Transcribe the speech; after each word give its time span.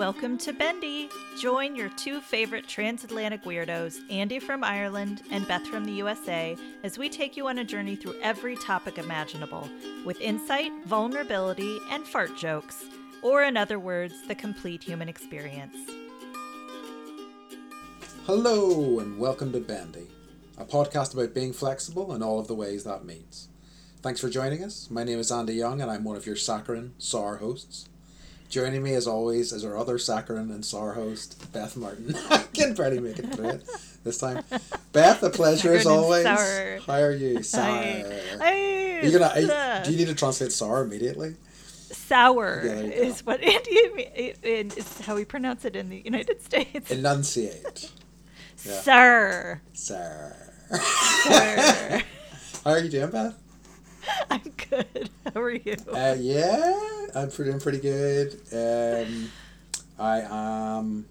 welcome 0.00 0.38
to 0.38 0.50
Bendy. 0.54 1.10
Join 1.38 1.76
your 1.76 1.90
two 1.90 2.22
favorite 2.22 2.66
transatlantic 2.66 3.44
weirdos, 3.44 3.98
Andy 4.10 4.38
from 4.38 4.64
Ireland 4.64 5.20
and 5.30 5.46
Beth 5.46 5.66
from 5.66 5.84
the 5.84 5.92
USA, 5.92 6.56
as 6.82 6.96
we 6.96 7.10
take 7.10 7.36
you 7.36 7.48
on 7.48 7.58
a 7.58 7.64
journey 7.64 7.96
through 7.96 8.18
every 8.22 8.56
topic 8.56 8.96
imaginable 8.96 9.68
with 10.06 10.18
insight, 10.22 10.72
vulnerability, 10.86 11.78
and 11.90 12.06
fart 12.06 12.34
jokes, 12.34 12.82
or 13.20 13.42
in 13.42 13.58
other 13.58 13.78
words, 13.78 14.14
the 14.26 14.34
complete 14.34 14.82
human 14.82 15.06
experience. 15.06 15.76
Hello, 18.24 19.00
and 19.00 19.18
welcome 19.18 19.52
to 19.52 19.60
Bendy, 19.60 20.08
a 20.56 20.64
podcast 20.64 21.12
about 21.12 21.34
being 21.34 21.52
flexible 21.52 22.12
and 22.12 22.24
all 22.24 22.38
of 22.38 22.48
the 22.48 22.54
ways 22.54 22.84
that 22.84 23.04
means. 23.04 23.50
Thanks 24.00 24.18
for 24.22 24.30
joining 24.30 24.64
us. 24.64 24.90
My 24.90 25.04
name 25.04 25.18
is 25.18 25.30
Andy 25.30 25.56
Young, 25.56 25.82
and 25.82 25.90
I'm 25.90 26.04
one 26.04 26.16
of 26.16 26.24
your 26.24 26.36
saccharine, 26.36 26.94
sour 26.96 27.36
hosts. 27.36 27.89
Joining 28.50 28.82
me, 28.82 28.94
as 28.94 29.06
always, 29.06 29.52
is 29.52 29.64
our 29.64 29.76
other 29.76 29.96
saccharine 29.96 30.50
and 30.50 30.64
sour 30.64 30.92
host, 30.92 31.40
Beth 31.52 31.76
Martin. 31.76 32.16
I 32.30 32.38
can 32.52 32.74
barely 32.74 32.98
make 32.98 33.20
it 33.20 33.32
through 33.32 33.48
it 33.50 33.64
this 34.02 34.18
time. 34.18 34.42
Beth, 34.92 35.22
a 35.22 35.30
pleasure 35.40 35.72
as 35.72 35.86
always. 35.86 36.24
sour. 36.24 36.80
How 36.84 36.94
are 37.00 37.12
you? 37.12 37.44
Sour. 37.44 37.62
I, 37.70 38.04
I, 38.40 39.00
Are 39.02 39.06
you 39.06 39.18
gonna? 39.18 39.82
do 39.84 39.92
you 39.92 39.98
need 39.98 40.08
to 40.08 40.16
translate 40.16 40.50
sour 40.50 40.82
immediately? 40.82 41.36
sour 41.92 42.62
Yeah, 42.64 42.72
is 42.80 43.24
what 43.24 43.38
it- 43.42 44.38
is 44.44 45.00
how 45.02 45.14
we 45.14 45.24
pronounce 45.24 45.64
it 45.64 45.76
in 45.76 45.88
the 45.88 46.02
United 46.04 46.42
States. 46.42 46.90
Enunciate. 46.90 47.88
yeah. 48.66 48.80
Sir. 48.80 49.60
Sour. 49.74 50.36
Sir. 50.72 52.02
How 52.64 52.70
are 52.72 52.78
you 52.80 52.90
doing, 52.90 53.10
Beth? 53.10 53.36
I'm 54.30 54.40
good. 54.70 55.10
How 55.34 55.40
are 55.40 55.50
you? 55.50 55.76
Uh, 55.92 56.16
yeah, 56.18 56.78
I'm 57.14 57.30
pretty, 57.30 57.50
doing 57.50 57.60
pretty 57.60 57.78
good. 57.78 58.40
Um, 58.52 59.30
I 59.98 60.22
um, 60.22 61.06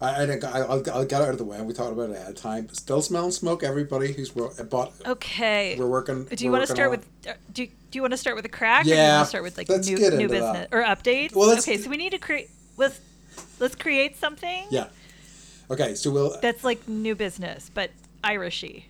I, 0.00 0.22
I 0.22 0.26
think 0.26 0.44
I- 0.44 0.60
I'll, 0.60 0.82
I'll 0.92 1.04
get 1.04 1.22
out 1.22 1.28
of 1.30 1.38
the 1.38 1.44
way. 1.44 1.60
We 1.62 1.72
talked 1.72 1.92
about 1.92 2.10
it 2.10 2.16
ahead 2.16 2.30
of 2.30 2.36
time. 2.36 2.68
Still 2.70 3.00
smelling 3.02 3.30
smoke. 3.30 3.62
Everybody 3.62 4.12
who's 4.12 4.34
wor- 4.34 4.52
but 4.70 4.92
okay. 5.06 5.76
we're 5.78 5.86
working. 5.86 6.24
Do 6.24 6.44
you 6.44 6.50
want 6.50 6.66
to 6.66 6.72
start 6.72 6.90
with? 6.90 7.06
uh, 7.28 7.32
Do 7.52 7.62
you, 7.62 7.68
Do 7.90 7.98
you 7.98 8.02
want 8.02 8.12
to 8.12 8.16
start 8.18 8.36
with 8.36 8.44
a 8.44 8.48
crack? 8.50 8.82
Or 8.82 8.84
do 8.84 8.90
you 8.90 8.96
Yeah, 8.96 9.16
want 9.16 9.26
to 9.26 9.28
start 9.28 9.44
with 9.44 9.56
like 9.56 9.68
let's 9.68 9.88
new 9.88 9.96
new 9.96 10.28
business 10.28 10.68
that. 10.68 10.68
or 10.72 10.82
updates? 10.82 11.34
Well, 11.34 11.56
okay, 11.58 11.78
so 11.78 11.88
we 11.90 11.96
need 11.96 12.10
to 12.10 12.18
create. 12.18 12.50
Let's 12.76 13.00
let's 13.60 13.74
create 13.76 14.16
something 14.16 14.66
Yeah. 14.70 14.88
Okay, 15.70 15.94
so 15.94 16.10
we'll 16.10 16.38
that's 16.40 16.64
like 16.64 16.86
new 16.88 17.14
business, 17.14 17.70
but 17.72 17.90
Irishy. 18.22 18.84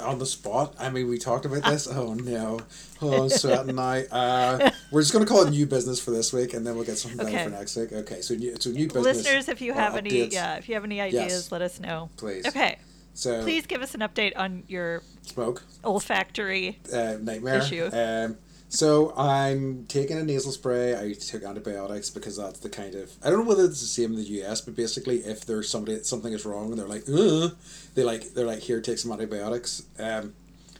On 0.00 0.18
the 0.18 0.26
spot. 0.26 0.74
I 0.78 0.90
mean, 0.90 1.08
we 1.08 1.18
talked 1.18 1.44
about 1.44 1.64
this. 1.64 1.86
Oh 1.86 2.14
no, 2.14 2.60
oh 3.00 3.24
I'm 3.24 3.28
sweating 3.28 3.76
now. 3.76 4.02
Uh, 4.10 4.70
we're 4.90 5.00
just 5.02 5.12
gonna 5.12 5.26
call 5.26 5.46
it 5.46 5.50
new 5.50 5.66
business 5.66 6.00
for 6.00 6.10
this 6.10 6.32
week, 6.32 6.54
and 6.54 6.66
then 6.66 6.74
we'll 6.76 6.84
get 6.84 6.98
something 6.98 7.18
better 7.18 7.44
for 7.50 7.56
next 7.56 7.76
week. 7.76 7.92
Okay, 7.92 8.20
so 8.20 8.34
new, 8.34 8.54
so 8.58 8.70
new 8.70 8.86
business. 8.86 9.04
Listeners, 9.18 9.48
if 9.48 9.60
you 9.60 9.72
uh, 9.72 9.76
have 9.76 9.96
any, 9.96 10.10
updates. 10.10 10.32
yeah, 10.32 10.54
if 10.54 10.68
you 10.68 10.74
have 10.74 10.84
any 10.84 11.00
ideas, 11.00 11.50
let 11.52 11.62
us 11.62 11.80
know. 11.80 12.10
Please. 12.16 12.46
Okay, 12.46 12.78
So 13.14 13.42
please 13.42 13.66
give 13.66 13.82
us 13.82 13.94
an 13.94 14.00
update 14.00 14.32
on 14.36 14.64
your 14.68 15.02
smoke. 15.22 15.62
olfactory. 15.84 16.78
uh, 16.92 17.16
nightmare. 17.20 17.58
Issue. 17.58 17.88
Um, 17.92 18.36
so 18.72 19.12
I'm 19.18 19.84
taking 19.84 20.16
a 20.16 20.24
nasal 20.24 20.50
spray. 20.50 20.98
I 20.98 21.12
took 21.12 21.44
antibiotics 21.44 22.08
because 22.08 22.38
that's 22.38 22.60
the 22.60 22.70
kind 22.70 22.94
of 22.94 23.12
I 23.22 23.28
don't 23.28 23.40
know 23.40 23.48
whether 23.48 23.66
it's 23.66 23.82
the 23.82 23.86
same 23.86 24.12
in 24.12 24.16
the 24.16 24.42
US, 24.42 24.62
but 24.62 24.74
basically 24.74 25.18
if 25.18 25.44
there's 25.44 25.68
somebody 25.68 26.02
something 26.04 26.32
is 26.32 26.46
wrong 26.46 26.70
and 26.70 26.78
they're 26.78 26.88
like, 26.88 27.04
Ugh, 27.06 27.54
they 27.94 28.02
like 28.02 28.32
they're 28.32 28.46
like 28.46 28.60
here 28.60 28.80
take 28.80 28.96
some 28.96 29.12
antibiotics. 29.12 29.82
Um, 29.98 30.32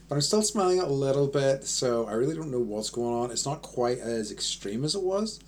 but 0.09 0.15
I'm 0.15 0.23
still 0.23 0.41
smelling 0.41 0.79
it 0.79 0.85
a 0.85 0.93
little 0.93 1.27
bit, 1.27 1.65
so 1.65 2.07
I 2.07 2.13
really 2.15 2.35
don't 2.35 2.51
know 2.51 2.61
what's 2.61 2.89
going 2.89 3.15
on. 3.15 3.31
It's 3.31 3.45
not 3.45 3.61
quite 3.61 3.99
as 3.99 4.33
extreme 4.33 4.85
as 4.85 4.95
it 4.95 5.03
was, 5.03 5.39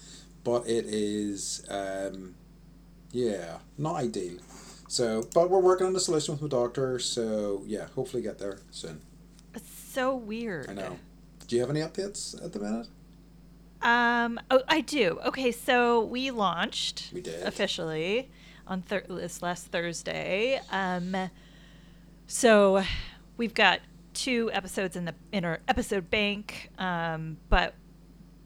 but 0.44 0.68
it 0.68 0.84
is 0.84 1.64
um, 1.70 2.34
yeah, 3.10 3.56
not 3.78 3.96
ideal. 3.96 4.38
So, 4.86 5.26
but 5.32 5.48
we're 5.48 5.60
working 5.60 5.86
on 5.86 5.96
a 5.96 6.00
solution 6.00 6.34
with 6.34 6.42
my 6.42 6.48
doctor. 6.48 6.98
So 6.98 7.62
yeah, 7.64 7.86
hopefully 7.94 8.22
get 8.22 8.38
there 8.38 8.58
soon. 8.70 9.00
It's 9.54 9.70
so 9.70 10.14
weird. 10.14 10.68
I 10.68 10.74
know. 10.74 10.98
Do 11.46 11.56
you 11.56 11.60
have 11.62 11.70
any 11.70 11.80
updates 11.80 12.42
at 12.44 12.52
the 12.52 12.58
minute? 12.60 12.86
Um. 13.82 14.40
Oh, 14.50 14.62
I 14.68 14.80
do. 14.80 15.18
Okay, 15.26 15.52
so 15.52 16.04
we 16.04 16.30
launched 16.30 17.10
We 17.12 17.20
did. 17.20 17.42
officially 17.42 18.30
on 18.66 18.80
thir- 18.82 19.04
this 19.08 19.42
last 19.42 19.66
Thursday. 19.66 20.60
Um. 20.70 21.14
So 22.26 22.82
we've 23.36 23.52
got 23.54 23.80
two 24.14 24.50
episodes 24.52 24.96
in 24.96 25.04
the 25.04 25.14
in 25.32 25.44
our 25.44 25.60
episode 25.68 26.08
bank. 26.10 26.70
Um. 26.78 27.36
But 27.50 27.74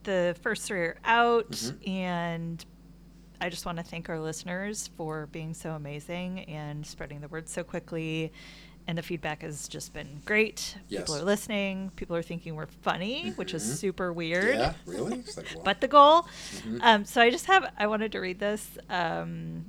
the 0.03 0.35
first 0.43 0.65
three 0.65 0.81
are 0.81 0.99
out, 1.05 1.51
Mhm. 1.53 1.89
and 1.89 2.65
I 3.41 3.49
just 3.51 3.65
want 3.65 3.79
to 3.79 3.85
thank 3.85 4.09
our 4.09 4.19
listeners 4.19 4.91
for 4.97 5.27
being 5.27 5.55
so 5.55 5.71
amazing 5.73 6.41
and 6.47 6.85
spreading 6.85 7.21
the 7.21 7.29
word 7.29 7.49
so 7.49 7.63
quickly. 7.63 8.33
And 8.89 8.97
the 8.97 9.03
feedback 9.03 9.43
has 9.43 9.69
just 9.69 9.93
been 9.93 10.23
great. 10.25 10.75
People 10.89 11.15
are 11.15 11.23
listening. 11.23 11.93
People 11.95 12.17
are 12.17 12.23
thinking 12.23 12.57
we're 12.57 12.67
funny, 12.81 13.35
which 13.37 13.53
is 13.53 13.63
Mhm. 13.63 13.75
super 13.77 14.13
weird 14.15 14.57
Yeah, 14.57 14.73
really? 14.87 15.23
Like, 15.37 15.47
but 15.65 15.83
the 15.83 15.89
goal. 15.89 16.23
Mhm. 16.67 16.79
Um, 16.83 17.05
so 17.05 17.21
I 17.21 17.29
just 17.29 17.45
have 17.47 17.71
I 17.79 17.87
wanted 17.87 18.13
to 18.13 18.19
read 18.21 18.39
this 18.41 18.67
um, 18.89 19.67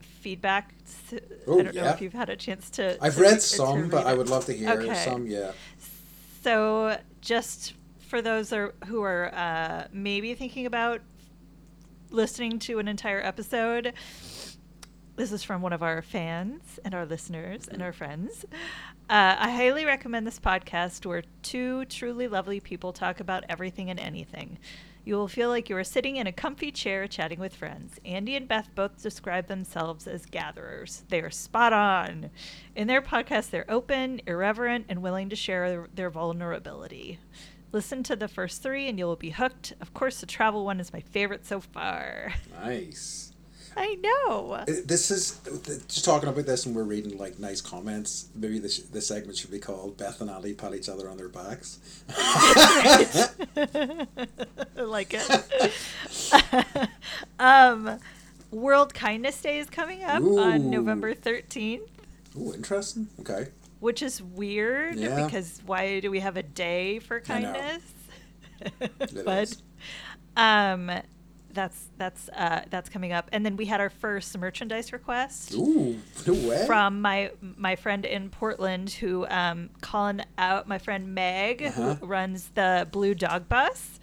feedback. 0.00 0.74
S- 0.84 1.20
Oh, 1.46 1.60
I 1.60 1.62
don't 1.62 1.74
know 1.76 1.84
if 1.86 2.00
you've 2.02 2.12
had 2.12 2.28
a 2.30 2.36
chance 2.36 2.68
to. 2.70 2.98
I've 3.00 3.14
to 3.14 3.20
read 3.22 3.30
read- 3.34 3.42
some, 3.42 3.88
but 3.88 3.98
read 3.98 4.06
I 4.08 4.14
would 4.14 4.28
love 4.28 4.44
to 4.46 4.52
hear 4.52 4.70
Okay. 4.72 5.04
some. 5.04 5.28
Yeah. 5.28 5.52
So 6.42 6.98
just 7.20 7.74
for 8.00 8.20
those 8.20 8.52
are, 8.52 8.74
who 8.86 9.02
are 9.02 9.32
uh, 9.34 9.86
maybe 9.92 10.34
thinking 10.34 10.66
about 10.66 11.00
listening 12.10 12.58
to 12.60 12.80
an 12.80 12.88
entire 12.88 13.24
episode. 13.24 13.92
This 15.18 15.32
is 15.32 15.42
from 15.42 15.62
one 15.62 15.72
of 15.72 15.82
our 15.82 16.00
fans 16.00 16.78
and 16.84 16.94
our 16.94 17.04
listeners 17.04 17.66
and 17.66 17.82
our 17.82 17.92
friends. 17.92 18.44
Uh, 19.10 19.34
I 19.36 19.50
highly 19.50 19.84
recommend 19.84 20.24
this 20.24 20.38
podcast 20.38 21.04
where 21.04 21.24
two 21.42 21.86
truly 21.86 22.28
lovely 22.28 22.60
people 22.60 22.92
talk 22.92 23.18
about 23.18 23.42
everything 23.48 23.90
and 23.90 23.98
anything. 23.98 24.58
You 25.04 25.16
will 25.16 25.26
feel 25.26 25.48
like 25.48 25.68
you 25.68 25.76
are 25.76 25.82
sitting 25.82 26.14
in 26.14 26.28
a 26.28 26.32
comfy 26.32 26.70
chair 26.70 27.08
chatting 27.08 27.40
with 27.40 27.56
friends. 27.56 27.98
Andy 28.04 28.36
and 28.36 28.46
Beth 28.46 28.68
both 28.76 29.02
describe 29.02 29.48
themselves 29.48 30.06
as 30.06 30.24
gatherers. 30.24 31.02
They 31.08 31.20
are 31.20 31.30
spot 31.30 31.72
on. 31.72 32.30
In 32.76 32.86
their 32.86 33.02
podcast, 33.02 33.50
they're 33.50 33.68
open, 33.68 34.20
irreverent, 34.24 34.86
and 34.88 35.02
willing 35.02 35.30
to 35.30 35.36
share 35.36 35.88
their 35.92 36.10
vulnerability. 36.10 37.18
Listen 37.72 38.04
to 38.04 38.14
the 38.14 38.28
first 38.28 38.62
three 38.62 38.88
and 38.88 38.96
you'll 39.00 39.16
be 39.16 39.30
hooked. 39.30 39.72
Of 39.80 39.92
course, 39.94 40.20
the 40.20 40.26
travel 40.26 40.64
one 40.64 40.78
is 40.78 40.92
my 40.92 41.00
favorite 41.00 41.44
so 41.44 41.58
far. 41.58 42.34
Nice. 42.62 43.27
I 43.80 43.94
know. 43.96 44.64
This 44.66 45.10
is 45.10 45.38
just 45.88 46.04
talking 46.04 46.28
about 46.28 46.46
this, 46.46 46.66
and 46.66 46.74
we're 46.74 46.82
reading 46.82 47.16
like 47.16 47.38
nice 47.38 47.60
comments. 47.60 48.28
Maybe 48.34 48.58
this 48.58 48.78
this 48.78 49.06
segment 49.06 49.38
should 49.38 49.50
be 49.52 49.60
called 49.60 49.96
"Beth 49.96 50.20
and 50.20 50.28
Ali 50.28 50.52
pat 50.54 50.74
each 50.74 50.88
other 50.88 51.08
on 51.08 51.16
their 51.16 51.28
backs." 51.28 51.78
I 52.08 53.28
like 54.76 55.14
it. 55.14 56.88
um, 57.38 57.98
World 58.50 58.94
Kindness 58.94 59.40
Day 59.40 59.58
is 59.58 59.70
coming 59.70 60.02
up 60.02 60.22
Ooh. 60.22 60.38
on 60.40 60.70
November 60.70 61.14
13th, 61.14 61.82
Oh, 62.38 62.52
interesting. 62.54 63.08
Okay. 63.20 63.48
which 63.80 64.02
is 64.02 64.22
weird 64.22 64.96
Yeah. 64.96 65.24
because 65.24 65.60
why 65.66 66.00
do 66.00 66.10
we 66.10 66.20
have 66.20 66.36
a 66.36 66.42
day 66.42 66.98
for 66.98 67.20
kindness? 67.20 67.82
But 69.24 69.42
is. 69.50 69.62
um, 70.36 70.90
that's 71.52 71.88
that's 71.96 72.28
uh, 72.30 72.62
that's 72.70 72.88
coming 72.88 73.12
up, 73.12 73.28
and 73.32 73.44
then 73.44 73.56
we 73.56 73.66
had 73.66 73.80
our 73.80 73.90
first 73.90 74.36
merchandise 74.38 74.92
request. 74.92 75.54
Ooh, 75.54 75.98
no 76.26 76.66
from 76.66 77.00
my 77.00 77.30
my 77.40 77.74
friend 77.76 78.04
in 78.04 78.30
Portland 78.30 78.90
who 78.90 79.26
um 79.28 79.70
calling 79.80 80.20
out 80.36 80.68
my 80.68 80.78
friend 80.78 81.14
Meg 81.14 81.62
Uh-huh. 81.62 81.94
who 81.94 82.06
runs 82.06 82.48
the 82.54 82.86
Blue 82.90 83.14
Dog 83.14 83.48
Bus 83.48 83.98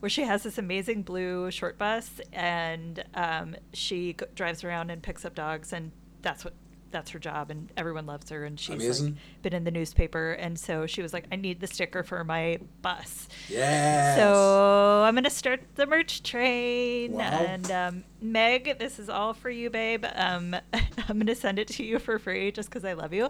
where 0.00 0.08
she 0.10 0.22
has 0.22 0.44
this 0.44 0.58
amazing 0.58 1.02
blue 1.02 1.50
short 1.50 1.76
bus 1.76 2.20
and 2.32 3.02
um, 3.14 3.56
she 3.72 4.12
g- 4.12 4.24
drives 4.36 4.62
around 4.62 4.90
and 4.90 5.02
picks 5.02 5.24
up 5.24 5.34
dogs 5.34 5.72
and 5.72 5.90
that's 6.22 6.44
what 6.44 6.54
that's 6.90 7.10
her 7.10 7.18
job 7.18 7.50
and 7.50 7.70
everyone 7.76 8.06
loves 8.06 8.30
her 8.30 8.44
and 8.44 8.58
she's 8.58 9.00
like, 9.02 9.12
been 9.42 9.52
in 9.52 9.64
the 9.64 9.70
newspaper 9.70 10.32
and 10.32 10.58
so 10.58 10.86
she 10.86 11.02
was 11.02 11.12
like 11.12 11.26
I 11.30 11.36
need 11.36 11.60
the 11.60 11.66
sticker 11.66 12.02
for 12.02 12.24
my 12.24 12.58
bus 12.82 13.28
Yes. 13.48 14.16
so 14.16 15.02
I'm 15.04 15.14
gonna 15.14 15.30
start 15.30 15.60
the 15.74 15.86
merch 15.86 16.22
train, 16.22 17.12
Wow. 17.12 17.22
and 17.22 17.70
um, 17.70 18.04
Meg, 18.20 18.78
this 18.78 18.98
is 18.98 19.08
all 19.08 19.32
for 19.32 19.48
you, 19.50 19.70
babe. 19.70 20.04
Um, 20.14 20.54
I'm 21.08 21.18
gonna 21.18 21.34
send 21.34 21.58
it 21.58 21.68
to 21.68 21.84
you 21.84 21.98
for 21.98 22.18
free 22.18 22.50
just 22.52 22.68
because 22.68 22.84
I 22.84 22.92
love 22.94 23.12
you. 23.14 23.28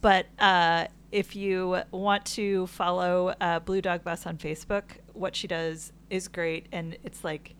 But 0.00 0.26
uh, 0.38 0.86
if 1.12 1.34
you 1.36 1.82
want 1.90 2.24
to 2.26 2.66
follow 2.68 3.34
uh, 3.40 3.58
Blue 3.60 3.80
Dog 3.82 4.04
Bus 4.04 4.26
on 4.26 4.36
Facebook, 4.38 4.84
what 5.12 5.34
she 5.36 5.46
does 5.48 5.92
is 6.10 6.28
great, 6.28 6.66
and 6.72 6.96
it's 7.02 7.24
like 7.24 7.54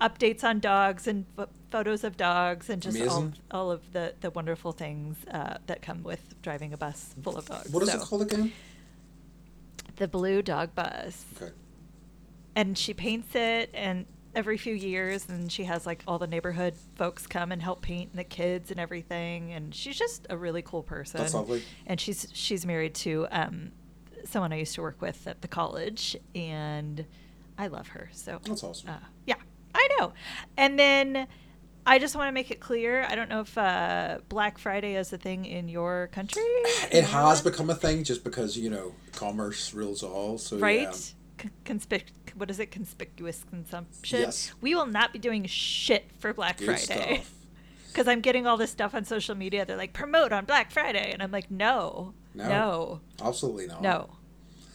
updates 0.00 0.44
on 0.44 0.60
dogs 0.60 1.06
and 1.06 1.26
photos 1.70 2.04
of 2.04 2.16
dogs 2.16 2.68
and 2.70 2.82
just 2.82 3.00
all, 3.08 3.32
all 3.50 3.70
of 3.70 3.92
the, 3.92 4.14
the 4.20 4.30
wonderful 4.30 4.72
things 4.72 5.16
uh, 5.30 5.56
that 5.66 5.82
come 5.82 6.02
with 6.02 6.40
driving 6.42 6.72
a 6.72 6.76
bus 6.76 7.14
full 7.22 7.36
of 7.36 7.46
dogs. 7.46 7.70
what 7.70 7.82
is 7.82 7.90
So, 7.90 7.96
it 7.98 8.02
called 8.02 8.22
again? 8.22 8.52
The 9.96 10.08
Blue 10.08 10.42
Dog 10.42 10.74
Bus 10.74 11.24
Okay. 11.40 11.52
and 12.56 12.76
she 12.76 12.94
paints 12.94 13.34
it 13.34 13.70
and 13.74 14.06
every 14.34 14.56
few 14.56 14.74
years, 14.74 15.28
and 15.28 15.50
she 15.50 15.64
has 15.64 15.84
like 15.86 16.02
all 16.06 16.18
the 16.18 16.26
neighborhood 16.26 16.74
folks 16.94 17.26
come 17.26 17.50
and 17.52 17.60
help 17.60 17.82
paint 17.82 18.10
and 18.10 18.18
the 18.18 18.24
kids 18.24 18.70
and 18.70 18.78
everything. 18.78 19.52
And 19.52 19.74
she's 19.74 19.98
just 19.98 20.26
a 20.30 20.36
really 20.36 20.62
cool 20.62 20.82
person. 20.84 21.18
That's 21.18 21.34
lovely. 21.34 21.62
And 21.86 22.00
she's 22.00 22.28
she's 22.32 22.64
married 22.64 22.94
to 22.96 23.26
um, 23.32 23.72
someone 24.24 24.52
I 24.52 24.56
used 24.58 24.74
to 24.76 24.82
work 24.82 25.02
with 25.02 25.26
at 25.26 25.42
the 25.42 25.48
college, 25.48 26.16
and 26.34 27.04
I 27.58 27.66
love 27.66 27.88
her. 27.88 28.08
So 28.12 28.38
That's 28.44 28.62
awesome. 28.62 28.90
uh, 28.90 28.98
yeah, 29.26 29.34
I 29.74 29.88
know. 29.98 30.12
And 30.56 30.78
then 30.78 31.26
I 31.86 31.98
just 31.98 32.14
want 32.14 32.28
to 32.28 32.32
make 32.32 32.50
it 32.50 32.60
clear. 32.60 33.04
I 33.08 33.14
don't 33.14 33.28
know 33.28 33.40
if 33.40 33.56
uh, 33.56 34.18
Black 34.28 34.58
Friday 34.58 34.96
is 34.96 35.12
a 35.12 35.18
thing 35.18 35.44
in 35.44 35.68
your 35.68 36.08
country. 36.12 36.42
It 36.92 37.04
has 37.04 37.40
become 37.40 37.70
a 37.70 37.74
thing 37.74 38.04
just 38.04 38.22
because 38.24 38.56
you 38.56 38.70
know 38.70 38.94
commerce 39.12 39.72
rules 39.74 40.02
all. 40.02 40.38
So 40.38 40.58
right. 40.58 40.82
yeah. 40.82 40.92
C- 40.92 41.14
conspic- 41.64 42.02
what 42.34 42.50
is 42.50 42.60
it? 42.60 42.70
Conspicuous 42.70 43.44
consumption. 43.48 44.20
Yes. 44.20 44.52
We 44.60 44.74
will 44.74 44.86
not 44.86 45.12
be 45.12 45.18
doing 45.18 45.44
shit 45.46 46.10
for 46.18 46.34
Black 46.34 46.58
Good 46.58 46.78
Friday. 46.78 47.22
Because 47.88 48.06
I'm 48.12 48.20
getting 48.20 48.46
all 48.46 48.56
this 48.58 48.70
stuff 48.70 48.94
on 48.94 49.04
social 49.04 49.34
media. 49.34 49.64
They're 49.64 49.76
like 49.76 49.92
promote 49.94 50.32
on 50.32 50.44
Black 50.44 50.70
Friday, 50.70 51.10
and 51.12 51.22
I'm 51.22 51.30
like, 51.30 51.50
no, 51.50 52.12
No. 52.34 52.48
no, 52.48 53.00
Absolutely 53.26 53.66
not. 53.68 53.80
no, 53.82 54.10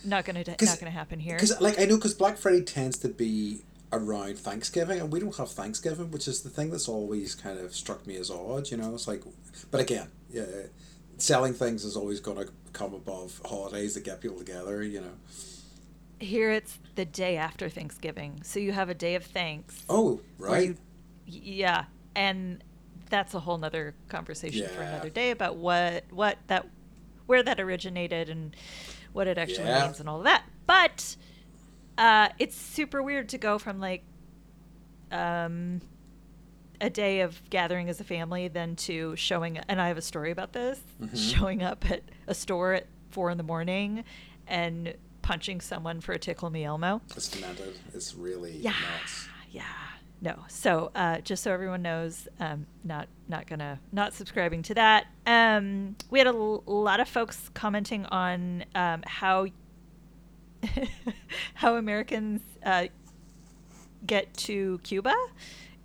not 0.04 0.26
gonna, 0.26 0.44
not 0.48 0.80
gonna 0.80 0.90
happen 0.92 1.20
here. 1.20 1.36
Because 1.36 1.62
like 1.62 1.80
I 1.80 1.86
know, 1.86 1.96
because 1.98 2.16
Black 2.16 2.38
Friday 2.38 2.64
tends 2.64 2.98
to 3.00 3.10
be 3.10 3.62
around 3.94 4.38
Thanksgiving, 4.38 5.00
and 5.00 5.12
we 5.12 5.20
don't 5.20 5.36
have 5.38 5.52
Thanksgiving, 5.52 6.12
which 6.12 6.28
is 6.28 6.42
the 6.42 6.50
thing 6.50 6.70
that's 6.72 6.88
always 6.90 7.36
kind 7.36 7.60
of 7.60 7.74
struck 7.76 8.06
me 8.08 8.16
as 8.18 8.30
odd. 8.30 8.70
You 8.72 8.78
know, 8.78 8.94
it's 8.94 9.08
like, 9.08 9.24
but 9.72 9.82
again, 9.82 10.08
yeah, 10.30 10.46
selling 11.18 11.54
things 11.54 11.84
is 11.86 11.96
always 11.96 12.20
going 12.20 12.38
to 12.46 12.52
come 12.74 12.94
above 12.94 13.40
holidays 13.46 13.94
that 13.94 14.04
get 14.04 14.22
people 14.22 14.38
together. 14.38 14.84
You 14.84 15.02
know. 15.02 15.14
Here 16.20 16.52
it's 16.52 16.78
the 16.96 17.06
day 17.06 17.38
after 17.38 17.70
Thanksgiving, 17.70 18.42
so 18.44 18.60
you 18.60 18.72
have 18.72 18.90
a 18.90 18.94
day 18.94 19.16
of 19.16 19.24
thanks. 19.26 19.84
Oh, 19.90 20.22
right. 20.38 20.70
you- 20.70 20.78
yeah, 21.28 21.86
and 22.16 22.64
that's 23.10 23.34
a 23.34 23.40
whole 23.40 23.58
nother 23.58 23.96
conversation 24.10 24.68
for 24.70 24.82
another 24.82 25.10
day 25.10 25.32
about 25.32 25.56
what 25.58 26.04
what 26.12 26.38
that 26.48 26.68
where 27.26 27.42
that 27.44 27.60
originated 27.60 28.30
and 28.30 28.56
what 29.14 29.26
it 29.28 29.38
actually 29.38 29.66
Yeah. 29.66 29.86
means 29.86 30.00
and 30.00 30.08
all 30.08 30.20
of 30.20 30.24
that. 30.26 30.44
But 30.68 31.16
uh, 31.98 32.30
it's 32.40 32.56
super 32.56 33.02
weird 33.02 33.30
to 33.30 33.38
go 33.38 33.58
from 33.58 33.80
like 33.80 34.04
um, 35.12 35.82
a 36.82 36.90
day 36.90 37.22
of 37.22 37.42
gathering 37.50 37.90
as 37.90 38.00
a 38.00 38.04
family 38.04 38.48
then 38.48 38.76
to 38.76 39.16
showing 39.16 39.58
and 39.58 39.82
I 39.82 39.88
have 39.88 39.98
a 39.98 40.02
story 40.02 40.32
about 40.32 40.54
this 40.54 40.82
Mhm. 41.02 41.38
showing 41.38 41.64
up 41.64 41.90
at 41.90 42.02
a 42.28 42.34
store 42.36 42.74
at 42.74 42.88
four 43.12 43.30
in 43.30 43.38
the 43.38 43.44
morning 43.44 44.04
and 44.48 44.94
punching 45.22 45.62
someone 45.62 46.02
for 46.02 46.12
a 46.12 46.20
tickle 46.20 46.50
me 46.50 46.66
Elmo. 46.66 47.02
It's 47.16 47.30
demented. 47.30 47.78
It's 47.94 48.14
really 48.14 48.58
Yeah, 48.58 48.72
nuts. 48.72 49.28
yeah. 49.52 49.64
No. 50.22 50.44
So 50.50 50.92
uh, 50.96 51.20
just 51.20 51.44
so 51.44 51.52
everyone 51.52 51.82
knows, 51.82 52.28
um, 52.40 52.66
not 52.84 53.08
not 53.28 53.48
gonna 53.48 53.80
not 53.92 54.14
subscribing 54.14 54.62
to 54.64 54.74
that. 54.76 55.08
Um, 55.26 55.96
we 56.10 56.20
had 56.20 56.28
a 56.28 56.32
l- 56.32 56.64
lot 56.66 57.00
of 57.00 57.08
folks 57.10 57.50
commenting 57.54 58.06
on 58.08 58.66
um, 58.76 59.04
how 59.06 59.48
how 61.56 61.76
Americans 61.76 62.42
uh, 62.66 62.86
get 64.06 64.34
to 64.36 64.80
Cuba. 64.84 65.14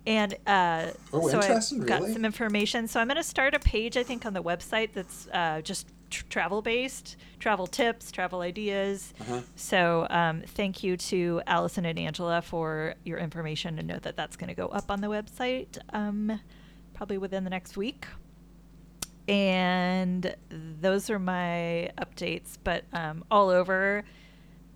And 0.07 0.35
uh, 0.47 0.87
Oh, 1.13 1.29
so 1.29 1.39
I 1.39 1.47
got 1.85 2.01
really? 2.01 2.13
some 2.13 2.25
information. 2.25 2.87
So 2.87 2.99
I'm 2.99 3.07
going 3.07 3.17
to 3.17 3.23
start 3.23 3.53
a 3.53 3.59
page, 3.59 3.97
I 3.97 4.03
think, 4.03 4.25
on 4.25 4.33
the 4.33 4.41
website 4.41 4.93
that's 4.93 5.27
uh, 5.31 5.61
just 5.61 5.87
tr- 6.09 6.25
travel 6.27 6.63
based, 6.63 7.17
travel 7.39 7.67
tips, 7.67 8.11
travel 8.11 8.41
ideas. 8.41 9.13
Uh-huh. 9.21 9.41
So 9.55 10.07
um, 10.09 10.41
thank 10.47 10.81
you 10.83 10.97
to 10.97 11.41
Allison 11.45 11.85
and 11.85 11.99
Angela 11.99 12.41
for 12.41 12.95
your 13.05 13.19
information 13.19 13.77
and 13.77 13.87
know 13.87 13.99
that 13.99 14.15
that's 14.15 14.35
going 14.35 14.47
to 14.47 14.55
go 14.55 14.67
up 14.69 14.89
on 14.89 15.01
the 15.01 15.07
website 15.07 15.77
um, 15.93 16.39
probably 16.95 17.19
within 17.19 17.43
the 17.43 17.51
next 17.51 17.77
week. 17.77 18.07
And 19.27 20.35
those 20.49 21.09
are 21.11 21.19
my 21.19 21.91
updates, 21.99 22.57
but 22.63 22.85
um, 22.91 23.23
all 23.29 23.49
over. 23.49 24.03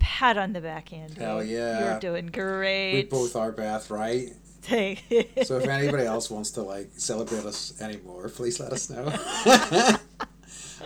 Pat 0.06 0.38
on 0.38 0.52
the 0.52 0.60
back 0.60 0.92
end. 0.92 1.18
Hell 1.18 1.42
yeah. 1.42 1.80
You're 1.90 1.98
doing 1.98 2.26
great. 2.28 2.94
We 2.94 3.02
both 3.02 3.34
are, 3.34 3.50
Beth, 3.50 3.90
right? 3.90 4.30
Hey. 4.64 5.00
So 5.44 5.58
if 5.58 5.66
anybody 5.68 6.04
else 6.04 6.30
wants 6.30 6.52
to 6.52 6.62
like 6.62 6.90
celebrate 6.96 7.44
us 7.44 7.78
anymore, 7.80 8.28
please 8.28 8.58
let 8.60 8.72
us 8.72 8.88
know. 8.88 9.12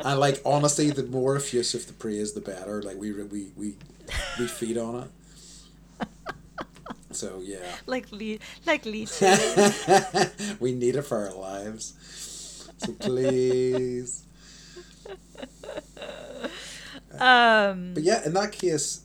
and 0.05 0.19
like 0.19 0.41
honestly, 0.45 0.91
the 0.91 1.03
more 1.05 1.37
effusive 1.37 1.87
the 1.87 1.93
praise, 1.93 2.33
the 2.33 2.41
better. 2.41 2.83
Like 2.83 2.97
we 2.97 3.13
we 3.13 3.51
we 3.57 3.77
we 4.39 4.47
feed 4.49 4.79
on 4.79 5.03
it. 5.05 6.09
So 7.13 7.41
yeah, 7.45 7.59
like 7.87 8.11
le- 8.11 8.39
like 8.67 8.87
leeches. 8.87 9.87
we 10.61 10.73
need 10.73 10.97
it 10.97 11.03
for 11.03 11.19
our 11.29 11.35
lives. 11.35 11.93
So 12.79 12.93
please. 12.95 14.25
um, 17.19 17.93
But 17.95 18.03
yeah, 18.03 18.25
in 18.25 18.33
that 18.35 18.53
case, 18.53 19.03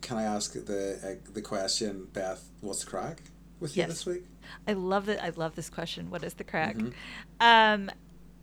can 0.00 0.16
I 0.18 0.22
ask 0.24 0.52
the 0.52 0.98
uh, 1.04 1.30
the 1.32 1.42
question, 1.42 2.06
Beth? 2.12 2.44
What's 2.60 2.84
the 2.84 2.90
crack 2.90 3.22
with 3.60 3.76
you 3.76 3.82
Yes. 3.82 3.90
this 3.90 4.06
week? 4.06 4.24
I 4.66 4.72
love 4.72 5.06
that. 5.06 5.22
I 5.22 5.30
love 5.30 5.54
this 5.54 5.70
question. 5.70 6.10
What 6.10 6.24
is 6.24 6.34
the 6.34 6.44
crack? 6.44 6.76
Mhm. 6.76 6.92
Um, 7.40 7.90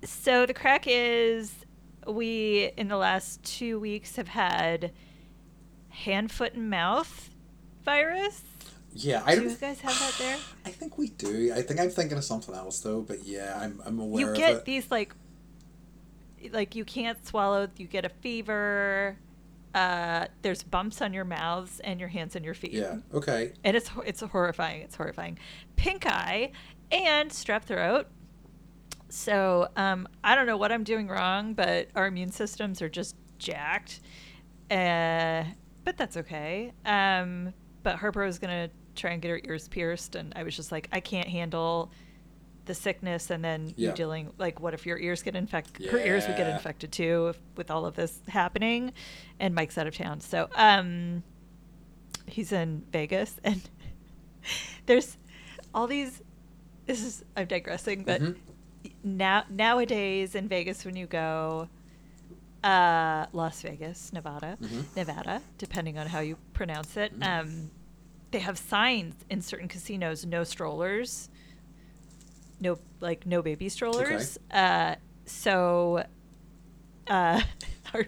so 0.04 0.45
the 0.45 0.54
crack 0.54 0.86
is 0.88 1.54
we 2.07 2.71
in 2.77 2.88
the 2.88 2.98
last 2.98 3.44
two 3.44 3.80
weeks 3.80 4.15
have 4.15 4.30
had 4.30 4.92
hand, 5.89 6.31
foot, 6.31 6.54
and 6.54 6.69
mouth 6.69 7.30
virus. 7.83 8.42
Yeah, 8.94 9.21
I 9.25 9.36
Do 9.36 9.44
you 9.44 9.56
guys 9.56 9.81
have 9.81 10.00
that 10.00 10.15
there? 10.18 10.38
I 10.65 10.69
think 10.71 10.98
we 10.98 11.10
do. 11.10 11.51
I 11.53 11.62
think 11.62 11.80
I'm 11.80 11.89
thinking 11.89 12.18
of 12.18 12.24
something 12.24 12.56
else 12.56 12.80
though. 12.80 13.01
But 13.01 13.24
yeah, 13.25 13.57
I'm 13.60 13.81
I'm 13.86 14.00
aware 14.00 14.25
you 14.25 14.31
of 14.31 14.38
get 14.38 14.65
these 14.65 14.89
like 14.89 15.13
like 16.51 16.75
you 16.75 16.86
can't 16.86 17.24
swallow 17.25 17.68
you 17.77 17.88
get 17.88 18.06
a 18.06 18.10
fever 18.10 19.18
uh 19.77 20.25
there's 20.41 20.63
bumps 20.63 21.01
on 21.01 21.13
your 21.13 21.25
mouths 21.25 21.79
and 21.83 22.00
your 22.00 22.09
hands 22.09 22.35
and 22.35 22.44
your 22.44 22.53
feet 22.53 22.74
Yeah. 22.74 22.97
Okay. 23.13 23.53
and 23.63 23.77
it's 23.77 23.89
it's 24.06 24.21
horrifying 24.21 24.81
it's 24.81 24.95
horrifying 24.95 25.38
pink 25.75 26.06
eye 26.06 26.51
and 26.91 27.29
strep 27.29 27.63
throat 27.63 28.07
so 29.09 29.68
um 29.75 30.07
i 30.24 30.35
don't 30.35 30.47
know 30.47 30.57
what 30.57 30.71
i'm 30.71 30.83
doing 30.83 31.07
wrong 31.07 31.53
but 31.53 31.89
our 31.95 32.07
immune 32.07 32.31
systems 32.31 32.81
are 32.81 32.89
just 32.89 33.15
jacked 33.38 34.01
uh 34.71 35.44
but 35.83 35.95
that's 35.97 36.18
okay 36.18 36.74
um 36.85 37.53
but 37.83 37.95
harper 37.97 38.25
was 38.25 38.39
gonna 38.39 38.69
try 38.95 39.12
and 39.12 39.21
get 39.21 39.29
her 39.29 39.39
ears 39.46 39.67
pierced 39.67 40.15
and 40.15 40.34
i 40.36 40.43
was 40.43 40.55
just 40.55 40.72
like 40.72 40.88
i 40.91 41.00
can't 41.00 41.27
handle 41.27 41.91
the 42.67 42.75
sickness 42.75 43.29
and 43.31 43.43
then 43.43 43.74
Yeah. 43.75 43.89
you 43.89 43.95
dealing 43.95 44.31
like 44.38 44.59
what 44.59 44.74
if 44.74 44.86
your 44.86 45.00
ears 45.00 45.24
get 45.24 45.36
infected 45.36 45.89
her 45.89 46.00
ears 46.00 46.27
would 46.27 46.38
get 46.38 46.47
infected 46.47 46.91
too 46.91 47.27
if, 47.29 47.39
with 47.55 47.71
all 47.71 47.86
of 47.86 47.95
this 47.95 48.19
happening 48.27 48.93
and 49.39 49.55
mike's 49.55 49.77
out 49.77 49.88
of 49.88 49.95
town 49.95 50.19
so 50.21 50.47
um 50.55 51.24
he's 52.27 52.51
in 52.51 52.83
vegas 52.91 53.39
and 53.43 53.62
there's 54.86 55.17
all 55.74 55.88
these 55.88 56.21
this 56.86 57.03
is 57.03 57.24
i'm 57.36 57.47
digressing 57.47 58.03
but 58.03 58.21
Mhm. 58.21 58.36
now 59.03 59.43
nowadays 59.50 60.36
in 60.36 60.47
vegas 60.47 60.86
when 60.86 60.95
you 60.95 61.07
go 61.07 61.67
uh 62.63 63.25
las 63.33 63.62
vegas 63.62 64.12
nevada 64.13 64.57
Mhm. 64.62 64.83
nevada 64.95 65.41
depending 65.57 65.97
on 65.97 66.07
how 66.07 66.19
you 66.19 66.38
pronounce 66.53 66.97
it 66.97 67.17
Mhm. 67.19 67.24
um 67.41 67.71
they 68.31 68.39
have 68.39 68.57
signs 68.57 69.15
in 69.29 69.41
certain 69.41 69.67
casinos 69.67 70.25
no 70.25 70.43
strollers 70.43 71.29
no 72.60 72.78
like 73.00 73.26
no 73.26 73.42
baby 73.42 73.70
strollers. 73.70 74.38
Uh 74.52 74.96
so 75.26 76.04
uh 77.08 77.42
our 77.94 78.06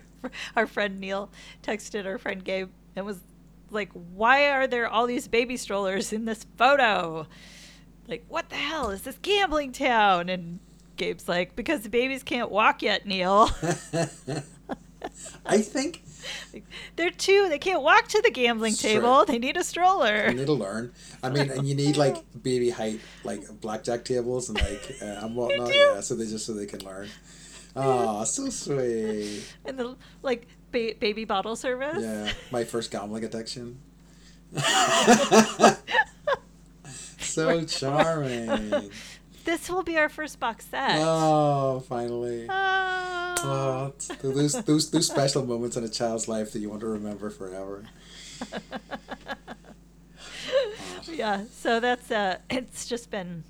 our 0.56 0.68
friend 0.68 1.00
neil 1.00 1.30
texted 1.64 2.06
our 2.06 2.18
friend 2.18 2.44
gabe 2.44 2.70
and 2.96 3.06
was 3.06 3.20
like 3.72 3.92
why 3.94 4.50
are 4.50 4.68
there 4.68 4.88
all 4.88 5.06
these 5.08 5.28
baby 5.28 5.58
strollers 5.58 6.12
in 6.14 6.26
this 6.26 6.46
photo? 6.58 7.28
Like 8.08 8.26
what 8.28 8.50
the 8.50 8.56
hell 8.56 8.90
is 8.90 9.04
this 9.04 9.18
gambling 9.22 9.72
town? 9.72 10.30
And 10.30 10.60
gabe's 10.98 11.28
like 11.28 11.56
because 11.56 11.82
the 11.82 11.90
babies 11.90 12.24
can't 12.24 12.52
walk 12.52 12.82
yet 12.82 13.06
neil. 13.06 13.50
I 15.46 15.62
think 15.62 16.04
they're 16.96 17.10
two 17.12 17.48
they 17.50 17.60
can't 17.60 17.82
walk 17.82 18.08
to 18.10 18.22
the 18.22 18.32
gambling 18.32 18.74
Sure. 18.76 18.92
table 18.92 19.26
they 19.26 19.40
need 19.40 19.56
a 19.58 19.64
stroller 19.64 20.28
you 20.30 20.36
need 20.36 20.46
to 20.48 20.54
learn. 20.54 20.92
I 21.24 21.30
mean, 21.30 21.50
and 21.52 21.68
you 21.68 21.76
need 21.76 21.98
like 21.98 22.18
baby 22.44 22.70
height, 22.70 23.00
like 23.24 23.42
blackjack 23.62 24.04
tables 24.06 24.50
and 24.50 24.60
like 24.60 24.98
uh, 25.02 25.06
and 25.26 25.36
whatnot. 25.36 25.70
Yeah, 25.74 26.00
so 26.02 26.16
they 26.16 26.26
just 26.26 26.46
so 26.46 26.54
they 26.54 26.66
can 26.66 26.84
learn. 26.84 27.10
Oh, 27.76 28.24
so 28.24 28.50
sweet. 28.50 29.44
and 29.66 29.78
the 29.80 29.96
like 30.24 30.48
ba- 30.72 30.96
baby 31.00 31.24
bottle 31.26 31.56
service 31.56 32.02
Yeah, 32.04 32.32
my 32.52 32.64
first 32.64 32.92
gambling 32.92 33.24
addiction. 33.24 33.80
so 37.20 37.64
charming. 37.66 38.90
This 39.46 39.70
will 39.70 39.84
be 39.84 39.98
our 39.98 40.10
first 40.10 40.40
box 40.40 40.66
set 40.66 41.00
Oh, 41.00 41.80
finally. 41.88 42.46
Oh. 42.50 43.16
Oh, 43.42 43.94
those 44.22 44.54
those 44.64 44.92
those 44.92 45.08
special 45.08 45.46
moments 45.46 45.78
in 45.78 45.84
a 45.84 45.90
child's 45.90 46.28
life 46.28 46.52
that 46.54 46.60
you 46.60 46.70
want 46.70 46.82
to 46.82 46.88
remember 46.88 47.30
forever. 47.30 47.86
yeah. 51.12 51.44
So 51.52 51.80
that's 51.80 52.12
uh, 52.12 52.40
it's 52.50 52.86
just 52.88 53.10
been 53.10 53.44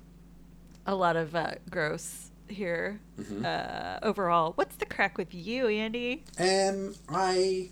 a 0.86 0.94
lot 0.94 1.16
of 1.16 1.34
uh, 1.34 1.52
gross 1.70 2.30
here 2.48 3.00
Mhm. 3.20 3.44
uh, 3.44 3.98
overall. 4.04 4.52
What's 4.54 4.76
the 4.76 4.86
crack 4.86 5.18
with 5.18 5.34
you, 5.34 5.66
Andy? 5.68 6.24
Um, 6.38 6.94
I. 7.08 7.70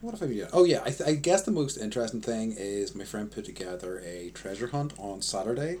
What 0.00 0.12
have 0.12 0.22
I 0.22 0.26
been 0.26 0.36
doing? 0.38 0.48
Oh 0.54 0.64
yeah, 0.64 0.80
I, 0.82 0.90
th- 0.90 1.06
I 1.08 1.12
guess 1.14 1.42
the 1.42 1.50
most 1.50 1.76
interesting 1.76 2.22
thing 2.22 2.52
is 2.56 2.94
my 2.94 3.04
friend 3.04 3.30
put 3.30 3.44
together 3.44 4.00
a 4.04 4.30
treasure 4.30 4.68
hunt 4.68 4.94
on 4.98 5.20
Saturday. 5.20 5.78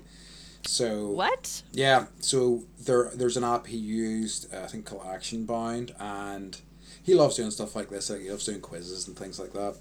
So 0.66 1.10
What? 1.10 1.62
Yeah, 1.72 2.06
so 2.20 2.64
there 2.78 3.10
there's 3.14 3.36
an 3.36 3.44
app 3.44 3.66
he 3.66 3.76
used, 3.76 4.52
uh, 4.54 4.60
I 4.60 4.66
think 4.66 4.86
called 4.86 5.02
Actionbound, 5.02 5.92
and 5.98 6.60
he 7.02 7.14
loves 7.14 7.36
doing 7.36 7.50
stuff 7.50 7.74
like 7.74 7.88
this. 7.88 8.10
Like 8.10 8.20
he 8.20 8.30
loves 8.30 8.44
doing 8.44 8.60
quizzes 8.60 9.08
and 9.08 9.16
things 9.16 9.38
like 9.38 9.52
that. 9.52 9.76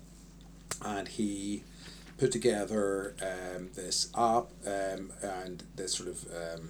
And 0.83 1.07
he 1.07 1.63
put 2.17 2.31
together 2.31 3.15
um, 3.21 3.69
this 3.75 4.09
app 4.15 4.47
um, 4.65 5.11
and 5.21 5.63
this 5.75 5.93
sort 5.93 6.09
of 6.09 6.25
um, 6.31 6.69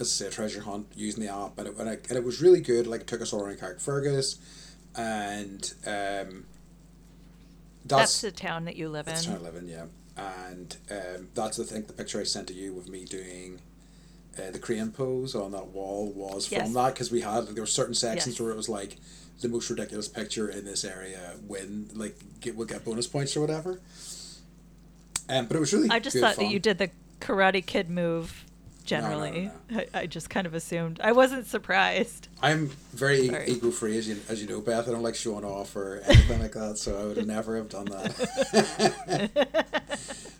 as 0.00 0.08
I 0.20 0.24
say, 0.24 0.26
a 0.26 0.30
treasure 0.30 0.60
hunt 0.62 0.88
using 0.94 1.22
the 1.24 1.32
app, 1.32 1.58
and 1.58 1.68
it, 1.68 1.76
and, 1.78 1.88
it, 1.88 2.06
and 2.08 2.18
it 2.18 2.24
was 2.24 2.40
really 2.42 2.60
good. 2.60 2.86
Like 2.86 3.02
it 3.02 3.06
took 3.06 3.20
us 3.20 3.32
all 3.32 3.42
around 3.42 3.58
Carrickfergus, 3.58 4.38
and 4.96 5.72
um, 5.86 6.44
That's, 7.84 8.20
the 8.20 8.32
town 8.32 8.64
that 8.64 8.76
you 8.76 8.88
live 8.88 9.06
that's 9.06 9.26
in. 9.26 9.32
town 9.32 9.40
I 9.40 9.44
live 9.44 9.56
in, 9.56 9.68
yeah. 9.68 9.84
And 10.16 10.76
um, 10.90 11.28
that's 11.34 11.56
the 11.56 11.64
thing. 11.64 11.82
The 11.82 11.92
picture 11.92 12.20
I 12.20 12.24
sent 12.24 12.48
to 12.48 12.54
you 12.54 12.72
with 12.72 12.88
me 12.88 13.04
doing 13.04 13.60
uh, 14.38 14.50
the 14.50 14.58
crane 14.58 14.90
pose 14.90 15.34
on 15.34 15.52
that 15.52 15.68
wall 15.68 16.12
was 16.14 16.50
Yes. 16.50 16.62
from 16.62 16.72
that 16.74 16.94
because 16.94 17.10
we 17.10 17.20
had 17.20 17.46
there 17.48 17.62
were 17.62 17.66
certain 17.66 17.94
sections 17.94 18.34
Yes. 18.36 18.40
where 18.40 18.50
it 18.52 18.56
was 18.56 18.68
like 18.68 18.96
the 19.40 19.48
most 19.48 19.68
ridiculous 19.68 20.08
picture 20.08 20.48
in 20.48 20.64
this 20.64 20.84
area 20.84 21.34
win 21.46 21.88
like 21.94 22.16
get 22.40 22.54
would 22.56 22.68
get 22.68 22.84
bonus 22.84 23.06
points 23.06 23.36
or 23.36 23.40
whatever. 23.40 23.80
Um, 25.28 25.46
but 25.46 25.56
it 25.56 25.60
was 25.60 25.72
really. 25.72 25.90
I 25.90 25.98
just 25.98 26.16
thought 26.18 26.36
fun. 26.36 26.44
that 26.46 26.52
you 26.52 26.58
did 26.60 26.78
the 26.78 26.90
Karate 27.20 27.64
Kid 27.64 27.88
move. 27.90 28.44
Generally, 28.84 29.50
no, 29.70 29.78
I, 29.94 30.00
I 30.00 30.06
just 30.06 30.28
kind 30.28 30.46
of 30.46 30.52
assumed. 30.52 31.00
I 31.02 31.12
wasn't 31.12 31.46
surprised. 31.46 32.28
I'm 32.42 32.68
very 32.92 33.28
Sorry. 33.28 33.46
ego 33.48 33.70
free 33.70 33.96
as 33.96 34.06
you 34.06 34.20
as 34.28 34.42
you 34.42 34.48
know, 34.48 34.60
Beth. 34.60 34.86
I 34.86 34.92
don't 34.92 35.02
like 35.02 35.14
showing 35.14 35.44
off 35.44 35.74
or 35.74 36.02
anything 36.06 36.40
like 36.40 36.52
that, 36.52 36.76
so 36.76 36.98
I 37.00 37.04
would 37.06 37.16
have 37.16 37.26
never 37.26 37.56
have 37.56 37.70
done 37.70 37.86
that. 37.86 38.10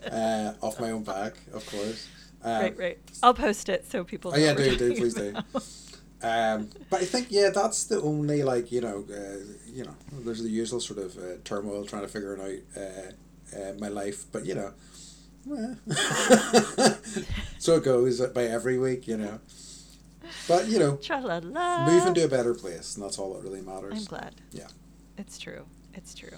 uh, 0.11 0.53
off 0.65 0.79
my 0.79 0.91
own 0.91 1.05
back, 1.05 1.35
of 1.55 1.67
course. 1.71 2.07
Um, 2.43 2.61
right, 2.61 2.79
right. 2.79 2.99
I'll 3.23 3.33
post 3.33 3.71
it 3.71 3.91
so 3.91 4.05
people. 4.05 4.33
Oh 4.35 4.39
yeah, 4.39 4.53
do 4.53 4.77
do 4.77 4.95
please 4.95 5.15
do. 5.15 5.35
Um, 6.23 6.71
but 6.89 7.03
I 7.03 7.05
think 7.05 7.27
yeah, 7.29 7.51
that's 7.51 7.85
the 7.85 8.01
only 8.01 8.43
like 8.43 8.73
you 8.73 8.81
know 8.81 9.05
uh, 9.11 9.45
you 9.67 9.85
know 9.85 9.95
there's 10.11 10.43
the 10.43 10.49
usual 10.49 10.81
sort 10.81 10.99
of 10.99 11.19
uh, 11.19 11.37
turmoil 11.45 11.85
trying 11.85 12.01
to 12.01 12.09
figure 12.09 12.41
out 12.41 12.51
uh, 12.75 13.59
uh, 13.59 13.73
my 13.79 13.89
life, 13.89 14.25
but 14.33 14.47
you 14.47 14.55
know. 14.55 14.73
so 17.59 17.77
it 17.77 17.85
goes 17.85 18.21
by 18.29 18.45
every 18.45 18.79
week, 18.79 19.07
you 19.07 19.17
know. 19.17 19.41
But 20.49 20.69
you 20.69 20.79
know, 20.79 20.97
Tra-la-la. 20.97 21.87
moving 21.87 22.15
to 22.15 22.23
a 22.23 22.29
better 22.29 22.55
place, 22.55 22.97
and 22.97 23.05
that's 23.05 23.19
all 23.19 23.35
that 23.35 23.43
really 23.43 23.61
matters. 23.61 23.93
I'm 23.97 24.05
glad. 24.05 24.35
Yeah. 24.53 24.69
It's 25.19 25.39
true. 25.39 25.67
It's 25.93 26.15
true. 26.15 26.37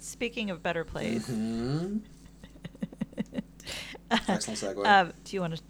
Speaking 0.00 0.50
of 0.50 0.62
better 0.62 0.84
place. 0.84 1.26
hmm 1.26 1.98
Excellent 4.10 4.58
segue. 4.60 4.86
Um, 4.86 5.12
do 5.24 5.36
you 5.36 5.40
want 5.40 5.56
to? 5.56 5.62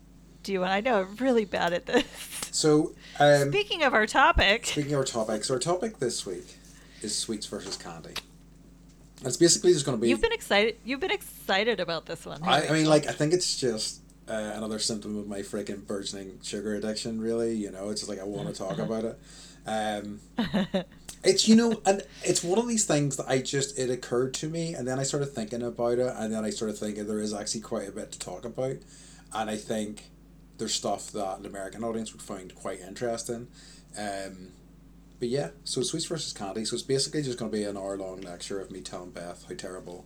Do 0.43 0.53
you 0.53 0.61
want? 0.61 0.73
I 0.73 0.81
know 0.81 1.03
I'm 1.03 1.17
really 1.17 1.45
bad 1.45 1.73
at 1.73 1.87
this. 1.87 2.05
So, 2.51 2.93
um, 3.21 3.51
Speaking 3.51 3.83
of 3.83 3.95
our 3.95 4.07
topic, 4.07 4.67
Speaking 4.67 4.93
of 4.95 4.99
our 4.99 5.05
topic, 5.05 5.45
so 5.45 5.55
our 5.55 5.61
topic 5.61 5.99
this 6.01 6.27
week 6.27 6.57
is 7.03 7.17
sweets 7.17 7.47
versus 7.47 7.77
candy. 7.77 8.15
It's 9.25 9.37
basically 9.37 9.73
just 9.73 9.85
going 9.87 9.99
to 9.99 10.03
be. 10.03 10.09
you've 10.09 10.23
been 10.23 10.33
excited. 10.33 10.77
You've 10.85 11.01
been 11.01 11.11
excited 11.11 11.81
about 11.81 12.07
this 12.07 12.27
one. 12.27 12.43
I, 12.43 12.69
I 12.69 12.73
mean, 12.73 12.87
like, 12.87 13.07
I 13.07 13.13
think 13.13 13.33
it's 13.33 13.57
just 13.57 14.01
uh, 14.29 14.53
another 14.55 14.79
symptom 14.79 15.19
of 15.19 15.27
my 15.27 15.41
freaking 15.41 15.87
burgeoning 15.87 16.41
sugar 16.43 16.75
addiction. 16.75 17.21
Really, 17.21 17.55
you 17.55 17.71
know, 17.71 17.91
it's 17.91 18.01
just 18.01 18.11
like 18.11 18.21
I 18.21 18.25
want 18.25 18.49
to 18.49 18.55
talk 18.55 18.79
about 18.79 19.05
it. 19.05 19.19
Um, 19.67 20.21
it's 21.25 21.49
you 21.49 21.55
know, 21.55 21.81
and 21.87 22.03
it's 22.25 22.43
one 22.43 22.59
of 22.59 22.69
these 22.69 22.85
things 22.85 23.17
that 23.17 23.29
I 23.29 23.41
just 23.41 23.79
it 23.79 23.91
occurred 23.91 24.35
to 24.35 24.49
me, 24.49 24.75
and 24.75 24.87
then 24.87 24.99
I 24.99 25.05
started 25.05 25.27
thinking 25.27 25.63
about 25.63 25.99
it, 25.99 26.13
and 26.17 26.33
then 26.33 26.45
I 26.45 26.51
started 26.51 26.77
thinking 26.77 27.07
there 27.07 27.21
is 27.21 27.35
actually 27.35 27.61
quite 27.61 27.89
a 27.89 27.93
bit 27.93 28.13
to 28.13 28.19
talk 28.19 28.45
about, 28.45 28.77
and 29.35 29.51
I 29.51 29.57
think 29.57 30.11
there's 30.59 30.75
stuff 30.75 31.11
that 31.13 31.39
an 31.39 31.47
American 31.47 31.85
audience 31.85 32.13
would 32.13 32.23
find 32.23 32.55
quite 32.55 32.81
interesting. 32.81 33.49
Um, 33.99 34.53
but 35.23 35.29
yeah, 35.29 35.51
so 35.63 35.83
sweets 35.83 36.07
versus 36.07 36.33
candy. 36.33 36.65
So 36.65 36.75
it's 36.75 36.83
basically 36.83 37.23
just 37.23 37.39
going 37.39 37.49
to 37.49 37.57
be 37.57 37.63
an 37.63 37.77
hour 37.77 37.97
long 37.97 38.23
lecture 38.23 38.59
of 38.61 38.73
me 38.73 38.81
telling 38.81 39.11
Beth 39.13 39.45
how 39.49 39.55
terrible 39.55 40.05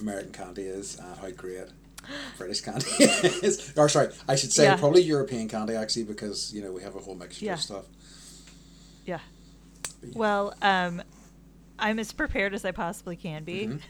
American 0.00 0.32
candy 0.32 0.62
is 0.62 0.98
and 0.98 1.14
how 1.18 1.28
great 1.30 1.66
British 2.38 2.62
candy 2.62 2.86
is. 2.98 3.74
Or 3.76 3.86
sorry, 3.90 4.08
I 4.26 4.34
should 4.34 4.54
say 4.54 4.64
Yeah. 4.64 4.76
probably 4.76 5.02
European 5.02 5.46
candy 5.46 5.74
actually 5.74 6.04
because 6.04 6.54
you 6.54 6.62
know 6.62 6.72
we 6.72 6.82
have 6.82 6.96
a 6.96 7.00
whole 7.00 7.14
mixture 7.14 7.44
Yeah. 7.44 7.52
of 7.52 7.60
stuff. 7.60 7.84
yeah. 9.04 9.18
Yeah. 10.02 10.12
Well, 10.14 10.54
um, 10.62 11.02
I'm 11.78 11.98
as 11.98 12.12
prepared 12.12 12.54
as 12.54 12.64
I 12.64 12.70
possibly 12.70 13.16
can 13.16 13.44
be. 13.44 13.66
Mhm. 13.66 13.80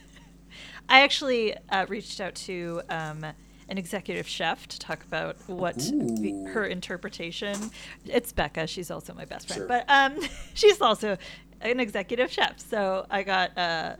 I 0.89 1.03
actually 1.03 1.55
uh, 1.69 1.87
reached 1.89 2.21
out 2.21 2.35
to 2.47 2.83
um, 2.89 3.25
an 3.69 3.79
executive 3.79 4.27
chef 4.29 4.67
to 4.69 4.79
talk 4.79 5.03
about 5.05 5.37
what 5.49 5.77
the, 5.77 6.49
her 6.53 6.65
interpretation. 6.67 7.71
It's 8.05 8.33
Becca. 8.33 8.67
She's 8.67 8.91
also 8.91 9.13
my 9.15 9.25
best 9.25 9.49
friend, 9.49 9.61
Sure. 9.61 9.69
but 9.69 9.85
um, 9.89 10.17
she's 10.55 10.81
also 10.81 11.17
an 11.61 11.81
executive 11.81 12.31
chef. 12.31 12.61
So 12.61 13.07
I 13.11 13.23
got. 13.23 13.57
Uh, 13.59 13.97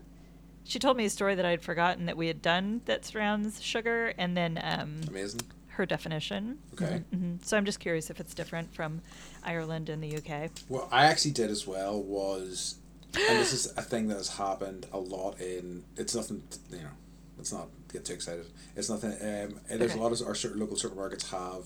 she 0.65 0.79
told 0.81 0.97
me 0.97 1.05
a 1.05 1.11
story 1.11 1.37
that 1.37 1.47
I'd 1.47 1.63
forgotten 1.63 2.07
that 2.07 2.17
we 2.17 2.27
had 2.27 2.43
done 2.43 2.81
that 2.87 3.05
surrounds 3.05 3.63
sugar, 3.63 4.13
and 4.19 4.37
then 4.37 4.61
um, 4.63 5.01
Amazing. 5.09 5.43
her 5.69 5.87
definition. 5.87 6.59
Okay. 6.75 7.03
Mhm, 7.15 7.19
mhm. 7.39 7.45
So 7.45 7.57
I'm 7.57 7.65
just 7.65 7.79
curious 7.81 8.11
if 8.11 8.19
it's 8.19 8.35
different 8.35 8.75
from 8.75 9.01
Ireland 9.45 9.89
and 9.89 10.03
the 10.03 10.17
UK. 10.17 10.51
What 10.69 10.89
I 10.91 11.07
actually 11.07 11.31
did 11.33 11.51
as 11.51 11.67
well 11.69 12.03
was, 12.03 12.77
and 13.15 13.39
this 13.39 13.53
is 13.53 13.73
a 13.77 13.83
thing 13.83 14.09
that 14.09 14.17
has 14.17 14.29
happened 14.31 14.87
a 14.93 14.99
lot 14.99 15.41
in. 15.41 15.85
It's 15.97 16.15
nothing, 16.17 16.43
you 16.71 16.79
know. 16.79 16.89
Let's 17.37 17.53
not 17.53 17.69
get 17.97 18.05
too 18.05 18.15
excited. 18.15 18.47
It's 18.77 18.89
nothing. 18.91 19.13
Um, 19.13 19.61
and 19.69 19.81
there's 19.81 19.93
Okay. 19.93 20.01
a 20.01 20.03
lot 20.03 20.13
of 20.13 20.27
our 20.27 20.35
certain 20.35 20.61
local 20.61 20.77
supermarkets 20.77 21.29
have 21.31 21.65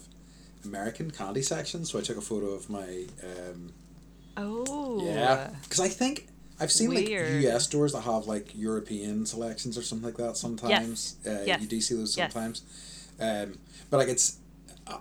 American 0.64 1.10
candy 1.10 1.42
sections. 1.42 1.90
So 1.90 1.98
I 1.98 2.02
took 2.02 2.16
a 2.16 2.20
photo 2.20 2.48
of 2.50 2.68
my. 2.70 3.06
Um, 3.22 3.72
Oh. 4.36 5.04
yeah, 5.04 5.50
because 5.64 5.80
I 5.80 5.88
think 5.88 6.28
I've 6.60 6.70
seen 6.72 6.88
Weird. 6.90 7.02
like 7.34 7.42
U.S. 7.42 7.64
stores 7.64 7.92
that 7.92 8.02
have 8.02 8.26
like 8.26 8.54
European 8.54 9.26
selections 9.26 9.76
or 9.76 9.82
something 9.82 10.06
like 10.06 10.16
that. 10.16 10.36
Sometimes 10.36 11.16
uh, 11.26 11.42
Yes. 11.44 11.60
you 11.60 11.66
do 11.66 11.80
see 11.80 11.94
those 11.94 12.16
Yes. 12.16 12.32
sometimes, 12.32 12.62
um, 13.20 13.58
but 13.90 13.98
like 13.98 14.08
it's. 14.08 14.36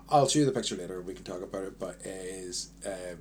I'll 0.09 0.27
show 0.27 0.39
you 0.39 0.45
the 0.45 0.51
picture 0.51 0.75
later. 0.75 1.01
We 1.01 1.13
can 1.15 1.23
talk 1.23 1.41
about 1.41 1.63
it, 1.63 1.79
but 1.79 1.95
it 2.03 2.07
is 2.47 2.69
um, 2.85 3.17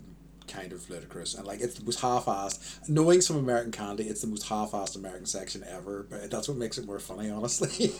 kind 0.48 0.72
of 0.72 0.88
ludicrous 0.90 1.34
and 1.34 1.46
like 1.46 1.60
it 1.60 1.80
was 1.84 2.00
half-assed. 2.00 2.88
Knowing 2.88 3.20
some 3.20 3.36
American 3.36 3.72
candy, 3.72 4.04
it's 4.04 4.20
the 4.20 4.26
most 4.26 4.48
half-assed 4.48 4.96
American 4.96 5.26
section 5.26 5.62
ever. 5.68 6.06
But 6.08 6.30
that's 6.30 6.48
what 6.48 6.56
makes 6.56 6.78
it 6.78 6.86
more 6.86 6.98
funny, 6.98 7.30
honestly. 7.38 7.92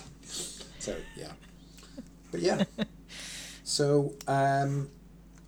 so 0.79 0.97
yeah, 1.17 1.33
but 2.31 2.41
yeah. 2.41 2.65
So, 3.69 4.15
um, 4.27 4.89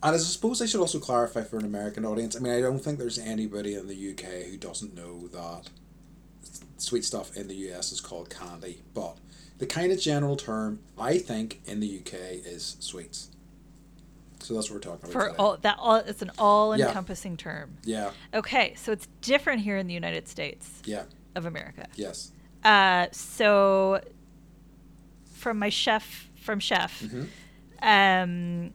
and 0.03 0.15
I 0.15 0.17
suppose 0.19 0.61
I 0.61 0.67
should 0.67 0.81
also 0.81 0.99
clarify 0.99 1.43
for 1.43 1.57
an 1.57 1.65
American 1.65 2.05
audience. 2.05 2.37
I 2.37 2.41
mean, 2.41 2.53
I 2.53 2.61
don't 2.61 2.79
think 2.79 2.99
there's 2.99 3.19
anybody 3.19 3.75
in 3.75 3.89
the 3.89 4.11
UK 4.11 4.45
who 4.51 4.59
doesn't 4.59 4.95
know 4.95 5.29
that 5.29 5.71
sweet 6.77 7.07
stuff 7.07 7.35
in 7.35 7.49
the 7.49 7.55
US 7.71 7.93
is 7.93 8.01
called 8.03 8.29
candy, 8.29 8.83
but 8.93 9.17
the 9.57 9.67
kind 9.67 9.91
of 9.91 9.99
general 9.99 10.37
term 10.37 10.81
I 10.99 11.17
think 11.17 11.63
in 11.65 11.81
the 11.81 12.01
UK 12.01 12.13
is 12.45 12.77
sweets. 12.81 13.31
So 14.43 14.55
that's 14.55 14.71
what 14.71 14.77
we're 14.77 14.81
talking 14.81 15.11
about 15.11 15.13
For 15.13 15.27
today. 15.29 15.37
all 15.39 15.57
that, 15.59 15.77
all 15.79 15.97
it's 15.97 16.23
an 16.23 16.31
all-encompassing 16.39 17.37
term. 17.37 17.77
yeah, 17.85 18.11
Okay, 18.35 18.75
so 18.75 18.91
it's 18.93 19.07
different 19.21 19.61
here 19.63 19.77
in 19.77 19.87
the 19.87 19.95
United 19.95 20.27
States 20.29 20.81
yeah, 20.85 21.05
of 21.35 21.47
America. 21.47 21.87
yes. 21.95 22.33
Uh, 22.65 23.07
so 23.13 24.01
from 25.35 25.59
my 25.59 25.69
chef, 25.69 26.29
from 26.37 26.61
chef, 26.61 27.01
hmm 27.03 27.25
um, 27.83 28.73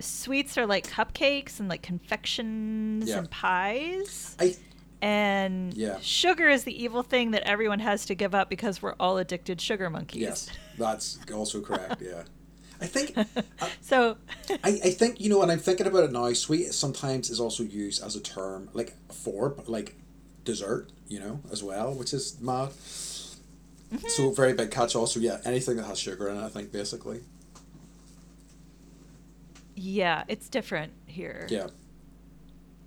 sweets 0.00 0.58
are 0.58 0.66
like 0.66 0.86
cupcakes 0.88 1.60
and 1.60 1.68
like 1.68 1.82
confections 1.82 3.08
Yeah. 3.08 3.18
and 3.18 3.30
pies. 3.30 4.36
I 4.40 4.56
And 5.00 5.72
Yeah. 5.74 5.98
sugar 6.00 6.48
is 6.48 6.64
the 6.64 6.82
evil 6.82 7.02
thing 7.02 7.30
that 7.32 7.42
everyone 7.46 7.78
has 7.80 8.06
to 8.06 8.14
give 8.14 8.34
up 8.34 8.48
because 8.50 8.82
we're 8.82 8.94
all 8.98 9.18
addicted 9.18 9.60
sugar 9.60 9.88
monkeys. 9.90 10.20
yes, 10.22 10.48
that's 10.78 11.18
also 11.32 11.60
correct. 11.60 12.00
Yeah, 12.02 12.24
I 12.84 12.86
think 12.86 13.16
so 13.80 14.16
I, 14.62 14.70
I 14.84 14.90
think 15.00 15.20
you 15.20 15.28
know 15.30 15.38
when 15.38 15.50
I'm 15.50 15.58
thinking 15.58 15.86
about 15.86 16.04
it 16.04 16.12
now, 16.12 16.32
sweet 16.32 16.72
sometimes 16.74 17.30
is 17.30 17.40
also 17.40 17.62
used 17.62 18.02
as 18.04 18.14
a 18.16 18.20
term 18.20 18.68
like 18.72 18.94
for 19.12 19.56
like 19.66 19.96
dessert, 20.44 20.90
you 21.08 21.18
know, 21.20 21.40
as 21.50 21.62
well, 21.62 21.94
which 21.94 22.12
is 22.12 22.38
mad. 22.40 22.70
So 24.08 24.30
very 24.32 24.54
big 24.54 24.70
catch 24.72 24.96
Also, 24.96 25.20
yeah, 25.20 25.38
anything 25.44 25.76
that 25.76 25.84
has 25.84 25.98
sugar 26.00 26.28
in 26.28 26.36
it, 26.36 26.42
I 26.44 26.48
think 26.48 26.72
basically. 26.72 27.20
yeah, 29.76 30.24
it's 30.28 30.48
different 30.48 30.92
here. 31.06 31.46
Yeah. 31.50 31.68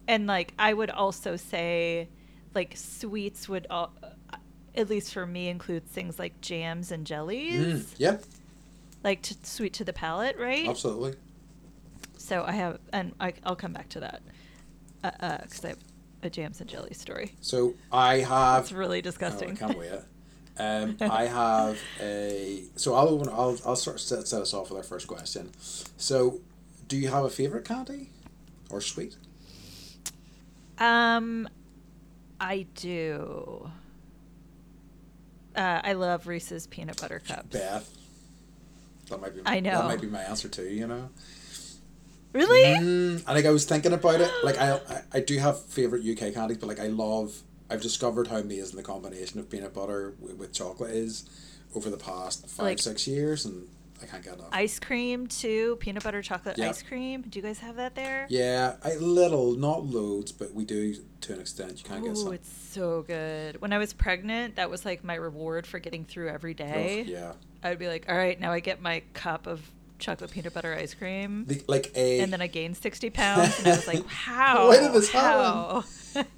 and 0.07 0.27
like 0.27 0.53
I 0.57 0.73
would 0.73 0.89
also 0.89 1.35
say, 1.35 2.09
like 2.53 2.73
sweets 2.75 3.47
would 3.49 3.67
all. 3.69 3.93
at 4.75 4.89
least 4.89 5.13
for 5.13 5.25
me, 5.25 5.49
includes 5.49 5.89
things 5.91 6.19
like 6.19 6.39
jams 6.41 6.91
and 6.91 7.05
jellies, 7.05 7.53
Mm, 7.83 7.85
yeah, 7.97 8.17
like 9.03 9.21
to, 9.23 9.35
sweet 9.43 9.73
to 9.73 9.83
the 9.83 9.93
palate, 9.93 10.37
right? 10.37 10.67
absolutely. 10.67 11.15
So 12.17 12.43
I 12.45 12.51
have, 12.51 12.79
and 12.91 13.13
I, 13.19 13.33
I'll 13.43 13.55
come 13.55 13.73
back 13.73 13.89
to 13.89 13.99
that 14.01 14.21
because 15.01 15.63
I 15.63 15.69
have 15.69 15.77
a 16.23 16.29
jams 16.29 16.59
and 16.61 16.69
jelly 16.69 16.93
story. 16.93 17.33
So 17.41 17.75
I 17.91 18.17
have. 18.19 18.63
It's 18.63 18.71
really 18.71 18.97
Oh, 18.99 19.01
disgusting. 19.01 19.51
I 19.51 19.55
can't 19.55 19.77
wait. 19.77 19.91
Um, 20.59 20.97
I 20.99 21.25
have 21.27 21.77
a. 22.01 22.63
So 22.77 22.95
I'll 22.95 23.29
I'll 23.29 23.59
I'll 23.63 23.75
start 23.75 23.99
set, 23.99 24.27
set 24.27 24.41
us 24.41 24.55
off 24.55 24.71
with 24.71 24.77
our 24.77 24.83
first 24.83 25.07
question. 25.07 25.51
So, 25.97 26.39
do 26.87 26.97
you 26.97 27.09
have 27.09 27.25
a 27.25 27.29
favorite 27.29 27.63
candy, 27.63 28.09
or 28.71 28.81
sweet? 28.81 29.17
Um, 30.79 31.47
I 32.39 32.65
do. 32.73 33.69
Uh, 35.55 35.81
I 35.83 35.93
love 35.93 36.25
Reese's 36.25 36.65
peanut 36.65 36.99
butter 36.99 37.19
cups. 37.25 37.49
Beth. 37.49 37.87
That 39.09 39.21
might 39.21 39.35
be. 39.35 39.41
I 39.45 39.59
know. 39.59 39.71
That 39.71 39.85
might 39.85 40.01
be 40.01 40.07
my 40.07 40.21
answer 40.21 40.47
too. 40.49 40.69
You 40.69 40.87
know. 40.87 41.09
Really? 42.33 42.63
Mm, 42.63 43.23
I 43.25 43.33
think 43.33 43.45
I 43.45 43.51
was 43.51 43.65
thinking 43.65 43.93
about 43.93 44.21
it. 44.21 44.31
Like 44.43 44.57
I, 44.59 44.73
I, 44.89 45.01
I 45.13 45.19
do 45.21 45.37
have 45.39 45.63
favorite 45.65 46.05
UK 46.05 46.33
candies, 46.33 46.57
but 46.57 46.67
like 46.67 46.79
I 46.79 46.87
love. 46.87 47.41
I've 47.69 47.81
discovered 47.81 48.27
how 48.27 48.37
amazing 48.37 48.77
the 48.77 48.83
combination 48.83 49.41
of 49.41 49.49
peanut 49.49 49.73
butter 49.73 50.13
with, 50.21 50.35
with 50.37 50.53
chocolate 50.53 50.91
is 50.91 51.25
over 51.75 51.89
the 51.89 51.97
past 51.97 52.47
five 52.47 52.65
Like- 52.65 52.79
six 52.79 53.07
years, 53.07 53.45
and 53.45 53.67
I 54.01 54.05
can't 54.05 54.23
get 54.23 54.33
enough. 54.35 54.49
Ice 54.51 54.79
cream 54.79 55.27
too, 55.27 55.77
peanut 55.79 56.03
butter 56.03 56.21
chocolate 56.21 56.57
Yeah. 56.57 56.69
ice 56.69 56.83
cream. 56.83 57.23
Do 57.27 57.39
you 57.39 57.43
guys 57.43 57.59
have 57.59 57.75
that 57.77 57.95
there? 57.95 58.27
yeah, 58.29 58.75
a 58.83 58.95
little, 58.97 59.53
not 59.55 59.85
loads, 59.85 60.31
but 60.31 60.53
we 60.53 60.65
do 60.65 60.95
to 61.21 61.33
an 61.33 61.39
extent. 61.41 61.77
You 61.79 61.83
can't 61.83 62.03
get 62.03 62.11
Ooh, 62.11 62.15
some. 62.15 62.33
it's 62.33 62.49
so 62.71 63.03
good. 63.03 63.59
When 63.61 63.73
I 63.73 63.77
was 63.77 63.93
pregnant, 63.93 64.55
that 64.57 64.69
was 64.69 64.85
like 64.85 65.03
my 65.03 65.15
reward 65.15 65.65
for 65.65 65.79
getting 65.79 66.05
through 66.05 66.29
every 66.29 66.53
day. 66.53 67.01
Ugh, 67.01 67.07
yeah, 67.07 67.31
I 67.63 67.69
would 67.69 67.79
be 67.79 67.87
like, 67.87 68.05
all 68.07 68.15
right, 68.15 68.39
now 68.39 68.51
I 68.51 68.59
get 68.59 68.81
my 68.81 69.01
cup 69.13 69.47
of 69.47 69.61
chocolate 69.99 70.31
peanut 70.31 70.53
butter 70.53 70.73
ice 70.75 70.93
cream. 70.93 71.45
the, 71.47 71.63
like 71.67 71.91
a. 71.95 72.19
and 72.19 72.31
then 72.31 72.41
I 72.41 72.47
gained 72.47 72.77
60 72.77 73.09
pounds, 73.11 73.57
and 73.59 73.67
I 73.67 73.71
was 73.71 73.87
like, 73.87 74.05
how? 74.07 74.67
Why 74.69 74.79
did 74.79 74.93
this 74.93 75.11
how? 75.11 75.83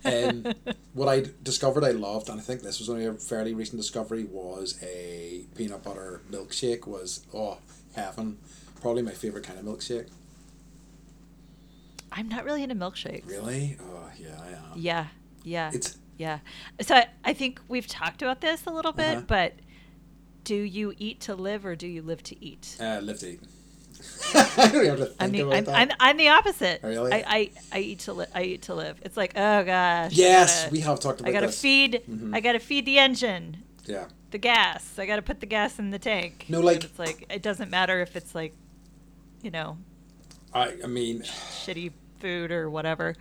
um, 0.05 0.45
what 0.93 1.07
I 1.07 1.25
discovered 1.43 1.83
I 1.83 1.91
loved, 1.91 2.29
and 2.29 2.39
I 2.39 2.43
think 2.43 2.61
this 2.61 2.79
was 2.79 2.89
only 2.89 3.05
a 3.05 3.13
fairly 3.13 3.53
recent 3.53 3.79
discovery, 3.81 4.23
was 4.25 4.77
a 4.83 5.45
peanut 5.55 5.83
butter 5.83 6.21
milkshake. 6.31 6.85
Was 6.87 7.25
oh 7.33 7.57
heaven, 7.95 8.37
probably 8.81 9.01
my 9.01 9.11
favorite 9.11 9.43
kind 9.43 9.59
of 9.59 9.65
milkshake. 9.65 10.07
I'm 12.11 12.27
not 12.27 12.43
really 12.43 12.63
into 12.63 12.75
milkshakes. 12.75 13.27
Really? 13.27 13.77
Oh 13.81 14.09
yeah, 14.17 14.39
I 14.41 14.47
am. 14.49 14.63
Yeah, 14.75 15.07
yeah, 15.43 15.71
It's 15.73 15.97
yeah. 16.17 16.39
So 16.81 16.95
I, 16.95 17.07
I 17.23 17.33
think 17.33 17.61
we've 17.67 17.87
talked 17.87 18.21
about 18.21 18.41
this 18.41 18.65
a 18.65 18.71
little 18.71 18.91
bit, 18.91 19.17
Uh-huh. 19.17 19.25
but 19.27 19.53
do 20.43 20.55
you 20.55 20.93
eat 20.97 21.19
to 21.21 21.35
live 21.35 21.65
or 21.65 21.75
do 21.75 21.87
you 21.87 22.01
live 22.01 22.23
to 22.23 22.43
eat? 22.43 22.77
uh, 22.79 22.99
live 23.01 23.19
to 23.19 23.31
eat. 23.33 23.41
I 24.33 24.69
don't 24.71 24.85
have 24.85 24.97
to 24.99 25.05
think 25.05 25.15
I'm 25.19 25.31
the 25.31 25.39
about 25.41 25.55
I'm, 25.57 25.63
that. 25.65 25.75
I'm, 25.75 25.89
I'm 25.99 26.17
the 26.17 26.29
opposite. 26.29 26.81
Really? 26.83 27.11
I, 27.13 27.17
I, 27.27 27.51
I 27.73 27.79
eat 27.79 27.99
to 27.99 28.13
li- 28.13 28.25
I 28.33 28.43
eat 28.43 28.61
to 28.63 28.75
live. 28.75 28.99
It's 29.03 29.17
like 29.17 29.33
oh 29.35 29.63
gosh. 29.63 30.13
Yes, 30.13 30.61
gotta- 30.63 30.71
we 30.71 30.79
have 30.81 30.99
talked 30.99 31.19
about 31.19 31.29
I 31.29 31.33
gotta 31.33 31.47
this. 31.47 31.61
feed. 31.61 32.01
Mhm. 32.09 32.33
I 32.35 32.39
gotta 32.39 32.59
feed 32.59 32.85
the 32.85 32.97
engine, 32.97 33.63
Yeah. 33.85 34.05
the 34.31 34.37
gas. 34.37 34.97
I 34.97 35.05
gotta 35.05 35.21
put 35.21 35.39
the 35.41 35.45
gas 35.45 35.79
in 35.79 35.89
the 35.91 35.99
tank. 35.99 36.45
No, 36.49 36.57
And 36.59 36.65
like- 36.65 36.83
it's 36.83 36.97
like 36.99 37.25
it 37.29 37.41
doesn't 37.41 37.69
matter 37.69 38.01
if 38.01 38.15
it's 38.15 38.33
like, 38.33 38.53
you 39.41 39.51
know, 39.51 39.77
I 40.53 40.75
I 40.83 40.87
mean 40.87 41.21
shitty 41.23 41.91
food 42.19 42.51
or 42.51 42.69
whatever. 42.69 43.15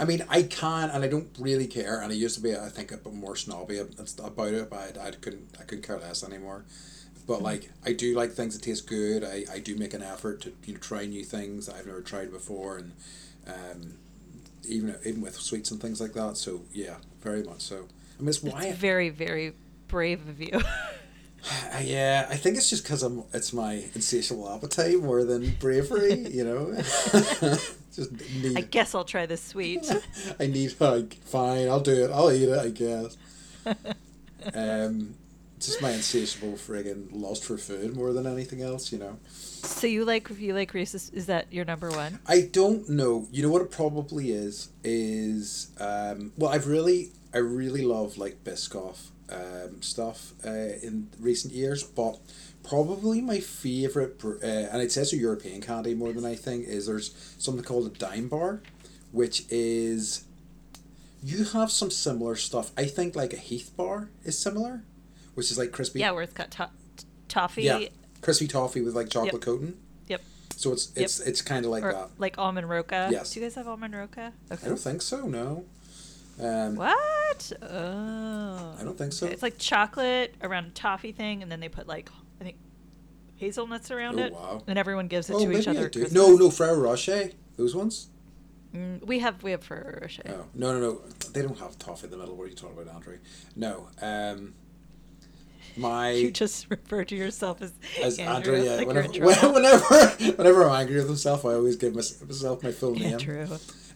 I 0.00 0.04
mean 0.04 0.24
I 0.28 0.42
can 0.42 0.90
and 0.90 1.04
I 1.04 1.08
don't 1.08 1.28
really 1.38 1.66
care 1.66 2.00
and 2.00 2.10
I 2.12 2.14
used 2.14 2.34
to 2.36 2.42
be 2.42 2.54
I 2.56 2.68
think 2.68 2.92
a 2.92 2.96
bit 2.96 3.12
more 3.14 3.36
snobby 3.36 3.78
about 3.78 4.48
it 4.54 4.70
but 4.70 4.98
I, 4.98 5.08
I 5.08 5.10
couldn't 5.12 5.56
I 5.60 5.62
couldn't 5.64 5.86
care 5.86 5.98
less 5.98 6.24
anymore. 6.24 6.64
But 7.26 7.36
Mm-hmm. 7.36 7.44
like 7.44 7.70
I 7.86 7.92
do 7.92 8.14
like 8.14 8.32
things 8.32 8.54
that 8.58 8.62
taste 8.64 8.86
good. 8.86 9.24
I, 9.24 9.44
I 9.50 9.58
do 9.58 9.76
make 9.76 9.94
an 9.94 10.02
effort 10.02 10.40
to 10.42 10.52
you 10.66 10.74
know 10.74 10.80
try 10.80 11.06
new 11.06 11.24
things 11.24 11.66
that 11.66 11.76
I've 11.76 11.86
never 11.86 12.00
tried 12.02 12.30
before 12.32 12.78
and 12.78 12.92
um 13.46 13.94
even 14.66 14.96
even 15.04 15.20
with 15.20 15.36
sweets 15.36 15.70
and 15.70 15.80
things 15.80 16.00
like 16.00 16.12
that. 16.14 16.36
So 16.36 16.62
yeah, 16.72 16.96
very 17.22 17.42
much 17.42 17.60
so. 17.60 17.86
I 18.18 18.22
mean 18.22 18.28
it's 18.28 18.42
why 18.42 18.64
It's 18.66 18.78
very 18.78 19.10
very 19.10 19.54
brave 19.88 20.28
of 20.28 20.40
you. 20.40 20.60
Yeah, 21.82 22.26
I 22.30 22.36
think 22.36 22.56
it's 22.56 22.70
just 22.70 22.84
because 22.84 23.02
I'm. 23.02 23.24
It's 23.32 23.52
my 23.52 23.84
insatiable 23.94 24.48
appetite 24.48 25.00
more 25.00 25.24
than 25.24 25.54
bravery. 25.60 26.14
You 26.28 26.44
know, 26.44 26.72
just 27.94 28.12
need. 28.42 28.56
I 28.56 28.62
guess 28.62 28.94
I'll 28.94 29.04
try 29.04 29.26
the 29.26 29.36
sweet. 29.36 29.84
I 30.40 30.46
need 30.46 30.74
like 30.80 31.14
fine. 31.24 31.68
I'll 31.68 31.80
do 31.80 32.04
it. 32.04 32.10
I'll 32.10 32.32
eat 32.32 32.48
it. 32.48 32.58
I 32.58 32.70
guess. 32.70 33.16
Um, 34.54 35.14
just 35.58 35.80
my 35.80 35.90
insatiable 35.90 36.52
friggin' 36.52 37.08
lust 37.12 37.44
for 37.44 37.56
food 37.56 37.96
more 37.96 38.12
than 38.12 38.26
anything 38.26 38.62
else. 38.62 38.92
You 38.92 38.98
know. 38.98 39.18
so 39.28 39.86
you 39.86 40.04
like 40.04 40.30
you 40.38 40.54
like 40.54 40.72
Reese's? 40.74 41.10
Is 41.10 41.26
that 41.26 41.52
your 41.52 41.64
number 41.64 41.90
one? 41.90 42.20
I 42.26 42.42
don't 42.52 42.88
know. 42.88 43.26
You 43.32 43.42
know 43.42 43.50
what 43.50 43.62
it 43.62 43.70
probably 43.70 44.30
is 44.30 44.70
is 44.82 45.70
um, 45.80 46.32
well, 46.38 46.50
I've 46.52 46.66
really 46.66 47.12
I 47.34 47.38
really 47.38 47.82
love 47.82 48.16
like 48.16 48.44
Biscoff 48.44 49.08
um, 49.30 49.82
stuff 49.82 50.32
uh, 50.46 50.50
in 50.50 51.08
recent 51.18 51.52
years, 51.52 51.82
but 51.82 52.18
probably 52.62 53.20
my 53.20 53.40
favorite 53.40 54.20
uh, 54.24 54.46
and 54.46 54.80
it 54.82 54.90
says 54.92 55.12
a 55.12 55.16
European 55.16 55.60
candy 55.60 55.94
more 55.94 56.12
than 56.12 56.24
anything 56.24 56.62
is 56.62 56.86
there's 56.86 57.14
something 57.38 57.64
called 57.64 57.86
a 57.86 57.98
Daim 57.98 58.28
bar, 58.28 58.62
which 59.12 59.44
is 59.50 60.24
you 61.22 61.44
have 61.44 61.70
some 61.70 61.90
similar 61.90 62.36
stuff. 62.36 62.70
I 62.76 62.84
think 62.84 63.16
like 63.16 63.32
a 63.32 63.38
Heath 63.38 63.72
bar 63.76 64.10
is 64.24 64.38
similar, 64.38 64.82
which 65.34 65.50
is 65.50 65.58
like 65.58 65.72
crispy. 65.72 66.00
Yeah, 66.00 66.10
where 66.12 66.22
it's 66.22 66.34
got 66.34 66.50
to- 66.52 66.70
toffee. 67.28 67.62
yeah, 67.62 67.86
crispy 68.20 68.46
toffee 68.46 68.80
with 68.82 68.94
like 68.94 69.08
chocolate 69.08 69.42
coating. 69.42 69.78
Yep. 70.08 70.22
So 70.56 70.72
it's 70.72 70.92
it's 70.94 71.20
it's 71.20 71.42
kind 71.42 71.64
of 71.64 71.70
like 71.70 71.82
or 71.84 71.92
that. 71.92 72.10
like 72.18 72.38
almond 72.38 72.68
roca. 72.68 73.08
Yes. 73.10 73.32
Do 73.32 73.40
you 73.40 73.46
guys 73.46 73.54
have 73.54 73.66
almond 73.68 73.94
roca? 73.94 74.32
Okay. 74.52 74.66
I 74.66 74.68
don't 74.68 74.78
think 74.78 75.02
so. 75.02 75.26
No. 75.26 75.64
Um, 76.40 76.76
What? 76.76 77.52
Oh. 77.62 78.76
I 78.80 78.84
don't 78.84 78.96
think 78.98 79.12
so. 79.12 79.26
Okay, 79.26 79.32
It's 79.34 79.42
like 79.42 79.58
chocolate 79.58 80.34
around 80.42 80.66
a 80.66 80.70
toffee 80.70 81.12
thing, 81.12 81.42
and 81.42 81.50
then 81.50 81.60
they 81.60 81.68
put 81.68 81.86
like 81.86 82.10
I 82.40 82.44
think 82.44 82.56
hazelnuts 83.36 83.90
around 83.90 84.18
Oh, 84.20 84.24
it, 84.24 84.32
wow. 84.32 84.62
and 84.66 84.78
everyone 84.78 85.08
gives 85.08 85.30
it 85.30 85.34
oh, 85.34 85.44
to 85.44 85.58
each 85.58 85.68
other. 85.68 85.90
No, 86.10 86.34
no, 86.36 86.50
Ferrero 86.50 86.78
Rocher. 86.80 87.30
Those 87.56 87.74
ones. 87.74 88.08
Mm, 88.74 89.04
we 89.06 89.20
have 89.20 89.42
we 89.44 89.52
have 89.52 89.62
Ferrero 89.62 90.00
Rocher. 90.02 90.22
Oh 90.28 90.46
no, 90.54 90.72
no, 90.72 90.80
no. 90.80 91.00
They 91.32 91.42
don't 91.42 91.58
have 91.58 91.78
toffee 91.78 92.06
in 92.06 92.10
the 92.10 92.16
middle. 92.16 92.34
What 92.34 92.44
are 92.46 92.48
you 92.48 92.56
talking 92.56 92.76
about, 92.78 92.92
Andre? 92.94 93.18
No. 93.54 93.88
Um, 94.02 94.54
my 95.76 96.10
You 96.24 96.30
just 96.32 96.68
refer 96.68 97.04
to 97.04 97.14
yourself 97.14 97.62
as, 97.62 97.72
as 98.02 98.18
Andrew, 98.18 98.54
Andrea. 98.56 98.76
like 98.78 98.86
whenever, 98.88 99.12
you're 99.12 99.30
in 99.30 99.34
trouble. 99.38 99.54
whenever, 99.54 100.08
whenever 100.36 100.68
I'm 100.68 100.80
angry 100.82 100.96
with 100.96 101.08
myself, 101.08 101.44
I 101.44 101.54
always 101.54 101.76
give 101.76 101.94
myself 101.94 102.62
my 102.64 102.72
full 102.72 102.94
name. 102.96 103.12
Andrew. 103.14 103.46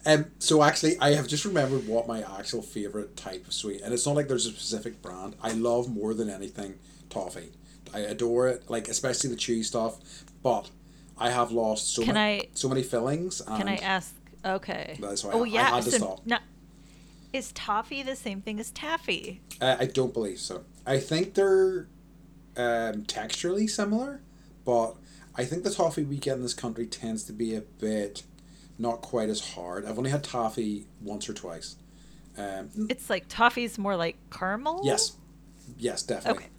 Um, 0.06 0.26
so 0.38 0.62
actually, 0.62 0.98
I 1.00 1.12
have 1.14 1.26
just 1.26 1.44
remembered 1.44 1.86
what 1.86 2.06
my 2.06 2.22
actual 2.38 2.62
favorite 2.62 3.16
type 3.16 3.46
of 3.46 3.52
sweet, 3.52 3.82
and 3.82 3.92
it's 3.92 4.06
not 4.06 4.16
like 4.16 4.28
there's 4.28 4.46
a 4.46 4.50
specific 4.50 5.02
brand. 5.02 5.36
I 5.42 5.52
love 5.52 5.88
more 5.88 6.14
than 6.14 6.30
anything 6.30 6.78
toffee. 7.10 7.50
I 7.92 8.00
adore 8.00 8.48
it, 8.48 8.70
like 8.70 8.88
especially 8.88 9.30
the 9.30 9.36
chewy 9.36 9.64
stuff. 9.64 9.98
But 10.42 10.70
I 11.18 11.30
have 11.30 11.50
lost 11.50 11.92
so 11.94 12.04
Can 12.04 12.14
many, 12.14 12.42
I- 12.42 12.48
so 12.54 12.68
many 12.68 12.82
fillings. 12.82 13.40
And 13.40 13.58
Can 13.58 13.68
I 13.68 13.76
ask? 13.76 14.14
Okay. 14.44 14.96
That's 15.00 15.24
why 15.24 15.32
oh 15.32 15.40
I- 15.40 15.48
I 15.48 15.50
yeah. 15.50 15.70
had 15.70 15.82
to 15.84 15.90
so 15.90 15.96
stop. 15.98 16.26
no- 16.26 16.38
is 17.32 17.52
toffee 17.52 18.02
the 18.02 18.16
same 18.16 18.40
thing 18.40 18.58
as 18.60 18.70
taffy? 18.70 19.42
Uh, 19.60 19.76
I 19.78 19.86
don't 19.86 20.14
believe 20.14 20.38
so. 20.38 20.64
I 20.86 20.98
think 20.98 21.34
they're 21.34 21.88
um, 22.56 23.02
texturally 23.04 23.68
similar, 23.68 24.22
but 24.64 24.94
I 25.34 25.44
think 25.44 25.64
the 25.64 25.70
toffee 25.70 26.04
we 26.04 26.16
get 26.16 26.36
in 26.36 26.42
this 26.42 26.54
country 26.54 26.86
tends 26.86 27.24
to 27.24 27.32
be 27.32 27.54
a 27.54 27.60
bit 27.60 28.22
not 28.78 29.00
quite 29.02 29.28
as 29.28 29.40
hard. 29.54 29.84
I've 29.84 29.98
only 29.98 30.10
had 30.10 30.22
toffee 30.24 30.86
once 31.02 31.28
or 31.28 31.34
twice. 31.34 31.76
Um, 32.36 32.70
It's 32.88 33.10
like 33.10 33.26
toffee's 33.28 33.78
more 33.78 33.96
like 33.96 34.16
caramel. 34.30 34.82
yes, 34.84 35.12
yes, 35.76 36.02
definitely. 36.02 36.44
Okay. 36.44 36.52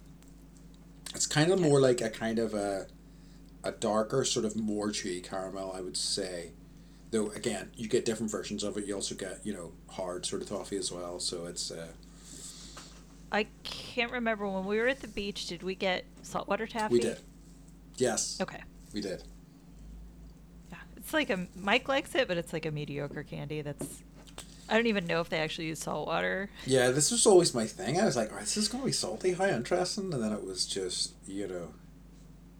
It's 1.14 1.26
kind 1.26 1.50
of 1.50 1.58
Okay. 1.58 1.68
more 1.68 1.80
like 1.80 2.00
a 2.00 2.10
kind 2.10 2.38
of 2.38 2.54
a 2.54 2.86
a 3.62 3.72
darker 3.72 4.24
sort 4.24 4.46
of 4.46 4.56
more 4.56 4.88
chewy 4.88 5.22
caramel, 5.22 5.72
I 5.74 5.80
would 5.82 5.96
say. 5.96 6.52
Though 7.10 7.30
again, 7.30 7.70
you 7.74 7.88
get 7.88 8.04
different 8.04 8.30
versions 8.30 8.62
of 8.62 8.76
it. 8.78 8.86
You 8.86 8.94
also 8.94 9.14
get 9.14 9.40
you 9.44 9.52
know 9.52 9.72
hard 9.88 10.24
sort 10.26 10.42
of 10.42 10.48
toffee 10.48 10.76
as 10.76 10.92
well. 10.92 11.18
So 11.20 11.46
it's 11.46 11.70
uh, 11.70 11.88
I 13.32 13.46
can't 13.64 14.12
remember 14.12 14.48
when 14.48 14.64
we 14.66 14.78
were 14.78 14.88
at 14.88 15.00
the 15.00 15.08
beach. 15.08 15.46
Did 15.46 15.62
we 15.62 15.74
get 15.74 16.04
saltwater 16.22 16.66
taffy? 16.66 16.92
we 16.94 17.00
did. 17.00 17.18
Yes, 17.96 18.38
Okay. 18.40 18.62
we 18.92 19.00
did. 19.00 19.22
It's 21.10 21.14
like 21.14 21.30
a 21.30 21.48
Mike 21.56 21.88
likes 21.88 22.14
it, 22.14 22.28
but 22.28 22.36
it's 22.36 22.52
like 22.52 22.66
a 22.66 22.70
mediocre 22.70 23.24
candy. 23.24 23.62
That's 23.62 24.00
I 24.68 24.74
don't 24.74 24.86
even 24.86 25.08
know 25.08 25.20
if 25.20 25.28
they 25.28 25.38
actually 25.38 25.66
use 25.66 25.80
salt 25.80 26.06
water. 26.06 26.50
Yeah, 26.66 26.92
this 26.92 27.10
was 27.10 27.26
always 27.26 27.52
my 27.52 27.66
thing. 27.66 28.00
I 28.00 28.04
was 28.04 28.14
like, 28.14 28.30
oh, 28.32 28.38
this 28.38 28.56
is 28.56 28.68
going 28.68 28.82
to 28.82 28.86
be 28.86 28.92
salty. 28.92 29.32
How 29.32 29.46
interesting. 29.46 30.14
And 30.14 30.22
then 30.22 30.32
it 30.32 30.44
was 30.44 30.66
just, 30.66 31.14
you 31.26 31.48
know, 31.48 31.70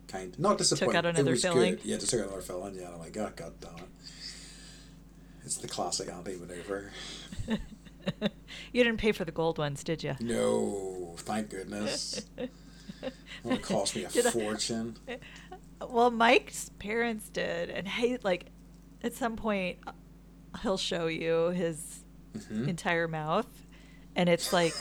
kind 0.09 0.35
of, 0.35 0.41
not 0.41 0.59
disappointing. 0.59 0.97
out 0.97 1.05
It 1.05 1.09
another 1.11 1.31
was 1.31 1.43
filling? 1.43 1.77
Good. 1.77 1.85
Yeah, 1.85 1.99
just 1.99 2.11
took 2.11 2.23
out 2.23 2.27
another 2.27 2.43
filling. 2.43 2.75
Yeah, 2.75 2.87
and 2.87 2.95
I'm 2.95 2.99
like, 2.99 3.17
oh, 3.17 3.31
god 3.37 3.53
damn 3.61 3.77
it. 3.77 3.85
It's 5.45 5.59
the 5.59 5.69
classic 5.69 6.09
Andy 6.09 6.35
maneuver. 6.37 6.91
you 8.73 8.83
didn't 8.83 8.99
pay 8.99 9.13
for 9.13 9.25
the 9.25 9.31
gold 9.31 9.59
ones, 9.59 9.85
did 9.85 10.03
you? 10.03 10.17
No, 10.19 11.15
thank 11.19 11.51
goodness. 11.51 12.27
It 13.45 13.63
cost 13.63 13.97
me 13.97 14.05
a 14.05 14.09
Did 14.11 14.27
I- 14.27 14.31
fortune. 14.31 14.97
Well, 15.89 16.11
Mike's 16.11 16.71
parents 16.79 17.29
did, 17.31 17.71
and 17.71 17.87
hey, 17.89 18.19
like, 18.23 18.47
at 19.03 19.15
some 19.15 19.37
point, 19.37 19.79
he'll 20.63 20.77
show 20.77 21.07
you 21.07 21.49
his 21.51 22.05
Mhm. 22.37 22.69
entire 22.69 23.09
mouth, 23.09 23.49
and 24.15 24.29
it's 24.29 24.53
like 24.53 24.75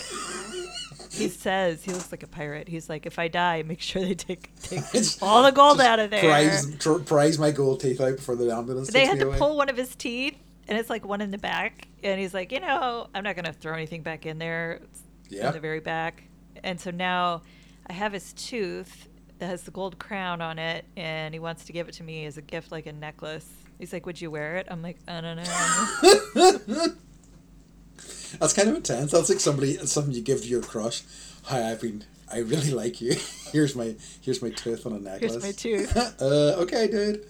he 1.12 1.28
says 1.30 1.84
he 1.84 1.92
looks 1.92 2.12
like 2.12 2.22
a 2.24 2.28
pirate. 2.28 2.68
He's 2.68 2.88
like, 2.90 3.06
if 3.06 3.18
I 3.18 3.28
die, 3.28 3.64
make 3.64 3.82
sure 3.82 4.02
they 4.04 4.14
take 4.14 4.52
take 4.62 4.84
all 5.22 5.42
the 5.44 5.52
gold 5.52 5.82
out 5.82 6.00
of 6.00 6.12
there. 6.12 6.22
Prize, 6.22 6.76
tr- 6.78 7.00
prize 7.00 7.40
my 7.40 7.52
gold 7.52 7.80
teeth 7.82 8.00
out 8.02 8.18
before 8.18 8.36
the 8.36 8.54
ambulance 8.54 8.90
they 8.92 9.06
had 9.06 9.20
to 9.20 9.28
away. 9.28 9.38
pull 9.38 9.58
one 9.58 9.70
of 9.70 9.78
his 9.78 9.96
teeth, 9.96 10.38
and 10.68 10.78
it's 10.78 10.90
like 10.90 11.06
one 11.06 11.22
in 11.22 11.32
the 11.32 11.38
back, 11.38 11.88
and 12.04 12.20
he's 12.20 12.34
like, 12.34 12.52
you 12.52 12.60
know, 12.60 13.08
I'm 13.16 13.24
not 13.24 13.36
gonna 13.36 13.54
throw 13.54 13.74
anything 13.74 14.04
back 14.04 14.26
in 14.26 14.38
there. 14.38 14.82
It's 14.84 15.02
Yeah. 15.30 15.48
in 15.48 15.54
the 15.54 15.60
very 15.60 15.80
back, 15.80 16.24
and 16.64 16.80
so 16.80 16.92
now 16.92 17.42
I 17.88 17.94
have 17.94 18.14
his 18.14 18.34
tooth 18.34 19.08
that 19.40 19.48
has 19.48 19.64
the 19.64 19.72
gold 19.72 19.98
crown 20.00 20.42
on 20.42 20.60
it, 20.60 20.86
and 20.96 21.34
he 21.34 21.40
wants 21.40 21.66
to 21.66 21.74
give 21.74 21.90
it 21.90 21.94
to 21.94 22.04
me 22.04 22.26
as 22.26 22.38
a 22.38 22.42
gift, 22.42 22.72
like 22.72 22.86
a 22.86 22.94
necklace. 22.94 23.48
He's 23.78 23.92
like, 23.94 24.06
"Would 24.06 24.22
you 24.22 24.30
wear 24.30 24.58
it?" 24.58 24.68
I'm 24.70 24.82
like, 24.82 24.98
"I 25.08 25.22
don't 25.22 25.38
know." 25.38 25.44
That's 28.40 28.54
kind 28.54 28.70
of 28.70 28.76
intense. 28.76 29.12
That's 29.12 29.30
like 29.30 29.40
somebody 29.40 29.78
something 29.88 30.14
you 30.14 30.22
give 30.22 30.42
to 30.42 30.48
your 30.48 30.62
crush. 30.62 31.04
Hi, 31.44 31.72
I've 31.72 31.82
been. 31.82 32.04
I 32.32 32.40
really 32.40 32.72
like 32.72 33.02
you. 33.02 33.16
Here's 33.52 33.76
my 33.76 33.96
here's 34.22 34.44
my 34.44 34.52
tooth 34.52 34.86
on 34.86 34.94
a 34.94 35.00
necklace. 35.00 35.32
Here's 35.32 35.44
my 35.44 35.52
tooth. 35.52 35.98
uh, 36.22 36.62
okay, 36.62 36.88
dude. 36.88 37.26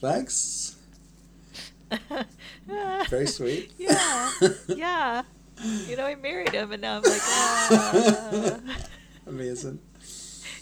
Thanks. 0.00 0.76
Very 3.08 3.26
sweet. 3.28 3.70
yeah, 3.78 4.30
yeah. 4.66 5.22
You 5.86 5.96
know, 5.96 6.04
I 6.04 6.16
married 6.16 6.50
him, 6.50 6.72
and 6.72 6.82
now 6.82 6.96
I'm 6.96 7.02
like, 7.04 7.20
ah. 7.22 8.58
Amazing. 9.28 9.78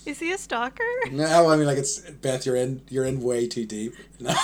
Is 0.07 0.19
he 0.19 0.33
a 0.33 0.39
stalker? 0.39 0.83
No, 1.11 1.49
I 1.49 1.57
mean 1.57 1.67
like 1.67 1.79
it's 1.79 2.01
Beth. 2.01 2.45
You're 2.47 2.57
in. 2.57 2.83
You're 2.89 3.05
in 3.05 3.23
way 3.23 3.47
too 3.47 3.65
deep. 3.65 3.95
No. 4.21 4.31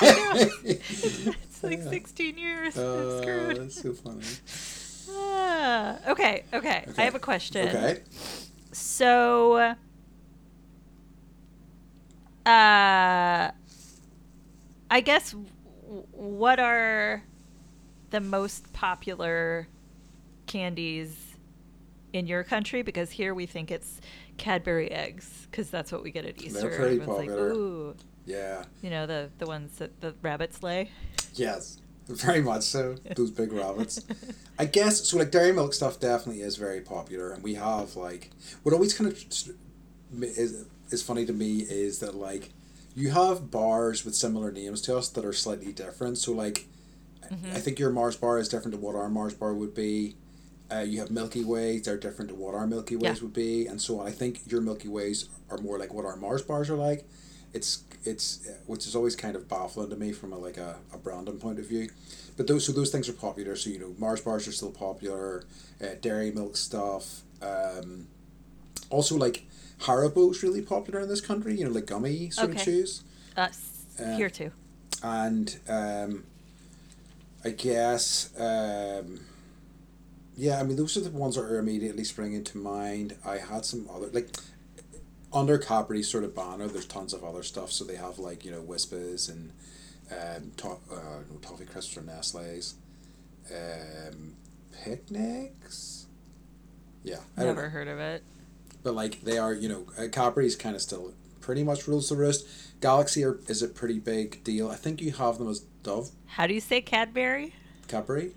it's 0.02 1.62
like 1.62 1.82
16 1.82 2.38
years. 2.38 2.76
Oh, 2.76 3.20
screwed. 3.20 3.56
that's 3.56 3.82
so 3.82 3.92
funny. 3.92 4.22
Ah, 5.10 5.98
okay, 6.08 6.44
okay, 6.52 6.84
okay. 6.88 7.02
I 7.02 7.04
have 7.04 7.14
a 7.14 7.20
question. 7.20 7.68
Okay. 7.68 8.02
So, 8.72 9.74
uh, 12.44 13.50
I 14.90 15.00
guess 15.02 15.34
what 16.12 16.60
are 16.60 17.22
the 18.10 18.20
most 18.20 18.72
popular 18.72 19.68
candies 20.46 21.36
in 22.12 22.26
your 22.26 22.44
country? 22.44 22.82
Because 22.82 23.10
here 23.10 23.34
we 23.34 23.46
think 23.46 23.70
it's 23.70 24.00
Cadbury 24.36 24.90
eggs, 24.90 25.46
because 25.50 25.70
that's 25.70 25.92
what 25.92 26.02
we 26.02 26.10
get 26.10 26.24
at 26.24 26.42
Easter. 26.42 26.68
pretty 26.68 27.00
Everyone's 27.00 27.06
popular. 27.06 27.48
Like, 27.48 27.56
Ooh, 27.56 27.94
Yeah. 28.26 28.64
you 28.82 28.90
know 28.90 29.06
the 29.06 29.30
the 29.38 29.46
ones 29.46 29.78
that 29.78 30.00
the 30.00 30.14
rabbits 30.22 30.62
lay. 30.62 30.90
Yes. 31.34 31.78
Very 32.08 32.40
much 32.40 32.62
so. 32.62 32.94
Those 33.16 33.32
big 33.32 33.52
rabbits. 33.52 34.00
I 34.58 34.66
guess 34.66 35.08
so. 35.08 35.18
Like 35.18 35.32
dairy 35.32 35.52
milk 35.52 35.74
stuff 35.74 35.98
definitely 35.98 36.42
is 36.42 36.56
very 36.56 36.80
popular, 36.80 37.32
and 37.32 37.42
we 37.42 37.54
have 37.54 37.96
like 37.96 38.30
what 38.62 38.72
always 38.72 38.96
kind 38.96 39.10
of 39.10 39.18
is 40.22 40.66
is 40.90 41.02
funny 41.02 41.26
to 41.26 41.32
me 41.32 41.58
is 41.60 41.98
that 41.98 42.14
like 42.14 42.50
you 42.94 43.10
have 43.10 43.50
bars 43.50 44.04
with 44.04 44.14
similar 44.14 44.50
names 44.50 44.80
to 44.82 44.96
us 44.96 45.08
that 45.10 45.24
are 45.24 45.32
slightly 45.32 45.72
different. 45.72 46.16
So 46.18 46.32
like, 46.32 46.66
I 47.22 47.34
mm-hmm. 47.34 47.54
think 47.56 47.78
your 47.78 47.90
Mars 47.90 48.16
bar 48.16 48.38
is 48.38 48.48
different 48.48 48.74
to 48.74 48.80
what 48.80 48.94
our 48.94 49.08
Mars 49.08 49.34
bar 49.34 49.52
would 49.52 49.74
be. 49.74 50.16
Uh, 50.72 50.80
you 50.80 50.98
have 51.00 51.10
Milky 51.10 51.44
Ways; 51.44 51.82
they're 51.82 51.96
different 51.96 52.28
to 52.30 52.34
what 52.34 52.54
our 52.54 52.66
Milky 52.66 52.96
Ways 52.96 53.18
Yeah. 53.18 53.22
would 53.22 53.32
be, 53.32 53.66
and 53.66 53.80
so 53.80 54.00
on. 54.00 54.06
I 54.08 54.10
think 54.10 54.40
your 54.50 54.60
Milky 54.60 54.88
Ways 54.88 55.28
are 55.50 55.58
more 55.58 55.78
like 55.78 55.94
what 55.94 56.04
our 56.04 56.16
Mars 56.16 56.42
bars 56.42 56.68
are 56.70 56.76
like. 56.76 57.04
It's 57.52 57.84
it's 58.04 58.48
which 58.66 58.86
is 58.86 58.94
always 58.96 59.14
kind 59.16 59.36
of 59.36 59.48
baffling 59.48 59.90
to 59.90 59.96
me 59.96 60.12
from 60.12 60.32
a 60.32 60.38
like 60.38 60.56
a, 60.56 60.76
a 60.92 60.98
branding 60.98 61.38
point 61.38 61.58
of 61.58 61.66
view. 61.66 61.88
But 62.36 62.46
those 62.48 62.66
so 62.66 62.72
those 62.72 62.90
things 62.90 63.08
are 63.08 63.12
popular. 63.14 63.54
So 63.56 63.70
you 63.70 63.78
know 63.78 63.94
Mars 63.98 64.20
bars 64.20 64.46
are 64.48 64.52
still 64.52 64.72
popular. 64.72 65.44
Uh, 65.80 65.94
dairy 66.00 66.32
milk 66.32 66.56
stuff. 66.56 67.22
Um, 67.40 68.08
also 68.90 69.16
like 69.16 69.44
Haribo's 69.82 70.42
really 70.42 70.62
popular 70.62 71.00
in 71.00 71.08
this 71.08 71.20
country. 71.20 71.54
You 71.56 71.66
know 71.66 71.70
like 71.70 71.86
gummy 71.86 72.30
sort 72.30 72.50
of 72.50 72.56
Okay. 72.56 72.64
chews 72.64 73.02
Uh, 73.36 73.42
s- 73.42 73.84
Uh, 74.00 74.16
here 74.16 74.30
too. 74.30 74.50
and 75.02 75.58
um, 75.68 76.24
I 77.44 77.50
guess 77.50 78.30
um, 78.38 79.20
yeah, 80.36 80.60
I 80.60 80.62
mean 80.62 80.76
those 80.76 80.96
are 80.96 81.00
the 81.00 81.10
ones 81.10 81.36
that 81.36 81.42
are 81.42 81.58
immediately 81.58 82.04
springing 82.04 82.44
to 82.44 82.58
mind. 82.58 83.16
I 83.24 83.38
had 83.38 83.64
some 83.64 83.88
other 83.92 84.08
like 84.08 84.28
under 85.32 85.58
Cadbury's 85.58 86.08
sort 86.08 86.24
of 86.24 86.34
banner. 86.34 86.66
There's 86.66 86.86
tons 86.86 87.12
of 87.12 87.24
other 87.24 87.42
stuff. 87.42 87.72
So 87.72 87.84
they 87.84 87.96
have 87.96 88.18
like 88.18 88.44
you 88.44 88.50
know 88.50 88.62
Wispas 88.62 89.30
and 89.30 89.52
um, 90.10 90.52
to- 90.58 90.78
uh, 90.92 91.22
no, 91.30 91.38
toffee 91.40 91.64
crisps 91.64 91.96
or 91.96 92.02
Nestle's, 92.02 92.74
um, 93.50 94.34
picnics. 94.84 96.06
Yeah, 97.02 97.18
I 97.36 97.44
Never 97.44 97.68
heard 97.68 97.88
of 97.88 97.98
it. 97.98 98.22
But 98.82 98.94
like 98.94 99.22
they 99.22 99.38
are, 99.38 99.52
you 99.52 99.68
know, 99.68 99.86
uh, 99.98 100.08
Cadbury's 100.08 100.56
kind 100.56 100.76
of 100.76 100.82
still 100.82 101.12
pretty 101.40 101.64
much 101.64 101.86
rules 101.88 102.08
the 102.08 102.16
roost. 102.16 102.46
Galaxy 102.80 103.24
are, 103.24 103.38
is 103.48 103.62
a 103.62 103.68
pretty 103.68 103.98
big 103.98 104.44
deal. 104.44 104.70
I 104.70 104.74
think 104.74 105.00
you 105.00 105.12
have 105.12 105.38
them 105.38 105.48
as 105.48 105.60
Dove 105.82 106.10
How 106.26 106.46
do 106.46 106.54
you 106.54 106.60
say 106.60 106.80
Cadbury? 106.80 107.54
Cadbury. 107.88 108.32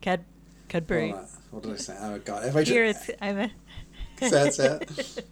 Cad 0.00 0.24
Cadbury. 0.68 1.12
On. 1.12 1.26
What 1.50 1.62
did 1.62 1.72
I 1.72 1.76
say? 1.76 1.96
Oh 1.98 2.18
god! 2.18 2.44
If 2.44 2.56
I 2.56 2.62
Here 2.62 2.92
just, 2.92 3.08
it's 3.08 3.18
I'm 3.22 3.38
a 3.38 3.50
Say 4.20 4.48
it, 4.48 5.24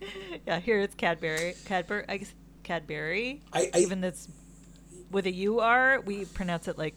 yeah, 0.46 0.58
here 0.60 0.80
it's 0.80 0.94
Cadbury. 0.94 1.54
Cadbury 1.66 2.04
I 2.08 2.16
guess 2.16 2.34
Cadbury. 2.62 3.42
I, 3.52 3.70
I 3.74 3.78
Even 3.80 4.00
that's 4.00 4.28
with 5.10 5.26
a 5.26 5.32
U 5.32 5.60
R, 5.60 6.00
we 6.00 6.24
pronounce 6.24 6.68
it 6.68 6.78
like 6.78 6.94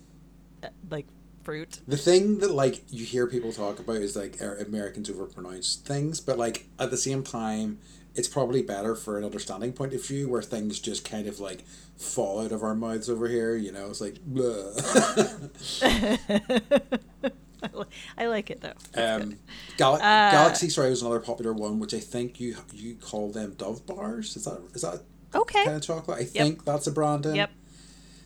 uh, 0.64 0.68
like 0.90 1.08
fruit. 1.44 1.82
the 1.88 1.98
thing 1.98 2.40
that 2.40 2.52
like 2.52 2.82
you 2.90 3.06
hear 3.06 3.28
people 3.28 3.52
talk 3.52 3.80
about 3.80 3.98
is 3.98 4.16
like 4.16 4.42
er, 4.42 4.56
Americans 4.66 5.10
overpronounce 5.10 5.82
things, 5.82 6.22
but 6.22 6.38
like 6.38 6.68
at 6.80 6.90
the 6.90 6.98
same 6.98 7.24
time, 7.24 7.80
it's 8.16 8.28
probably 8.28 8.62
better 8.62 8.96
for 8.96 9.18
an 9.18 9.26
understanding 9.26 9.74
point 9.74 9.94
of 9.94 10.06
view 10.06 10.30
where 10.30 10.42
things 10.42 10.80
just 10.80 11.04
kind 11.04 11.28
of 11.28 11.40
like 11.40 11.66
fall 11.98 12.44
out 12.44 12.52
of 12.52 12.64
our 12.64 12.76
mouths 12.76 13.10
over 13.10 13.28
here. 13.28 13.56
You 13.56 13.72
know, 13.72 13.90
it's 13.90 14.02
like. 14.02 14.18
I 17.64 17.70
li- 17.74 17.86
I 18.18 18.26
like 18.28 18.50
it 18.50 18.62
though. 18.62 18.74
Um. 19.02 19.38
Gal- 19.78 19.96
Uh, 19.96 20.32
Galaxy, 20.32 20.70
sorry, 20.70 20.90
was 20.90 21.02
another 21.02 21.20
popular 21.20 21.54
one, 21.54 21.80
which 21.80 21.94
I 21.94 22.00
think 22.00 22.40
you 22.40 22.56
you 22.74 22.96
call 22.96 23.32
them 23.32 23.54
Dove 23.58 23.86
bars. 23.86 24.36
Is 24.36 24.46
that 24.46 24.60
is 24.74 24.82
that 24.82 25.02
Okay. 25.34 25.64
kind 25.64 25.78
of 25.78 25.82
chocolate? 25.82 26.20
I 26.20 26.26
think 26.26 26.66
that's 26.66 26.88
a 26.88 26.92
brand. 26.92 27.26
in. 27.26 27.36
Yep. 27.36 27.52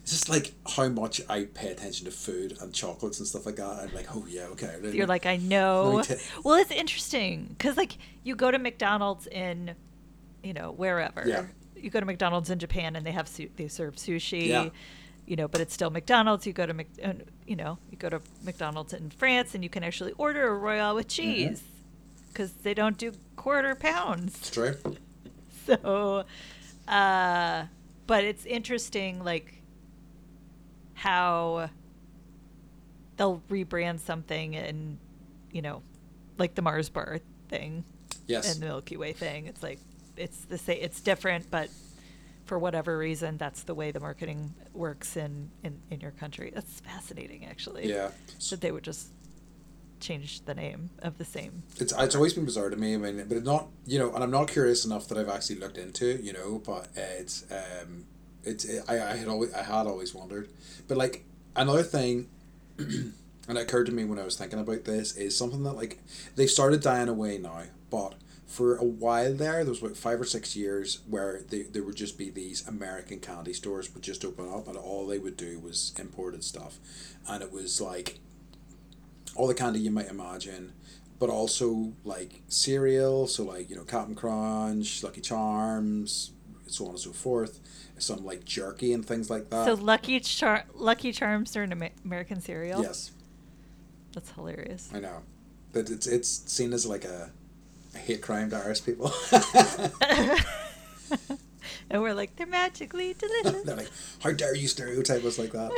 It's 0.01 0.11
just 0.11 0.29
like 0.29 0.53
how 0.75 0.87
much 0.89 1.19
I 1.27 1.45
pay 1.45 1.69
attention 1.71 2.05
to 2.05 2.11
food 2.11 2.57
and 2.61 2.71
chocolates 2.73 3.17
and 3.19 3.27
stuff 3.27 3.45
like 3.47 3.55
that. 3.55 3.65
I'm 3.79 3.93
like, 3.93 4.07
oh 4.15 4.25
yeah, 4.29 4.43
okay. 4.51 4.77
You're 4.93 5.07
like, 5.07 5.25
I 5.25 5.37
know. 5.37 6.03
Well, 6.43 6.55
it's 6.55 6.69
interesting 6.71 7.47
because, 7.49 7.75
like, 7.75 7.97
you 8.23 8.35
go 8.35 8.51
to 8.51 8.59
McDonald's 8.59 9.25
in, 9.25 9.73
you 10.43 10.53
know, 10.53 10.71
wherever. 10.73 11.23
Yeah. 11.25 11.45
You 11.75 11.89
go 11.89 11.99
to 11.99 12.05
McDonald's 12.05 12.51
in 12.51 12.59
Japan 12.59 12.95
and 12.95 13.03
they 13.05 13.11
have 13.11 13.27
su- 13.27 13.49
they 13.55 13.67
serve 13.67 13.95
sushi. 13.95 14.47
Yeah. 14.47 14.69
You 15.25 15.35
know, 15.35 15.47
but 15.47 15.59
it's 15.61 15.73
still 15.73 15.89
McDonald's. 15.89 16.45
You 16.45 16.53
go 16.53 16.65
to 16.67 16.73
Mc, 16.73 16.87
uh, 17.03 17.13
you 17.47 17.55
know, 17.55 17.79
you 17.89 17.97
go 17.97 18.09
to 18.09 18.21
McDonald's 18.43 18.93
in 18.93 19.09
France 19.09 19.55
and 19.55 19.63
you 19.63 19.69
can 19.69 19.83
actually 19.83 20.11
order 20.17 20.47
a 20.47 20.55
Royale 20.55 20.95
with 20.95 21.07
Mm-hmm. 21.07 21.47
cheese 21.53 21.63
because 22.27 22.51
they 22.53 22.73
don't 22.73 22.97
do 22.97 23.11
quarter 23.35 23.73
pounds. 23.75 24.35
it's 24.37 24.49
true. 24.51 24.75
So, 25.65 26.25
uh, 26.87 27.63
but 28.05 28.23
it's 28.23 28.45
interesting, 28.45 29.23
like 29.23 29.63
how 30.93 31.69
they'll 33.17 33.41
rebrand 33.49 33.99
something 33.99 34.55
and, 34.55 34.97
you 35.51 35.61
know, 35.63 35.81
like 36.37 36.53
the 36.55 36.61
Mars 36.61 36.89
bar 36.89 37.19
thing 37.49 37.83
Yes. 38.27 38.53
and 38.53 38.61
the 38.61 38.67
Milky 38.67 38.97
Way 38.97 39.13
thing. 39.13 39.47
It's 39.47 39.63
like 39.63 39.79
it's 40.17 40.45
the 40.45 40.57
same. 40.57 40.77
It's 40.81 40.99
different, 41.01 41.49
but 41.49 41.69
for 42.45 42.59
whatever 42.59 42.97
reason, 42.97 43.37
that's 43.37 43.63
the 43.63 43.73
way 43.73 43.91
the 43.91 43.99
marketing 43.99 44.53
works 44.73 45.17
in 45.17 45.49
in, 45.63 45.79
in 45.89 45.99
your 45.99 46.11
country. 46.11 46.51
That's 46.53 46.79
fascinating, 46.79 47.45
actually. 47.45 47.89
yeah. 47.89 48.11
That 48.49 48.61
they 48.61 48.71
would 48.71 48.83
just 48.83 49.09
change 49.99 50.45
the 50.45 50.53
name 50.53 50.89
of 50.99 51.17
the 51.17 51.25
same. 51.25 51.63
It's 51.77 51.93
it's 51.97 52.15
always 52.15 52.33
been 52.33 52.45
bizarre 52.45 52.69
to 52.69 52.75
me. 52.77 52.93
I 52.93 52.97
mean, 52.97 53.25
but 53.27 53.37
it's 53.37 53.45
not 53.45 53.67
you 53.85 53.99
know, 53.99 54.13
and 54.13 54.23
I'm 54.23 54.31
not 54.31 54.47
curious 54.47 54.85
enough 54.85 55.07
that 55.07 55.17
I've 55.17 55.29
actually 55.29 55.57
looked 55.57 55.77
into 55.77 56.07
it. 56.07 56.21
You 56.21 56.33
know, 56.33 56.61
but 56.65 56.87
uh, 56.97 57.19
it's 57.19 57.45
um, 57.51 58.05
it's 58.43 58.67
I, 58.87 58.95
I 58.95 59.15
had 59.15 59.27
always 59.27 59.53
I 59.53 59.63
had 59.63 59.87
always 59.87 60.13
wondered, 60.13 60.49
but 60.87 60.97
like 60.97 61.25
another 61.55 61.83
thing, 61.83 62.29
and 62.77 63.13
it 63.49 63.57
occurred 63.57 63.87
to 63.87 63.91
me 63.91 64.05
when 64.05 64.19
I 64.19 64.23
was 64.23 64.37
thinking 64.37 64.59
about 64.59 64.85
this 64.85 65.15
is 65.17 65.35
something 65.37 65.63
that 65.63 65.73
like 65.73 65.99
they've 66.35 66.49
started 66.49 66.81
dying 66.81 67.09
away 67.09 67.37
now, 67.37 67.63
but. 67.89 68.15
For 68.47 68.75
a 68.77 68.83
while 68.83 69.33
there, 69.33 69.63
there 69.63 69.65
was 69.71 69.81
about 69.81 69.97
five 69.97 70.21
or 70.21 70.25
six 70.25 70.55
years 70.55 70.99
where 71.09 71.41
they, 71.49 71.63
there 71.63 71.83
would 71.83 71.95
just 71.95 72.17
be 72.17 72.29
these 72.29 72.65
American 72.67 73.19
candy 73.19 73.53
stores 73.53 73.91
would 73.93 74.03
just 74.03 74.23
open 74.23 74.47
up 74.47 74.67
and 74.67 74.77
all 74.77 75.07
they 75.07 75.17
would 75.17 75.35
do 75.35 75.59
was 75.59 75.93
imported 75.99 76.43
stuff. 76.43 76.77
And 77.27 77.41
it 77.41 77.51
was 77.51 77.81
like 77.81 78.19
all 79.35 79.47
the 79.47 79.55
candy 79.55 79.79
you 79.79 79.91
might 79.91 80.07
imagine, 80.09 80.73
but 81.19 81.29
also 81.29 81.93
like 82.03 82.43
cereal, 82.47 83.27
so 83.27 83.43
like 83.43 83.69
you 83.69 83.75
know 83.75 83.83
Cap'n 83.83 84.15
Crunch, 84.15 85.03
Lucky 85.03 85.21
Charms, 85.21 86.31
so 86.67 86.85
on 86.85 86.91
and 86.91 86.99
so 86.99 87.11
forth. 87.11 87.59
Some 87.97 88.25
like 88.25 88.45
jerky 88.45 88.93
and 88.93 89.05
things 89.05 89.29
like 89.29 89.49
that. 89.49 89.65
So 89.65 89.73
Lucky 89.73 90.19
Char- 90.19 90.65
Lucky 90.73 91.11
Charms 91.13 91.55
are 91.57 91.63
an 91.63 91.71
Amer- 91.71 91.89
American 92.03 92.41
cereal. 92.41 92.81
yes, 92.81 93.11
That's 94.13 94.31
hilarious. 94.31 94.89
I 94.93 94.99
know. 94.99 95.23
That 95.71 95.89
it's 95.89 96.05
it's 96.05 96.29
seen 96.51 96.73
as 96.73 96.85
like 96.85 97.05
a, 97.05 97.31
a 97.95 97.97
hate 97.97 98.21
crime 98.21 98.49
to 98.51 98.57
Irish 98.57 98.83
people. 98.85 99.11
and 101.89 102.01
we're 102.01 102.13
like, 102.13 102.35
they're 102.35 102.47
magically 102.47 103.13
delicious. 103.13 103.61
They're 103.65 103.75
like, 103.77 103.89
how 104.21 104.31
dare 104.31 104.55
you 104.55 104.67
stereotype 104.67 105.23
us 105.23 105.37
like 105.39 105.51
that? 105.51 105.71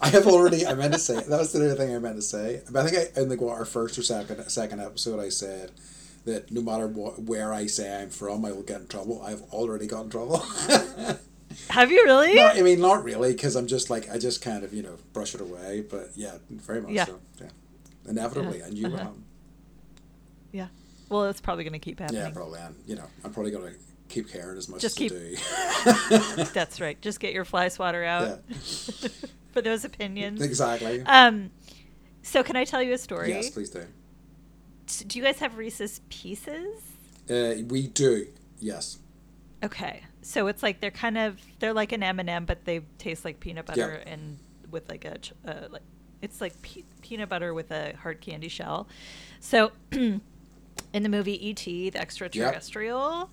I 0.00 0.08
have 0.10 0.26
already. 0.26 0.66
I 0.66 0.74
meant 0.74 0.92
to 0.92 0.98
say 0.98 1.14
that 1.14 1.28
was 1.30 1.52
the 1.52 1.64
other 1.64 1.74
thing 1.74 1.94
I 1.94 1.98
meant 1.98 2.16
to 2.16 2.22
say. 2.22 2.62
But 2.70 2.84
I 2.86 2.88
think 2.88 3.12
I 3.16 3.20
in 3.20 3.28
the 3.28 3.36
what, 3.36 3.56
our 3.58 3.64
first 3.64 3.98
or 3.98 4.02
second 4.02 4.42
second 4.50 4.80
episode 4.80 5.20
I 5.20 5.28
said 5.30 5.70
that 6.24 6.52
no 6.52 6.60
matter 6.62 6.86
what 6.86 7.18
where 7.20 7.52
I 7.52 7.66
say 7.66 8.02
I'm 8.02 8.10
from, 8.10 8.44
I 8.44 8.52
will 8.52 8.62
get 8.62 8.80
in 8.82 8.86
trouble. 8.88 9.22
I've 9.22 9.42
already 9.52 9.86
got 9.86 10.04
in 10.04 10.10
trouble. 10.10 10.38
Have 11.68 11.90
you 11.90 12.02
really? 12.04 12.34
no, 12.34 12.46
I 12.46 12.62
mean 12.62 12.80
not 12.80 13.04
really, 13.04 13.32
because 13.32 13.56
I'm 13.56 13.66
just 13.66 13.90
like 13.90 14.10
I 14.10 14.18
just 14.18 14.42
kind 14.42 14.64
of 14.64 14.72
you 14.72 14.82
know 14.82 14.96
brush 15.12 15.34
it 15.34 15.40
away. 15.40 15.84
But 15.88 16.10
yeah, 16.14 16.36
very 16.50 16.80
much 16.82 16.92
Yeah. 16.92 17.06
so. 17.06 17.18
Yeah, 17.40 17.48
inevitably, 18.08 18.62
I 18.62 18.68
knew 18.70 18.84
what 18.84 18.92
Uh-huh. 18.94 19.02
happened. 19.04 19.24
Yeah. 21.12 21.18
Well, 21.18 21.26
it's 21.30 21.40
probably 21.40 21.64
going 21.64 21.72
to 21.74 21.78
keep 21.78 22.00
happening. 22.00 22.22
Yeah, 22.22 22.30
probably. 22.30 22.60
And 22.60 22.74
you 22.86 22.96
know, 22.96 23.04
I'm 23.24 23.32
probably 23.32 23.52
gonna 23.52 23.72
keep 24.08 24.30
caring 24.30 24.56
as 24.58 24.68
much 24.68 24.80
Just 24.80 25.00
as 25.00 25.10
keep- 25.10 25.12
I 25.12 26.16
do. 26.38 26.44
That's 26.54 26.80
right. 26.80 27.00
Just 27.00 27.20
get 27.20 27.32
your 27.32 27.44
fly 27.44 27.68
swatter 27.68 28.04
out 28.04 28.42
Yeah. 28.50 29.08
for 29.52 29.62
those 29.62 29.84
opinions. 29.84 30.40
exactly. 30.42 31.02
Um, 31.02 31.50
so 32.22 32.42
can 32.42 32.56
I 32.56 32.64
tell 32.64 32.82
you 32.82 32.92
a 32.94 32.98
story? 32.98 33.30
yes, 33.30 33.50
please 33.50 33.70
do. 33.70 33.86
Do 35.06 35.18
you 35.18 35.24
guys 35.24 35.38
have 35.38 35.56
Reese's 35.56 36.00
Pieces? 36.10 36.80
Uh, 37.30 37.62
we 37.68 37.86
do. 37.86 38.26
Yes. 38.58 38.98
Okay, 39.64 40.02
so 40.22 40.48
it's 40.48 40.62
like 40.62 40.80
they're 40.80 40.90
kind 40.90 41.16
of 41.16 41.38
they're 41.60 41.72
like 41.72 41.92
an 41.92 42.02
M 42.02 42.18
and 42.20 42.28
m 42.28 42.44
but 42.44 42.64
they 42.64 42.80
taste 42.98 43.24
like 43.24 43.38
peanut 43.40 43.64
butter 43.66 43.98
Yep. 43.98 44.02
and 44.06 44.38
with 44.70 44.88
like 44.88 45.04
a 45.04 45.16
uh, 45.48 45.68
like 45.70 45.82
it's 46.20 46.40
like 46.40 46.60
pe- 46.62 46.82
peanut 47.00 47.28
butter 47.28 47.54
with 47.54 47.70
a 47.70 47.94
hard 48.02 48.20
candy 48.20 48.48
shell. 48.48 48.88
So 49.40 49.70
in 50.92 51.02
the 51.02 51.08
movie 51.08 51.48
E.T. 51.48 51.90
the 51.90 52.00
extraterrestrial, 52.00 53.30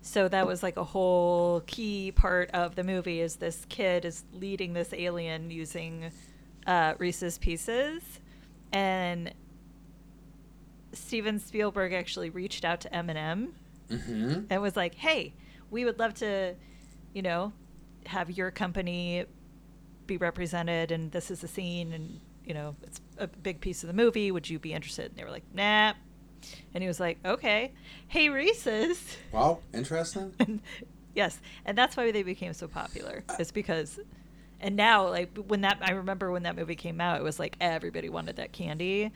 so 0.00 0.28
that 0.28 0.46
was 0.46 0.62
like 0.62 0.76
a 0.76 0.84
whole 0.84 1.60
key 1.66 2.12
part 2.12 2.50
of 2.52 2.74
the 2.76 2.84
movie 2.84 3.20
is 3.20 3.36
this 3.36 3.64
kid 3.68 4.04
is 4.04 4.24
leading 4.32 4.72
this 4.72 4.92
alien 4.92 5.50
using 5.50 6.10
uh, 6.66 6.94
Reese's 6.98 7.36
Pieces, 7.38 8.02
and 8.72 9.32
Steven 10.92 11.38
Spielberg 11.38 11.92
actually 11.92 12.30
reached 12.30 12.64
out 12.64 12.80
to 12.82 12.94
M&M 12.94 13.54
Mm-hmm. 13.90 14.40
and 14.50 14.60
was 14.60 14.76
like, 14.76 14.94
"Hey, 14.96 15.32
we 15.70 15.86
would 15.86 15.98
love 15.98 16.12
to, 16.16 16.54
you 17.14 17.22
know, 17.22 17.54
have 18.04 18.30
your 18.30 18.50
company 18.50 19.24
be 20.06 20.18
represented, 20.18 20.92
and 20.92 21.10
this 21.10 21.30
is 21.30 21.42
a 21.42 21.48
scene, 21.48 21.94
and 21.94 22.20
you 22.44 22.52
know, 22.52 22.76
it's 22.82 23.00
a 23.16 23.26
big 23.26 23.62
piece 23.62 23.82
of 23.82 23.86
the 23.86 23.94
movie. 23.94 24.30
Would 24.30 24.50
you 24.50 24.58
be 24.58 24.74
interested?" 24.74 25.06
And 25.06 25.16
they 25.16 25.24
were 25.24 25.30
like, 25.30 25.44
"Nah." 25.54 25.94
And 26.74 26.82
he 26.82 26.88
was 26.88 27.00
like, 27.00 27.18
"Okay, 27.24 27.72
hey 28.08 28.28
Reese's." 28.28 29.16
Wow, 29.32 29.58
interesting. 29.74 30.32
And 30.40 30.60
yes, 31.14 31.38
and 31.64 31.76
that's 31.76 31.96
why 31.96 32.10
they 32.12 32.22
became 32.22 32.52
so 32.52 32.68
popular. 32.68 33.24
It's 33.38 33.50
because, 33.50 33.98
and 34.60 34.76
now 34.76 35.08
like 35.08 35.36
when 35.36 35.62
that 35.62 35.78
I 35.82 35.92
remember 35.92 36.30
when 36.30 36.44
that 36.44 36.56
movie 36.56 36.76
came 36.76 37.00
out, 37.00 37.18
it 37.20 37.24
was 37.24 37.38
like 37.38 37.56
everybody 37.60 38.08
wanted 38.08 38.36
that 38.36 38.52
candy, 38.52 39.10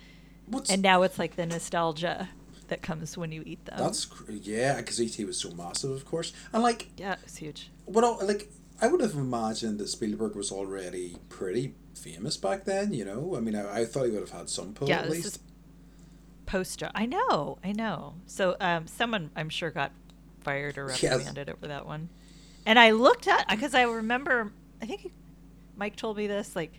What's 0.46 0.70
and 0.70 0.82
now 0.82 1.02
it's 1.02 1.18
like 1.18 1.36
the 1.36 1.46
nostalgia 1.46 2.28
that 2.68 2.82
comes 2.82 3.16
when 3.18 3.30
you 3.32 3.42
eat 3.46 3.64
them. 3.66 3.76
that's 3.78 4.04
cr- 4.06 4.32
yeah, 4.32 4.76
because 4.78 4.98
ET 4.98 5.24
was 5.26 5.38
so 5.38 5.50
massive, 5.52 5.90
of 5.90 6.04
course, 6.04 6.32
and 6.52 6.62
like 6.62 6.88
yeah, 6.96 7.16
it's 7.22 7.36
huge. 7.36 7.70
what 7.84 8.02
el- 8.04 8.18
like 8.26 8.50
I 8.80 8.88
would 8.88 9.00
have 9.00 9.14
imagined 9.14 9.78
that 9.78 9.88
Spielberg 9.88 10.34
was 10.34 10.50
already 10.50 11.16
pretty 11.28 11.74
famous 11.94 12.36
back 12.36 12.64
then. 12.64 12.92
You 12.92 13.04
know, 13.04 13.34
I 13.36 13.40
mean, 13.40 13.54
I, 13.54 13.80
I 13.82 13.84
thought 13.84 14.06
he 14.06 14.10
would 14.10 14.20
have 14.22 14.30
had 14.30 14.48
some 14.50 14.72
pull 14.74 14.88
Yeah, 14.88 15.00
at 15.02 15.10
least. 15.10 15.26
is 15.26 15.38
poster. 16.52 16.90
I 16.94 17.06
know, 17.06 17.58
I 17.64 17.72
know. 17.72 18.14
So 18.26 18.56
um, 18.60 18.86
someone 18.86 19.30
I'm 19.34 19.48
sure 19.48 19.70
got 19.70 19.90
fired 20.42 20.76
or 20.76 20.88
Yes. 20.88 21.02
reprimanded 21.02 21.48
over 21.48 21.66
that 21.68 21.86
one. 21.86 22.10
And 22.66 22.78
I 22.78 22.90
looked 22.90 23.26
at 23.26 23.48
because 23.48 23.74
I 23.74 23.82
remember 23.82 24.52
I 24.82 24.86
think 24.86 25.12
Mike 25.76 25.96
told 25.96 26.18
me 26.18 26.26
this 26.26 26.54
like 26.54 26.72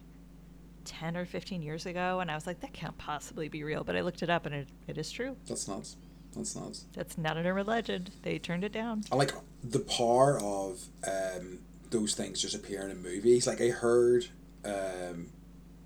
ten 0.85 1.17
or 1.17 1.25
fifteen 1.25 1.61
years 1.63 1.85
ago, 1.87 2.19
and 2.19 2.29
I 2.29 2.35
was 2.35 2.45
like, 2.45 2.59
that 2.59 2.71
can't 2.73 2.97
possibly 2.99 3.49
be 3.49 3.63
real. 3.63 3.83
But 3.83 3.95
I 3.95 4.01
looked 4.01 4.21
it 4.21 4.29
up, 4.29 4.45
and 4.45 4.53
it, 4.53 4.67
it 4.87 4.97
is 4.97 5.09
true. 5.11 5.35
That's 5.47 5.67
nuts. 5.67 5.95
That's 6.35 6.55
nuts. 6.55 6.85
That's 6.93 7.17
not 7.17 7.37
an 7.37 7.45
urban 7.47 7.65
legend. 7.65 8.11
They 8.21 8.37
turned 8.37 8.63
it 8.63 8.71
down. 8.71 9.03
I 9.11 9.15
like 9.15 9.31
the 9.63 9.79
power 9.79 10.39
of 10.39 10.83
um, 11.07 11.59
those 11.89 12.13
things 12.13 12.41
just 12.41 12.53
appearing 12.55 12.91
in 12.91 13.01
movies. 13.01 13.47
Like 13.47 13.61
I 13.61 13.69
heard, 13.69 14.27
um, 14.65 15.29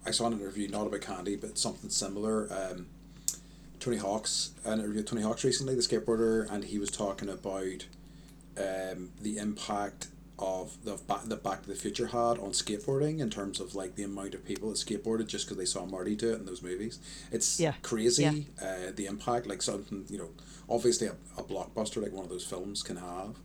I 0.06 0.12
saw 0.12 0.28
an 0.28 0.34
interview 0.34 0.68
not 0.68 0.88
about 0.88 1.02
candy, 1.02 1.36
but 1.36 1.58
something 1.58 1.90
similar. 1.90 2.48
Um, 2.52 2.88
Tony 3.80 3.98
Hawk's 3.98 4.52
an 4.66 4.80
interview 4.80 4.98
with 4.98 5.08
Tony 5.10 5.22
Hawk's 5.22 5.44
recently, 5.44 5.76
the 5.76 5.82
skateboarder, 5.82 6.50
and 6.52 6.64
he 6.66 6.80
was 6.80 6.90
talking 6.90 7.30
about 7.30 7.86
um, 8.58 9.10
the 9.22 9.38
impact 9.38 10.08
of 10.40 10.78
the 10.84 10.96
back 11.08 11.24
the 11.26 11.36
Back 11.36 11.64
to 11.64 11.70
the 11.70 11.76
Future 11.76 12.08
had 12.08 12.38
on 12.38 12.52
skateboarding 12.52 13.20
in 13.20 13.30
terms 13.32 13.60
of 13.60 13.74
like 13.74 13.96
the 13.96 14.04
amount 14.04 14.36
of 14.36 14.46
people 14.46 14.70
that 14.70 14.76
skateboarded 14.78 15.28
just 15.28 15.46
because 15.48 15.58
they 15.58 15.66
saw 15.66 15.86
Marty 15.86 16.16
do 16.16 16.32
it 16.32 16.36
in 16.40 16.46
those 16.46 16.62
movies. 16.62 17.00
It's 17.32 17.60
Yeah. 17.60 17.74
crazy 17.82 18.48
uh, 18.62 18.92
the 18.96 19.08
impact 19.08 19.48
like 19.48 19.62
something 19.64 20.06
you 20.10 20.20
know 20.20 20.30
obviously 20.70 21.08
a, 21.08 21.16
a 21.38 21.44
blockbuster 21.44 22.04
like 22.04 22.12
one 22.12 22.24
of 22.24 22.30
those 22.30 22.46
films 22.46 22.84
can 22.84 22.98
have. 22.98 23.36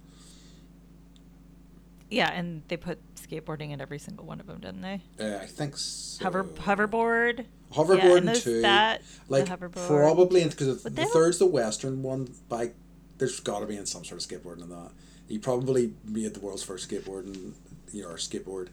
Yeah, 2.12 2.30
and 2.30 2.62
they 2.68 2.76
put 2.76 2.98
skateboarding 3.16 3.70
in 3.70 3.80
every 3.80 3.98
single 3.98 4.26
one 4.26 4.38
of 4.38 4.46
them, 4.46 4.60
didn't 4.60 4.82
they? 4.82 5.00
Uh, 5.18 5.38
I 5.38 5.46
think 5.46 5.76
so. 5.76 6.24
Hover 6.24 6.44
hoverboard. 6.44 7.46
Hoverboard 7.72 8.24
yeah, 8.26 8.34
two. 8.34 8.60
That 8.60 9.02
like 9.28 9.46
the 9.46 9.56
hoverboard. 9.56 9.86
probably 9.86 10.44
because 10.44 10.82
the 10.82 11.06
third's 11.06 11.38
the 11.38 11.46
western 11.46 12.02
one. 12.02 12.34
By 12.48 12.72
there's 13.18 13.40
got 13.40 13.60
to 13.60 13.66
be 13.66 13.76
in 13.76 13.86
some 13.86 14.04
sort 14.04 14.22
of 14.22 14.28
skateboarding 14.28 14.62
in 14.62 14.68
that. 14.70 14.90
He 15.26 15.38
probably 15.38 15.94
made 16.04 16.34
the 16.34 16.40
world's 16.40 16.62
first 16.62 16.90
skateboard 16.90 17.24
and 17.24 17.54
you 17.92 18.02
know 18.02 18.10
or 18.10 18.16
skateboard. 18.16 18.68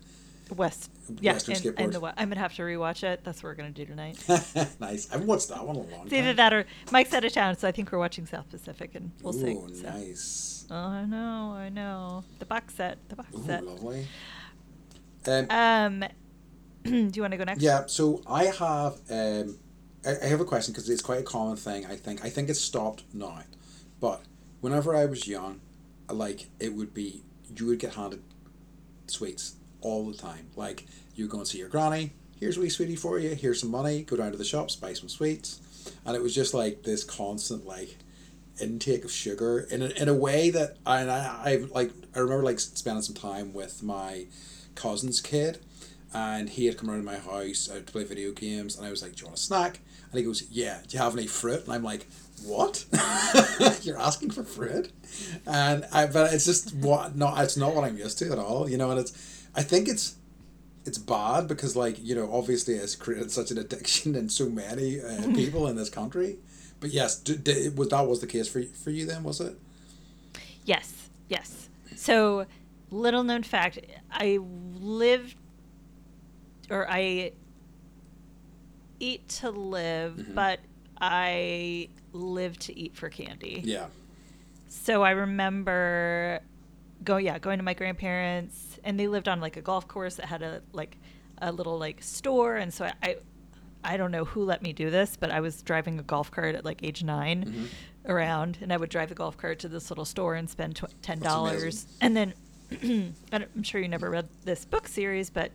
West. 0.55 0.89
Yeah, 1.19 1.33
Western 1.33 1.55
and, 1.55 1.65
and 1.65 1.75
skateboard. 1.77 1.91
the, 1.93 1.99
we- 2.01 2.09
I'm 2.17 2.29
gonna 2.29 2.39
have 2.41 2.55
to 2.55 2.61
rewatch 2.63 3.03
it. 3.03 3.21
That's 3.23 3.41
what 3.43 3.49
we're 3.49 3.55
gonna 3.55 3.69
do 3.71 3.85
tonight. 3.85 4.17
nice. 4.79 5.09
I 5.09 5.13
haven't 5.13 5.27
watched 5.27 5.49
that 5.49 5.65
one 5.65 5.77
in 5.77 5.85
a 5.85 5.95
long 5.95 6.05
It's 6.05 6.13
either 6.13 6.33
that 6.33 6.53
or 6.53 6.65
Mike's 6.91 7.13
out 7.13 7.23
of 7.23 7.33
town, 7.33 7.57
so 7.57 7.67
I 7.67 7.71
think 7.71 7.91
we're 7.91 7.99
watching 7.99 8.25
South 8.25 8.49
Pacific, 8.49 8.95
and 8.95 9.11
we'll 9.21 9.33
see. 9.33 9.53
Ooh, 9.53 9.69
so. 9.73 9.89
nice. 9.89 10.65
Oh, 10.71 10.75
I 10.75 11.05
know, 11.05 11.53
I 11.55 11.69
know. 11.69 12.23
The 12.37 12.45
box 12.45 12.75
set, 12.75 12.97
the 13.09 13.15
box 13.15 13.33
Ooh, 13.35 13.43
set. 13.45 13.65
lovely. 13.65 14.07
Um, 15.27 15.47
Um, 15.51 16.05
do 16.85 17.11
you 17.13 17.21
want 17.21 17.31
to 17.33 17.37
go 17.37 17.43
next? 17.43 17.61
Yeah, 17.61 17.83
so 17.87 18.21
I 18.25 18.45
have 18.45 18.99
um, 19.09 19.57
I, 20.05 20.15
I 20.23 20.25
have 20.27 20.39
a 20.39 20.45
question 20.45 20.71
because 20.73 20.89
it's 20.89 21.01
quite 21.01 21.19
a 21.19 21.23
common 21.23 21.57
thing. 21.57 21.85
I 21.85 21.95
think 21.95 22.23
I 22.23 22.29
think 22.29 22.49
it's 22.49 22.61
stopped 22.61 23.03
now, 23.13 23.39
but 23.99 24.21
whenever 24.61 24.95
I 24.95 25.05
was 25.05 25.27
young, 25.27 25.59
like 26.09 26.49
it 26.59 26.73
would 26.73 26.93
be 26.93 27.23
you 27.55 27.65
would 27.67 27.79
get 27.79 27.95
handed 27.95 28.23
sweets 29.07 29.55
all 29.81 30.09
the 30.09 30.17
time. 30.17 30.47
Like 30.55 30.85
you 31.15 31.27
go 31.27 31.39
and 31.39 31.47
see 31.47 31.57
your 31.59 31.69
granny. 31.69 32.11
Here's 32.39 32.57
a 32.57 32.61
wee 32.61 32.69
sweetie 32.69 32.95
for 32.95 33.19
you. 33.19 33.35
Here's 33.35 33.59
some 33.59 33.71
money. 33.71 34.03
Go 34.03 34.15
down 34.15 34.31
to 34.31 34.37
the 34.37 34.45
shops, 34.45 34.75
buy 34.75 34.93
some 34.93 35.09
sweets, 35.09 35.59
and 36.05 36.15
it 36.15 36.21
was 36.21 36.33
just 36.33 36.53
like 36.53 36.83
this 36.83 37.03
constant 37.03 37.65
like 37.65 37.97
intake 38.61 39.05
of 39.05 39.11
sugar 39.11 39.59
in 39.71 39.81
a, 39.81 39.87
in 39.87 40.07
a 40.09 40.13
way 40.13 40.49
that 40.49 40.77
I, 40.85 41.03
I 41.03 41.17
I 41.45 41.55
like 41.71 41.91
I 42.15 42.19
remember 42.19 42.43
like 42.43 42.59
spending 42.59 43.01
some 43.01 43.15
time 43.15 43.53
with 43.53 43.83
my 43.83 44.25
cousin's 44.75 45.21
kid 45.21 45.59
and 46.13 46.49
he 46.49 46.65
had 46.65 46.77
come 46.77 46.89
around 46.89 46.99
to 46.99 47.05
my 47.05 47.17
house 47.17 47.69
uh, 47.69 47.75
to 47.75 47.91
play 47.91 48.03
video 48.03 48.31
games 48.31 48.77
and 48.77 48.85
I 48.85 48.89
was 48.89 49.01
like 49.01 49.15
do 49.15 49.21
you 49.21 49.27
want 49.27 49.37
a 49.37 49.41
snack 49.41 49.79
and 50.11 50.19
he 50.19 50.25
goes 50.25 50.43
yeah 50.49 50.79
do 50.87 50.97
you 50.97 51.03
have 51.03 51.15
any 51.15 51.27
fruit 51.27 51.65
and 51.65 51.73
I'm 51.73 51.83
like 51.83 52.07
what 52.43 52.85
you're 53.83 53.99
asking 53.99 54.31
for 54.31 54.43
fruit 54.43 54.91
and 55.45 55.85
I 55.91 56.07
but 56.07 56.33
it's 56.33 56.45
just 56.45 56.73
what 56.75 57.15
no 57.15 57.33
it's 57.37 57.57
not 57.57 57.75
what 57.75 57.83
I'm 57.83 57.97
used 57.97 58.17
to 58.19 58.31
at 58.31 58.39
all 58.39 58.69
you 58.69 58.77
know 58.77 58.91
and 58.91 58.99
it's 58.99 59.38
I 59.55 59.63
think 59.63 59.87
it's 59.87 60.15
it's 60.85 60.97
bad 60.97 61.47
because 61.47 61.75
like 61.75 61.97
you 62.03 62.15
know 62.15 62.31
obviously 62.33 62.75
it's 62.75 62.95
created 62.95 63.31
such 63.31 63.51
an 63.51 63.57
addiction 63.57 64.15
in 64.21 64.29
so 64.29 64.49
many 64.49 65.01
uh, 65.01 65.33
people 65.35 65.67
in 65.67 65.75
this 65.75 65.89
country 65.89 66.37
but 66.79 66.89
yes 66.91 67.17
d- 67.17 67.35
d- 67.35 67.69
was 67.69 67.89
that 67.89 68.07
was 68.07 68.21
the 68.21 68.27
case 68.27 68.47
for 68.47 68.63
for 68.63 68.89
you 68.89 69.05
then 69.05 69.23
was 69.23 69.39
it 69.41 69.57
Yes, 70.65 71.09
yes. 71.29 71.67
So, 71.95 72.45
little 72.91 73.23
known 73.23 73.41
fact: 73.41 73.79
I 74.11 74.37
lived, 74.79 75.35
or 76.69 76.87
I 76.89 77.31
eat 78.99 79.27
to 79.29 79.49
live, 79.49 80.13
Mhm. 80.17 80.35
but 80.35 80.59
I 81.01 81.89
live 82.13 82.59
to 82.59 82.77
eat 82.77 82.95
for 82.95 83.09
candy. 83.09 83.61
yeah 83.65 83.87
So 84.67 85.01
I 85.01 85.11
remember 85.11 86.41
going 87.03 87.25
yeah, 87.25 87.39
going 87.39 87.57
to 87.57 87.63
my 87.63 87.73
grandparents 87.73 88.68
and 88.83 88.99
they 88.99 89.07
lived 89.07 89.27
on 89.27 89.39
like 89.41 89.57
a 89.57 89.61
golf 89.61 89.87
course 89.87 90.15
that 90.15 90.25
had 90.25 90.41
a 90.41 90.61
like 90.73 90.97
a 91.41 91.51
little 91.51 91.77
like 91.77 92.01
store 92.03 92.57
and 92.57 92.73
so 92.73 92.85
I 92.85 92.93
I, 93.03 93.15
I 93.83 93.97
don't 93.97 94.11
know 94.11 94.25
who 94.25 94.43
let 94.43 94.61
me 94.61 94.73
do 94.73 94.89
this, 94.89 95.15
but 95.17 95.31
I 95.31 95.39
was 95.39 95.61
driving 95.61 95.99
a 95.99 96.03
golf 96.03 96.31
cart 96.31 96.53
at 96.55 96.65
like 96.65 96.83
age 96.83 97.01
9 97.03 97.45
Mhm. 97.45 97.67
around, 98.11 98.57
and 98.61 98.73
I 98.73 98.77
would 98.77 98.89
drive 98.89 99.07
the 99.09 99.15
golf 99.15 99.37
cart 99.37 99.59
to 99.59 99.69
this 99.69 99.89
little 99.89 100.03
store 100.05 100.35
and 100.35 100.49
spend 100.49 100.75
tw- 100.75 101.01
ten 101.01 101.19
dollars, 101.19 101.85
and 102.01 102.15
then 102.17 102.33
I'm 103.31 103.63
sure 103.63 103.79
you 103.81 103.87
never 103.87 104.09
read 104.09 104.27
this 104.43 104.65
book 104.65 104.87
series, 104.87 105.29
but 105.29 105.51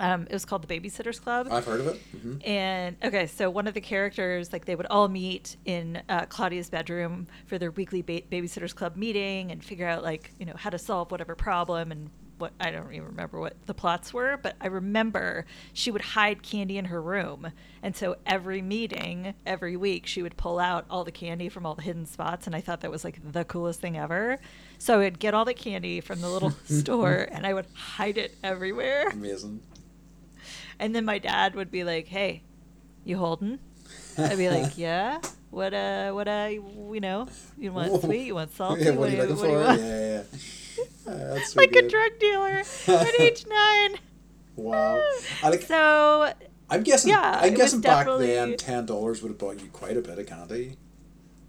um, 0.00 0.22
it 0.28 0.32
was 0.32 0.44
called 0.44 0.66
The 0.66 0.80
Babysitters 0.80 1.20
Club. 1.22 1.48
I've 1.50 1.64
heard 1.64 1.80
of 1.80 1.86
it. 1.88 2.00
hmm 2.20 2.36
And 2.44 2.96
okay, 3.04 3.26
so 3.26 3.48
one 3.50 3.66
of 3.66 3.74
the 3.74 3.80
characters, 3.80 4.52
like 4.52 4.64
they 4.64 4.74
would 4.74 4.86
all 4.86 5.08
meet 5.08 5.56
in 5.64 6.02
uh, 6.08 6.26
Claudia's 6.26 6.70
bedroom 6.70 7.28
for 7.46 7.56
their 7.56 7.70
weekly 7.70 8.02
ba- 8.02 8.22
babysitters 8.30 8.74
club 8.74 8.96
meeting 8.96 9.52
and 9.52 9.62
figure 9.64 9.86
out 9.86 10.02
like 10.02 10.32
you 10.38 10.46
know 10.46 10.54
how 10.56 10.70
to 10.70 10.78
solve 10.78 11.10
whatever 11.10 11.34
problem 11.36 11.92
and 11.92 12.10
what 12.42 12.52
I 12.60 12.72
don't 12.72 12.92
even 12.92 13.06
remember 13.06 13.38
what 13.38 13.54
the 13.66 13.72
plots 13.72 14.12
were, 14.12 14.36
but 14.36 14.56
I 14.60 14.66
remember 14.66 15.46
she 15.72 15.92
would 15.92 16.02
hide 16.02 16.42
candy 16.42 16.76
in 16.76 16.86
her 16.86 17.00
room, 17.00 17.52
and 17.84 17.94
so 17.96 18.16
every 18.26 18.60
meeting, 18.60 19.34
every 19.46 19.76
week, 19.76 20.06
she 20.06 20.22
would 20.22 20.36
pull 20.36 20.58
out 20.58 20.84
all 20.90 21.04
the 21.04 21.12
candy 21.12 21.48
from 21.48 21.64
all 21.64 21.76
the 21.76 21.82
hidden 21.82 22.04
spots, 22.04 22.46
and 22.48 22.56
I 22.56 22.60
thought 22.60 22.80
that 22.80 22.90
was 22.90 23.04
like 23.04 23.20
the 23.32 23.44
coolest 23.44 23.80
thing 23.80 23.96
ever. 23.96 24.38
So 24.76 24.94
I 24.94 25.04
would 25.04 25.20
get 25.20 25.34
all 25.34 25.44
the 25.44 25.54
candy 25.54 26.00
from 26.00 26.20
the 26.20 26.28
little 26.28 26.50
store, 26.66 27.28
and 27.30 27.46
I 27.46 27.54
would 27.54 27.66
hide 27.74 28.18
it 28.18 28.36
everywhere. 28.42 29.08
Amazing. 29.12 29.60
And 30.80 30.96
then 30.96 31.04
my 31.04 31.18
dad 31.18 31.54
would 31.54 31.70
be 31.70 31.84
like, 31.84 32.08
"Hey, 32.08 32.42
you 33.04 33.18
holding?" 33.18 33.60
I'd 34.18 34.36
be 34.36 34.50
like, 34.50 34.76
"Yeah." 34.76 35.20
What 35.50 35.74
uh, 35.74 36.10
what 36.12 36.26
uh, 36.26 36.48
you 36.50 36.98
know, 37.00 37.28
you 37.58 37.72
want 37.72 37.92
Whoa. 37.92 38.00
sweet, 38.00 38.22
you 38.26 38.34
want 38.34 38.54
salty, 38.54 38.84
Yeah, 38.84 38.92
what 38.92 39.10
are 39.10 39.12
you 39.12 39.18
looking 39.18 39.36
what 39.36 39.42
do 39.44 39.52
for? 39.52 39.60
want? 39.60 39.80
Yeah, 39.80 40.00
yeah. 40.00 40.22
Uh, 41.06 41.36
like 41.56 41.72
good. 41.72 41.86
a 41.86 41.88
drug 41.88 42.12
dealer 42.20 42.62
at 42.86 43.14
age 43.20 43.44
nine. 43.48 43.98
Wow. 44.54 45.02
Like. 45.42 45.62
so 45.62 46.32
I'm 46.70 46.82
guessing. 46.84 47.10
Yeah, 47.10 47.40
I'm 47.42 47.54
guessing 47.54 47.80
back 47.80 48.06
then, 48.06 48.56
ten 48.56 48.86
dollars 48.86 49.20
would 49.22 49.30
have 49.30 49.38
bought 49.38 49.60
you 49.60 49.68
quite 49.72 49.96
a 49.96 50.00
bit 50.00 50.18
of 50.18 50.26
candy. 50.26 50.76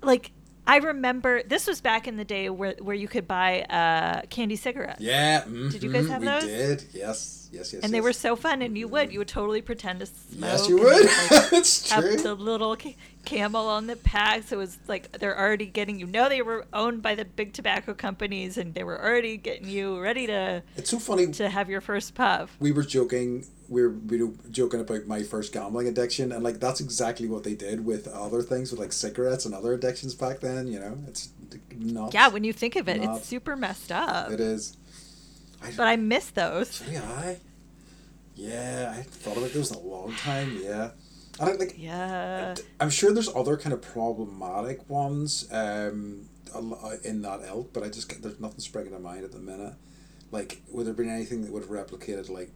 like 0.02 0.32
I 0.66 0.78
remember 0.78 1.44
this 1.44 1.68
was 1.68 1.82
back 1.82 2.08
in 2.08 2.18
the 2.18 2.26
day 2.26 2.50
where 2.50 2.76
where 2.82 2.96
you 2.96 3.08
could 3.08 3.28
buy 3.28 3.62
uh, 3.64 4.22
candy 4.30 4.56
cigarettes. 4.56 5.02
Yeah. 5.02 5.44
Did 5.46 5.84
you 5.84 5.92
guys 5.92 6.06
mhm, 6.06 6.10
have 6.10 6.22
we 6.22 6.28
those? 6.28 6.44
did. 6.46 6.84
Yes. 6.94 7.43
Yes. 7.54 7.72
Yes. 7.74 7.84
And 7.84 7.94
they 7.94 8.02
were 8.02 8.14
so 8.14 8.36
fun, 8.36 8.62
and 8.62 8.78
you 8.78 8.88
would 8.88 9.12
you 9.14 9.20
would 9.20 9.28
totally 9.28 9.62
pretend 9.62 10.00
to 10.02 10.06
smoke. 10.08 10.42
Yes, 10.52 10.68
you 10.68 10.78
would. 10.78 11.06
like, 11.06 11.52
have 11.92 12.04
true. 12.04 12.18
the 12.18 12.34
little 12.36 12.76
ca- 12.76 12.96
camel 13.26 13.68
on 13.68 13.88
the 13.88 13.96
pack. 13.96 14.44
So 14.44 14.56
it 14.56 14.60
was 14.60 14.78
like 14.88 15.12
they're 15.20 15.38
already 15.40 15.68
getting 15.68 16.00
you 16.00 16.08
know 16.08 16.28
they 16.30 16.42
were 16.42 16.66
owned 16.74 17.02
by 17.02 17.16
the 17.16 17.26
big 17.26 17.54
tobacco 17.54 17.94
companies, 17.94 18.58
and 18.58 18.74
they 18.74 18.84
were 18.84 19.00
already 19.02 19.38
getting 19.38 19.70
you 19.70 20.00
ready 20.00 20.26
to 20.28 20.64
It's 20.76 20.90
so 20.90 21.00
funny. 21.00 21.28
to 21.34 21.48
have 21.50 21.70
your 21.70 21.82
first 21.82 22.16
puff. 22.16 22.58
we 22.60 22.72
were 22.72 22.84
joking 22.84 23.46
we 23.70 23.82
were, 23.82 23.90
we 23.92 24.22
were 24.22 24.34
joking 24.52 24.82
about 24.82 25.08
my 25.08 25.24
first 25.24 25.54
gambling 25.54 25.88
addiction 25.88 26.32
and 26.34 26.44
like 26.44 26.60
that's 26.60 26.82
exactly 26.82 27.28
what 27.30 27.44
they 27.44 27.56
did 27.56 27.84
with 27.86 28.08
other 28.10 28.42
things 28.42 28.70
with 28.72 28.80
like 28.80 28.92
cigarettes 28.92 29.46
and 29.46 29.56
other 29.56 29.74
addictions 29.74 30.14
back 30.14 30.42
then 30.42 30.68
you 30.68 30.78
know 30.80 30.98
it's 31.08 31.30
nuts 31.78 32.14
Yeah, 32.14 32.28
when 32.28 32.44
you 32.44 32.52
think 32.54 32.76
of 32.76 32.88
it, 32.90 33.02
Nuts. 33.02 33.20
it's 33.20 33.28
super 33.28 33.56
messed 33.56 33.92
up. 33.92 34.32
it 34.32 34.40
is 34.42 34.76
I, 35.64 35.72
But 35.72 35.88
I 35.88 35.96
miss 35.96 36.30
those. 36.32 36.70
so 36.70 36.86
I 36.88 37.38
yeah 38.36 38.94
I 38.98 39.02
thought 39.04 39.38
about 39.38 39.52
those 39.54 39.72
in 39.72 39.78
a 39.78 39.82
long 39.82 40.14
time 40.16 40.58
yeah 40.62 40.92
I 41.40 41.46
don't 41.46 41.60
like 41.60 41.76
Yeah. 41.78 42.56
I'm 42.80 42.90
sure 42.90 43.12
there's 43.14 43.30
other 43.34 43.58
kind 43.58 43.74
of 43.74 43.82
problematic 43.82 44.90
ones 44.90 45.48
um 45.52 46.30
in 47.04 47.22
that 47.24 47.42
ilk 47.48 47.74
but 47.74 47.84
I 47.84 47.90
just 47.90 48.22
there's 48.22 48.40
nothing 48.40 48.60
springing 48.60 48.94
to 48.94 49.00
mind 49.00 49.24
at 49.24 49.32
the 49.32 49.40
minute 49.40 49.74
like 50.32 50.62
would 50.72 50.86
there 50.88 50.94
been 50.94 51.10
anything 51.10 51.44
that 51.44 51.52
would 51.52 51.64
have 51.64 51.72
replicated 51.72 52.30
like 52.30 52.52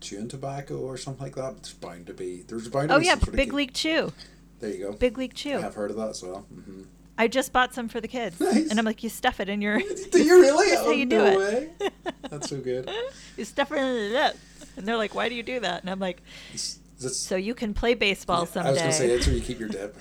chewing 0.00 0.28
tobacco 0.28 0.76
or 0.78 0.96
something 0.96 1.22
like 1.22 1.36
that 1.36 1.62
there's 1.62 1.74
bound 1.74 2.06
to 2.06 2.12
be 2.14 2.42
there's 2.46 2.68
bound 2.68 2.88
to 2.88 2.94
Oh 2.96 2.98
be 2.98 3.06
yeah, 3.06 3.12
some 3.14 3.20
sort 3.20 3.36
Big 3.36 3.52
League 3.52 3.72
Chew. 3.72 4.12
there 4.60 4.70
you 4.70 4.78
go 4.84 4.92
Big 4.92 5.16
League 5.16 5.34
Chew. 5.34 5.58
I've 5.58 5.74
heard 5.74 5.90
of 5.90 5.96
that 5.96 6.10
as 6.10 6.22
well 6.22 6.46
mm-hmm. 6.52 6.82
I 7.16 7.28
just 7.28 7.52
bought 7.52 7.72
some 7.72 7.88
for 7.88 8.00
the 8.00 8.08
kids, 8.08 8.40
Nice. 8.40 8.70
and 8.70 8.78
I'm 8.78 8.84
like, 8.84 9.02
you 9.02 9.08
stuff 9.08 9.38
it 9.40 9.48
in 9.48 9.62
your. 9.62 9.78
do 10.10 10.22
you 10.22 10.40
really 10.40 10.70
That's 10.70 10.82
how 10.82 10.88
oh, 10.88 10.92
you 10.92 11.06
do 11.06 11.20
oh, 11.20 11.24
no 11.24 11.30
it. 11.30 11.38
way 11.80 11.90
that's 12.30 12.50
so 12.50 12.58
good 12.60 12.90
you 13.36 13.44
stuff 13.44 13.70
it 13.70 13.76
in 13.76 13.84
the 13.84 14.18
lip, 14.18 14.36
and 14.76 14.86
they're 14.86 14.96
like, 14.96 15.14
why 15.14 15.28
do 15.28 15.34
you 15.34 15.42
do 15.42 15.60
that? 15.60 15.82
And 15.82 15.90
I'm 15.90 16.00
like, 16.00 16.22
so 16.54 17.36
you 17.36 17.54
can 17.54 17.74
play 17.74 17.94
baseball 17.94 18.40
yeah, 18.40 18.52
someday. 18.52 18.68
I 18.68 18.72
was 18.72 18.80
gonna 18.80 18.92
say 18.92 19.10
it's 19.10 19.26
where 19.26 19.36
you 19.36 19.42
keep 19.42 19.60
your 19.60 19.68
dip 19.68 19.96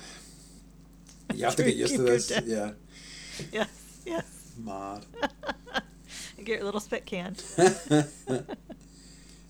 you 1.33 1.45
have 1.45 1.55
to 1.55 1.63
get 1.63 1.75
used 1.75 1.95
to 1.95 2.01
this 2.01 2.31
yeah 2.45 2.71
yes, 3.51 4.01
yes. 4.05 4.51
mad 4.63 5.05
Get 6.37 6.57
your 6.57 6.65
little 6.65 6.81
spit 6.81 7.05
can. 7.05 7.35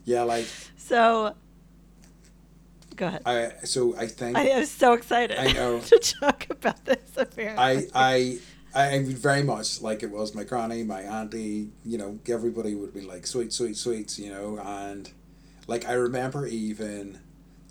yeah 0.05 0.21
like 0.23 0.45
So, 0.77 1.33
go 2.95 3.07
ahead. 3.07 3.21
I, 3.25 3.51
so 3.65 3.95
I 3.97 4.07
think 4.07 4.37
I 4.37 4.43
am 4.43 4.65
so 4.65 4.93
excited 4.93 5.37
I 5.37 5.51
know. 5.51 5.79
to 5.91 5.97
talk 5.97 6.47
about 6.49 6.83
this. 6.85 6.99
Apparently, 7.15 7.89
I, 7.93 8.39
I, 8.73 8.89
I 8.91 9.03
very 9.03 9.43
much 9.43 9.81
like 9.81 10.03
it 10.03 10.11
was 10.11 10.33
my 10.33 10.43
granny, 10.43 10.83
my 10.83 11.01
auntie, 11.01 11.69
you 11.85 11.97
know, 11.97 12.19
everybody 12.27 12.75
would 12.75 12.93
be 12.93 13.01
like, 13.01 13.27
sweet, 13.27 13.53
sweet, 13.53 13.77
sweets, 13.77 14.17
you 14.19 14.29
know, 14.29 14.59
and 14.59 15.11
like 15.67 15.87
I 15.87 15.93
remember 15.93 16.47
even 16.47 17.19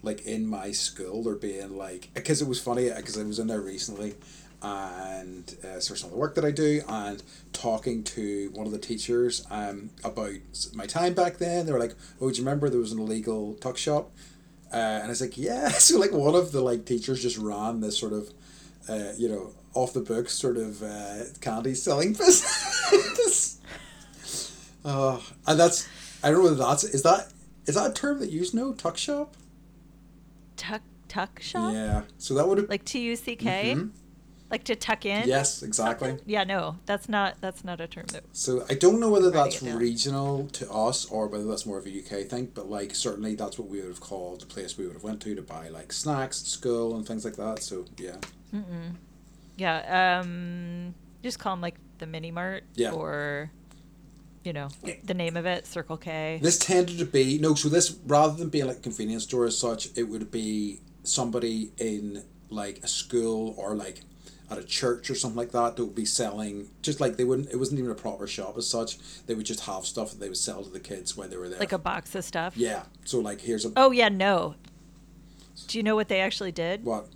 like 0.02 0.26
in 0.26 0.46
my 0.46 0.72
school 0.72 1.22
there 1.22 1.35
being 1.35 1.76
like, 1.76 2.11
because 2.14 2.42
it 2.42 2.48
was 2.48 2.61
funny, 2.61 2.90
because 2.90 3.18
I 3.18 3.22
was 3.22 3.38
in 3.38 3.46
there 3.46 3.61
recently 3.61 4.14
and 4.62 5.56
uh, 5.64 5.80
so 5.80 5.94
some 5.94 6.08
of 6.08 6.12
the 6.12 6.18
work 6.18 6.35
that 6.37 6.44
I 6.44 6.50
do 6.50 6.82
and 6.88 7.22
talking 7.52 8.04
to 8.04 8.50
one 8.54 8.66
of 8.66 8.72
the 8.72 8.78
teachers 8.78 9.44
um, 9.50 9.90
about 10.04 10.32
my 10.74 10.87
time 10.87 11.14
back 11.14 11.38
then. 11.38 11.66
They 11.66 11.72
were 11.72 11.80
like, 11.80 11.94
oh, 12.20 12.30
do 12.30 12.37
you 12.37 12.44
remember 12.44 12.68
there 12.70 12.80
was 12.80 12.92
an 12.92 13.00
illegal 13.00 13.54
tuck 13.54 13.76
shop? 13.76 14.12
Uh, 14.72 15.00
and 15.02 15.11
it's 15.11 15.20
like, 15.20 15.37
yeah. 15.37 15.68
So 15.78 15.98
like 15.98 16.12
one 16.12 16.35
of 16.35 16.52
the 16.52 16.61
like 16.62 16.85
teachers 16.87 17.20
just 17.22 17.37
ran 17.38 17.80
this 17.80 17.98
sort 17.98 18.12
of, 18.12 18.30
uh, 18.88 19.12
you 19.18 19.28
know, 19.28 19.52
off 19.74 19.92
the 19.92 20.00
books 20.00 20.32
sort 20.35 20.56
of 20.56 20.82
uh, 20.82 21.24
candy 21.40 21.74
selling 21.74 22.12
business. 22.18 23.58
uh, 24.85 25.18
and 25.46 25.58
that's 25.61 25.88
I 26.22 26.28
don't 26.30 26.38
know 26.38 26.44
whether 26.44 26.56
that's 26.56 26.85
is 26.85 27.02
that 27.02 27.32
is 27.66 27.74
that 27.76 27.90
a 27.90 27.92
term 27.94 28.18
that 28.20 28.30
you 28.30 28.44
know 28.52 28.72
tuck 28.72 28.96
shop? 28.96 29.37
tuck 30.56 30.82
tuck 31.08 31.40
shop, 31.40 31.72
Yeah. 31.72 32.02
So 32.18 32.35
that 32.35 32.46
would 32.46 32.58
have 32.58 32.68
like 32.68 32.85
T 32.85 33.00
U 33.00 33.16
C 33.16 33.37
K, 33.37 33.74
Mhm. 33.76 33.90
Like 34.52 34.64
to 34.64 34.76
tuck 34.76 35.04
in. 35.06 35.26
yes 35.26 35.62
exactly. 35.62 36.10
something? 36.10 36.24
Yeah, 36.28 36.44
no, 36.44 36.76
that's 36.86 37.08
not 37.08 37.40
that's 37.40 37.64
not 37.64 37.80
a 37.80 37.88
term 37.88 38.04
that. 38.12 38.22
So 38.32 38.64
I 38.70 38.74
don't 38.74 39.00
know 39.00 39.08
whether 39.10 39.30
that's 39.30 39.62
regional 39.62 40.46
to 40.48 40.70
us 40.70 41.06
or 41.06 41.26
whether 41.26 41.44
that's 41.46 41.66
more 41.66 41.78
of 41.78 41.86
a 41.86 41.90
UK 41.90 42.26
thing, 42.28 42.52
but 42.54 42.68
like 42.70 42.94
certainly 42.94 43.34
that's 43.34 43.58
what 43.58 43.68
we 43.68 43.78
would 43.80 43.88
have 43.88 44.00
called 44.00 44.42
the 44.42 44.46
place 44.46 44.76
we 44.78 44.84
would 44.86 44.92
have 44.94 45.02
went 45.02 45.20
to 45.22 45.34
to 45.34 45.42
buy 45.42 45.68
like 45.68 45.92
snacks 45.92 46.40
at 46.42 46.46
school 46.46 46.94
and 46.94 47.06
things 47.06 47.24
like 47.24 47.36
that. 47.36 47.62
So 47.62 47.86
yeah, 47.98 48.16
Mm-mm. 48.54 48.96
Yeah, 49.56 50.20
um, 50.20 50.94
just 51.22 51.38
call 51.38 51.54
them 51.54 51.60
like 51.62 51.76
the 51.98 52.06
mini 52.06 52.30
mart 52.30 52.64
Yeah. 52.74 52.90
or, 52.92 53.50
you 54.44 54.52
know, 54.52 54.68
the 55.04 55.14
name 55.14 55.36
of 55.36 55.46
it, 55.46 55.66
Circle 55.66 55.96
K. 55.98 56.38
this 56.42 56.58
tended 56.58 56.98
to 56.98 57.04
be 57.06 57.38
no. 57.38 57.54
So 57.54 57.68
this 57.68 57.96
rather 58.06 58.36
than 58.36 58.48
being 58.48 58.66
like 58.66 58.78
a 58.78 58.80
convenience 58.80 59.24
store 59.24 59.46
as 59.46 59.56
such, 59.56 59.88
it 59.96 60.04
would 60.04 60.30
be 60.30 60.80
somebody 61.04 61.72
in 61.78 62.24
like 62.50 62.78
a 62.82 62.88
school 62.88 63.54
or 63.56 63.74
like 63.74 64.00
at 64.52 64.58
a 64.58 64.64
church 64.64 65.10
or 65.10 65.14
something 65.14 65.36
like 65.36 65.50
that 65.52 65.76
that 65.76 65.84
would 65.84 65.94
be 65.94 66.04
selling 66.04 66.68
just 66.82 67.00
like 67.00 67.16
they 67.16 67.24
wouldn't. 67.24 67.50
It 67.50 67.56
wasn't 67.56 67.78
even 67.80 67.90
a 67.90 67.94
proper 67.94 68.26
shop 68.26 68.56
as 68.58 68.68
such. 68.68 68.98
They 69.26 69.34
would 69.34 69.46
just 69.46 69.60
have 69.60 69.84
stuff 69.86 70.10
that 70.10 70.20
they 70.20 70.28
would 70.28 70.36
sell 70.36 70.62
to 70.62 70.70
the 70.70 70.80
kids 70.80 71.16
when 71.16 71.30
they 71.30 71.36
were 71.36 71.48
there. 71.48 71.58
like 71.58 71.72
a 71.72 71.78
box 71.78 72.14
of 72.14 72.24
stuff. 72.24 72.56
yeah. 72.56 72.82
So 73.04 73.18
like 73.20 73.40
here's 73.40 73.64
a 73.64 73.72
Oh 73.76 73.90
yeah, 73.90 74.08
no. 74.08 74.54
Do 75.68 75.78
you 75.78 75.82
know 75.82 75.94
what 75.94 76.08
they 76.08 76.20
actually 76.20 76.52
did 76.52 76.84
what 76.84 77.06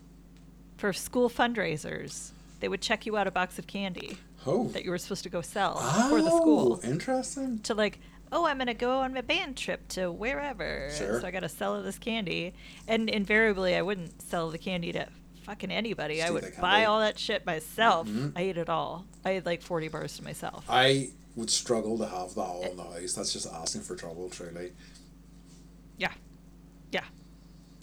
for 0.76 0.92
school 0.92 1.28
fundraisers? 1.30 2.30
They 2.60 2.68
would 2.68 2.80
check 2.80 3.06
you 3.06 3.16
out 3.16 3.26
a 3.26 3.30
box 3.30 3.58
of 3.58 3.66
candy 3.66 4.18
oh 4.46 4.68
that 4.68 4.84
you 4.84 4.90
were 4.90 4.98
supposed 4.98 5.22
to 5.24 5.28
go 5.28 5.40
sell 5.42 5.76
for 6.08 6.22
the 6.22 6.30
school. 6.30 6.80
Oh, 6.82 6.88
interesting. 6.88 7.58
To 7.60 7.74
like, 7.74 7.98
oh, 8.32 8.46
I'm 8.46 8.58
gonna 8.58 8.74
go 8.74 9.00
on 9.00 9.12
my 9.14 9.20
band 9.20 9.56
trip 9.56 9.86
to 9.88 10.10
wherever, 10.10 10.90
Sure. 10.96 11.20
so 11.20 11.26
I 11.26 11.30
gotta 11.30 11.48
sell 11.48 11.82
this 11.82 11.98
candy. 11.98 12.54
And 12.88 13.08
invariably, 13.10 13.74
I 13.76 13.82
wouldn't 13.82 14.22
sell 14.22 14.50
the 14.50 14.58
candy 14.58 14.92
to 14.92 15.06
fucking 15.46 15.70
anybody. 15.70 16.22
I 16.22 16.30
would 16.30 16.52
buy 16.60 16.84
all 16.84 17.00
that 17.00 17.18
shit 17.18 17.46
myself. 17.46 18.08
Mhm. 18.08 18.32
I 18.36 18.40
ate 18.42 18.58
it 18.58 18.68
all. 18.68 19.06
I 19.24 19.30
had 19.30 19.46
like 19.46 19.62
40 19.62 19.88
bars 19.88 20.16
to 20.18 20.24
myself. 20.24 20.64
I 20.68 21.10
would 21.36 21.50
struggle 21.50 21.96
to 21.98 22.06
have 22.06 22.34
that 22.34 22.40
all 22.40 22.62
in 22.64 22.76
the 22.76 22.82
house. 22.82 23.14
That's 23.14 23.32
just 23.32 23.46
asking 23.52 23.82
for 23.82 23.94
trouble, 23.96 24.28
truly. 24.28 24.72
Yeah. 25.98 26.12
Yeah. 26.92 27.04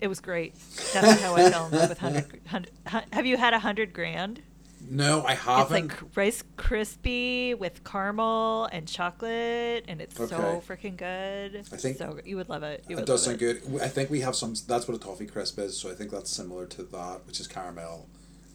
It 0.02 0.08
was 0.08 0.20
great. 0.20 0.54
That's 0.94 1.22
how 1.22 1.36
I 1.36 1.50
fell 1.50 1.66
in 1.68 1.72
love 1.72 1.90
with 1.90 2.00
100, 2.02 2.42
100 2.46 2.72
hun- 2.88 3.06
Have 3.14 3.26
you 3.26 3.38
had 3.38 3.54
a 3.54 3.60
100 3.60 3.94
grand? 3.94 4.42
No, 4.90 5.24
I 5.26 5.34
haven't. 5.36 5.86
It's 5.86 6.02
like 6.02 6.16
Rice 6.18 6.44
Krispie 6.58 7.58
with 7.58 7.84
caramel 7.84 8.66
and 8.66 8.88
chocolate, 8.88 9.86
and 9.88 10.02
it's 10.02 10.16
so 10.16 10.62
freaking 10.68 10.98
good. 10.98 11.58
I 11.72 11.78
think- 11.78 11.98
so 11.98 12.20
you 12.26 12.36
would 12.36 12.50
love 12.50 12.64
it. 12.64 12.84
You 12.88 12.98
it 12.98 13.06
does 13.06 13.24
sound 13.24 13.40
good. 13.40 13.62
I 13.82 13.88
think 13.88 14.10
we 14.10 14.22
have 14.22 14.36
some. 14.36 14.56
That's 14.68 14.88
what 14.88 14.96
a 14.96 15.00
toffee 15.00 15.26
crisp 15.26 15.58
is. 15.60 15.78
So 15.78 15.90
I 15.90 15.96
think 15.96 16.12
that's 16.12 16.30
similar 16.30 16.66
to 16.68 16.84
that, 16.84 17.22
which 17.26 17.40
is 17.40 17.48
caramel, 17.48 18.08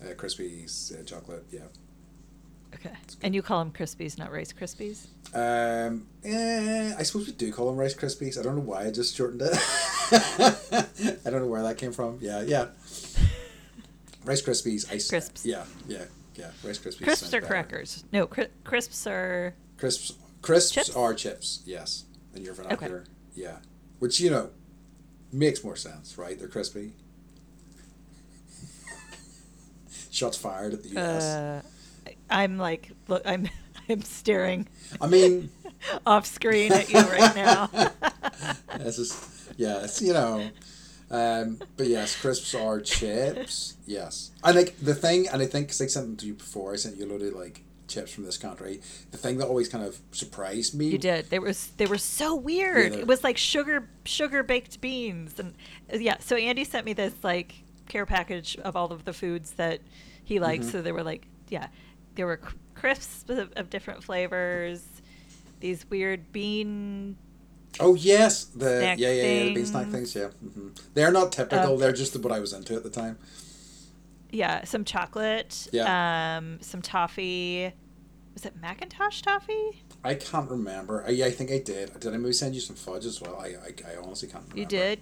uh, 0.02 0.14
crispy 0.14 0.66
uh, 0.66 1.02
chocolate. 1.04 1.44
Yeah. 1.50 1.60
Okay. 2.74 2.92
And 3.22 3.34
you 3.34 3.40
call 3.42 3.64
them 3.64 3.72
Krispies, 3.72 4.18
not 4.18 4.30
Rice 4.30 4.52
Krispies? 4.52 5.06
Um. 5.34 6.06
Eh, 6.22 6.94
I 6.98 7.02
suppose 7.02 7.26
we 7.26 7.32
do 7.32 7.50
call 7.52 7.66
them 7.66 7.76
Rice 7.76 7.94
Krispies. 7.94 8.38
I 8.38 8.42
don't 8.42 8.56
know 8.56 8.62
why 8.62 8.84
I 8.86 8.90
just 8.90 9.16
shortened 9.16 9.42
it. 9.42 9.52
I 10.12 11.30
don't 11.30 11.40
know 11.40 11.46
where 11.46 11.62
that 11.62 11.78
came 11.78 11.92
from. 11.92 12.18
Yeah, 12.20 12.42
yeah. 12.42 12.66
Rice 14.24 14.42
Krispies. 14.42 14.92
Ice. 14.92 15.08
Crisps. 15.08 15.46
Yeah, 15.46 15.64
yeah, 15.88 16.04
yeah. 16.38 16.50
Rice 16.64 16.78
Krispies. 16.78 17.02
Crisps 17.02 17.34
are 17.34 17.40
better. 17.40 17.46
crackers. 17.46 18.04
No, 18.12 18.26
cri- 18.26 18.48
crisps 18.64 19.06
are. 19.06 19.54
Crisps. 19.76 20.14
Crisps 20.40 20.72
Chips? 20.72 20.96
are 20.96 21.12
chips. 21.14 21.62
Yes, 21.66 22.04
in 22.34 22.44
your 22.44 22.54
vernacular. 22.54 23.04
Yeah, 23.34 23.56
which 23.98 24.20
you 24.20 24.30
know 24.30 24.50
makes 25.32 25.62
more 25.64 25.74
sense, 25.76 26.16
right? 26.16 26.38
They're 26.38 26.46
crispy. 26.48 26.92
Shots 30.10 30.36
fired 30.36 30.74
at 30.74 30.82
the 30.84 30.88
U.S. 30.90 31.22
Uh, 31.24 31.62
I'm 32.30 32.56
like, 32.58 32.92
look, 33.08 33.22
I'm, 33.24 33.48
I'm 33.88 34.02
staring 34.02 34.66
I 35.00 35.06
mean, 35.06 35.50
off 36.06 36.26
screen 36.26 36.72
at 36.72 36.88
you 36.90 37.00
right 37.00 37.34
now. 37.34 37.70
it's 38.74 38.96
just 38.96 39.50
yeah, 39.56 39.82
it's 39.84 40.00
you 40.00 40.12
know. 40.12 40.50
Um, 41.10 41.58
but 41.76 41.86
yes, 41.86 42.14
crisps 42.20 42.54
are 42.54 42.80
chips. 42.80 43.76
Yes, 43.86 44.30
I 44.44 44.52
like 44.52 44.78
the 44.80 44.94
thing, 44.94 45.26
and 45.28 45.40
I 45.40 45.46
think 45.46 45.68
because 45.68 45.80
I 45.80 45.86
sent 45.86 46.06
them 46.06 46.16
to 46.16 46.26
you 46.26 46.34
before, 46.34 46.72
I 46.74 46.76
sent 46.76 46.96
you 46.96 47.06
a 47.06 47.08
load 47.08 47.22
of 47.22 47.32
like 47.34 47.62
chips 47.86 48.12
from 48.12 48.24
this 48.24 48.36
country. 48.36 48.80
The 49.10 49.16
thing 49.16 49.38
that 49.38 49.46
always 49.46 49.68
kind 49.68 49.82
of 49.84 49.98
surprised 50.12 50.74
me. 50.74 50.88
You 50.88 50.98
did. 50.98 51.30
They 51.30 51.38
were 51.38 51.54
they 51.78 51.86
were 51.86 51.96
so 51.98 52.34
weird. 52.34 52.92
they're- 52.92 53.00
it 53.00 53.06
was 53.06 53.24
like 53.24 53.38
sugar 53.38 53.88
sugar 54.04 54.42
baked 54.42 54.80
beans 54.80 55.38
and 55.40 55.54
yeah. 55.90 56.18
So 56.20 56.36
Andy 56.36 56.64
sent 56.64 56.84
me 56.84 56.92
this 56.92 57.14
like 57.22 57.54
care 57.88 58.04
package 58.04 58.58
of 58.58 58.76
all 58.76 58.92
of 58.92 59.06
the 59.06 59.14
foods 59.14 59.52
that 59.52 59.80
he 60.22 60.38
likes. 60.38 60.66
Mm-hmm. 60.66 60.72
So 60.72 60.82
there 60.82 60.92
were 60.94 61.02
like 61.02 61.26
yeah, 61.48 61.68
there 62.14 62.26
were 62.26 62.40
crisps 62.74 63.24
of, 63.30 63.50
of 63.56 63.70
different 63.70 64.04
flavors. 64.04 64.84
These 65.60 65.88
weird 65.88 66.30
bean. 66.32 67.16
Oh 67.80 67.94
yes, 67.94 68.44
the 68.44 68.94
yeah 68.98 69.12
yeah 69.12 69.12
yeah 69.12 69.44
the 69.44 69.54
bean 69.54 69.66
snack 69.66 69.88
things. 69.88 70.14
Yeah, 70.14 70.28
hmm 70.28 70.68
they're 70.94 71.12
not 71.12 71.32
typical. 71.32 71.74
Um, 71.74 71.78
they're 71.78 71.92
just 71.92 72.18
what 72.18 72.32
I 72.32 72.40
was 72.40 72.52
into 72.52 72.74
at 72.74 72.82
the 72.82 72.90
time. 72.90 73.18
Yeah, 74.30 74.64
some 74.64 74.84
chocolate. 74.84 75.68
Yeah. 75.72 76.36
Um, 76.36 76.58
some 76.60 76.82
toffee. 76.82 77.72
Was 78.34 78.44
it 78.44 78.60
Mackintosh 78.60 79.22
toffee? 79.22 79.82
I 80.04 80.14
can't 80.14 80.50
remember. 80.50 81.04
I, 81.06 81.10
yeah, 81.10 81.26
I 81.26 81.30
think 81.30 81.50
I 81.50 81.58
did. 81.58 81.98
Did 81.98 82.14
I 82.14 82.16
maybe 82.16 82.32
send 82.32 82.54
you 82.54 82.60
some 82.60 82.76
fudge 82.76 83.04
as 83.06 83.20
well? 83.20 83.36
I 83.36 83.46
I, 83.46 83.92
I 83.92 83.96
honestly 84.02 84.28
can't 84.28 84.44
remember. 84.44 84.60
You 84.60 84.66
did. 84.66 85.00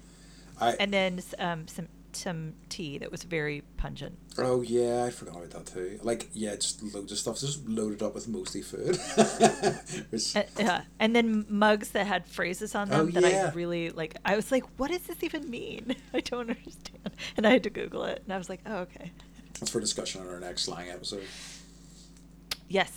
I 0.60 0.72
And 0.80 0.92
then 0.92 1.20
um, 1.38 1.68
some 1.68 1.88
some 2.16 2.54
tea 2.68 2.98
that 2.98 3.10
was 3.10 3.22
very 3.22 3.62
pungent. 3.76 4.18
oh 4.38 4.62
yeah, 4.62 5.04
I 5.04 5.10
forgot 5.10 5.36
about 5.36 5.50
that 5.50 5.66
too. 5.66 5.98
Like 6.02 6.28
yeah, 6.32 6.54
just 6.56 6.82
loads 6.82 7.12
of 7.12 7.18
stuff. 7.18 7.38
Just 7.38 7.68
loaded 7.68 8.02
up 8.02 8.14
with 8.14 8.26
mostly 8.28 8.62
food. 8.62 8.96
Which, 10.10 10.34
Uh, 10.36 10.42
yeah, 10.58 10.82
and 10.98 11.14
then 11.14 11.46
mugs 11.48 11.90
that 11.90 12.06
had 12.06 12.26
phrases 12.26 12.74
on 12.74 12.88
them 12.88 13.00
Oh, 13.00 13.20
that 13.20 13.22
yeah. 13.30 13.50
I 13.50 13.54
really 13.54 13.90
like. 13.90 14.16
I 14.24 14.36
was 14.36 14.50
like, 14.50 14.64
"What 14.78 14.90
does 14.90 15.02
this 15.02 15.22
even 15.22 15.48
mean?" 15.50 15.94
I 16.14 16.20
don't 16.20 16.48
understand, 16.50 17.10
and 17.36 17.46
I 17.46 17.50
had 17.50 17.62
to 17.64 17.70
Google 17.70 18.04
it, 18.04 18.22
and 18.24 18.32
I 18.32 18.38
was 18.38 18.48
like, 18.48 18.60
"Oh, 18.66 18.78
okay, 18.78 19.12
that's 19.60 19.70
for 19.70 19.80
discussion 19.80 20.20
on 20.22 20.28
our 20.28 20.40
next 20.40 20.62
slang 20.64 20.88
episode. 20.90 21.24
yes." 22.68 22.92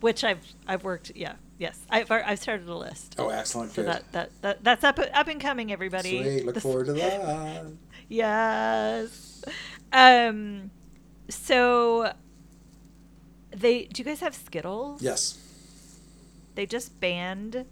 Which 0.00 0.22
I've 0.22 0.40
I've 0.66 0.84
worked. 0.84 1.12
Yeah, 1.14 1.36
yes, 1.58 1.78
I've 1.88 2.10
I've 2.10 2.38
started 2.38 2.68
a 2.68 2.74
list. 2.76 3.14
Oh, 3.18 3.30
excellent. 3.30 3.72
So 3.72 3.82
Good. 3.82 3.90
that, 3.92 4.12
that 4.12 4.30
that 4.42 4.64
that's 4.64 4.84
up 4.84 4.98
up 4.98 5.28
and 5.28 5.40
coming, 5.40 5.72
everybody. 5.72 6.22
Sweet. 6.22 6.44
Look 6.44 6.54
This- 6.56 6.62
forward 6.62 6.86
to 6.86 6.92
that. 6.92 7.64
Yes. 8.08 9.42
Um. 9.92 10.70
So. 11.28 12.12
They 13.50 13.84
do 13.84 14.00
you 14.02 14.04
guys 14.04 14.20
have 14.20 14.34
Skittles? 14.34 15.00
Yes. 15.02 15.38
they 16.56 16.66
just 16.66 17.00
banned 17.00 17.64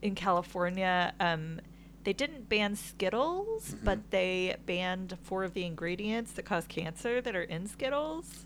in 0.00 0.14
California. 0.14 1.12
Um, 1.20 1.60
they 2.04 2.12
didn't 2.12 2.48
ban 2.48 2.74
Skittles, 2.76 3.70
Mhm. 3.74 3.84
but 3.84 4.10
they 4.10 4.56
banned 4.66 5.16
four 5.22 5.42
of 5.44 5.52
the 5.54 5.64
ingredients 5.64 6.32
that 6.32 6.44
cause 6.44 6.66
cancer 6.68 7.20
that 7.20 7.34
are 7.36 7.42
in 7.42 7.66
Skittles. 7.68 8.44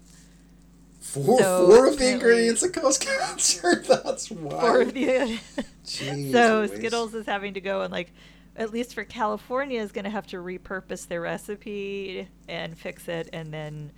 Four, 1.01 1.39
So, 1.41 1.67
four 1.67 1.87
of 1.89 1.99
the 1.99 2.09
ingredients 2.11 2.61
that 2.63 2.73
cause 2.75 2.97
cancer. 2.99 3.83
That's 3.89 4.31
wild. 4.31 4.61
Four 4.61 4.81
of 4.83 4.95
the. 4.95 5.07
Jeez 5.85 6.33
so 6.33 6.67
Skittles 6.67 7.15
is 7.15 7.27
having 7.27 7.55
to 7.55 7.61
go 7.61 7.83
and 7.83 7.93
like, 7.93 8.13
at 8.57 8.73
least 8.73 8.95
for 8.95 9.05
California, 9.05 9.81
is 9.81 9.93
going 9.93 10.05
to 10.05 10.11
have 10.11 10.27
to 10.29 10.37
repurpose 10.39 11.07
their 11.07 11.21
recipe 11.21 12.29
and 12.49 12.77
fix 12.79 13.07
it, 13.09 13.29
and 13.33 13.53
then 13.53 13.93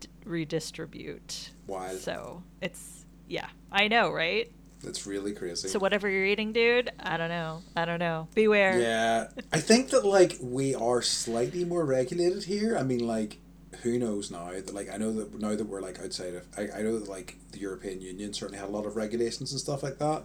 d- 0.00 0.08
redistribute. 0.24 1.50
Wild. 1.66 1.98
So 2.00 2.42
it's 2.60 3.04
yeah, 3.28 3.46
I 3.70 3.88
know, 3.88 4.10
right? 4.10 4.50
That's 4.82 5.06
really 5.06 5.32
crazy. 5.32 5.68
So 5.68 5.78
whatever 5.78 6.08
you're 6.08 6.24
eating, 6.24 6.52
dude, 6.52 6.90
I 6.98 7.16
don't 7.18 7.28
know. 7.28 7.62
I 7.76 7.84
don't 7.84 7.98
know. 7.98 8.28
Beware. 8.34 8.80
Yeah, 8.80 9.28
I 9.52 9.60
think 9.60 9.90
that 9.90 10.04
like 10.06 10.38
we 10.40 10.74
are 10.74 11.02
slightly 11.02 11.64
more 11.64 11.84
regulated 11.84 12.44
here. 12.44 12.76
I 12.78 12.82
mean, 12.82 13.06
like, 13.06 13.38
who 13.82 13.98
knows 13.98 14.30
now? 14.30 14.50
That 14.50 14.72
like 14.74 14.90
I 14.92 14.96
know 14.96 15.12
that 15.12 15.38
now 15.38 15.54
that 15.54 15.66
we're 15.66 15.82
like 15.82 16.00
outside 16.00 16.34
of, 16.34 16.46
I, 16.56 16.78
I 16.78 16.82
know 16.82 16.98
that 16.98 17.08
like 17.08 17.36
the 17.52 17.58
European 17.58 18.00
Union 18.00 18.32
certainly 18.32 18.58
had 18.58 18.68
a 18.68 18.72
lot 18.72 18.86
of 18.86 18.96
regulations 18.96 19.52
and 19.52 19.60
stuff 19.60 19.82
like 19.82 19.98
that. 19.98 20.22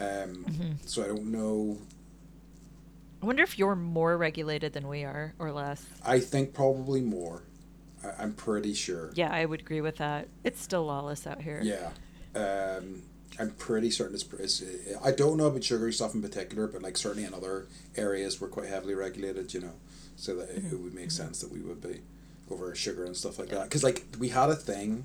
Um, 0.00 0.44
Mhm. 0.44 0.76
so 0.88 1.02
I 1.02 1.08
don't 1.08 1.32
know. 1.32 1.78
I 3.22 3.26
wonder 3.26 3.42
if 3.42 3.58
you're 3.58 3.74
more 3.74 4.16
regulated 4.16 4.72
than 4.72 4.88
we 4.88 5.04
are 5.04 5.34
or 5.38 5.52
less. 5.52 5.84
I 6.04 6.20
think 6.20 6.54
probably 6.54 7.00
more. 7.00 7.42
I, 8.04 8.22
I'm 8.22 8.32
pretty 8.32 8.74
sure. 8.74 9.10
Yeah, 9.14 9.32
I 9.32 9.44
would 9.44 9.60
agree 9.60 9.80
with 9.80 9.96
that. 9.96 10.28
It's 10.44 10.60
still 10.60 10.86
lawless 10.86 11.26
out 11.26 11.42
here. 11.42 11.60
Yeah. 11.62 11.90
Um, 12.34 13.02
I'm 13.40 13.50
pretty 13.50 13.90
certain 13.90 14.14
it's, 14.14 14.24
it's. 14.32 14.62
I 15.04 15.12
don't 15.12 15.36
know 15.36 15.46
about 15.46 15.64
sugary 15.64 15.92
stuff 15.92 16.14
in 16.14 16.22
particular, 16.22 16.66
but 16.66 16.82
like 16.82 16.96
certainly 16.96 17.26
in 17.26 17.34
other 17.34 17.66
areas 17.96 18.40
we're 18.40 18.48
quite 18.48 18.68
heavily 18.68 18.94
regulated. 18.94 19.52
You 19.52 19.60
know, 19.60 19.74
so 20.16 20.36
that 20.36 20.50
it, 20.50 20.72
it 20.72 20.78
would 20.78 20.94
make 20.94 21.10
sense 21.10 21.40
that 21.40 21.50
we 21.50 21.60
would 21.60 21.80
be 21.80 22.00
over 22.50 22.74
sugar 22.74 23.04
and 23.04 23.16
stuff 23.16 23.38
like 23.38 23.48
that. 23.48 23.64
Because 23.64 23.84
like 23.84 24.04
we 24.18 24.28
had 24.28 24.50
a 24.50 24.56
thing. 24.56 25.04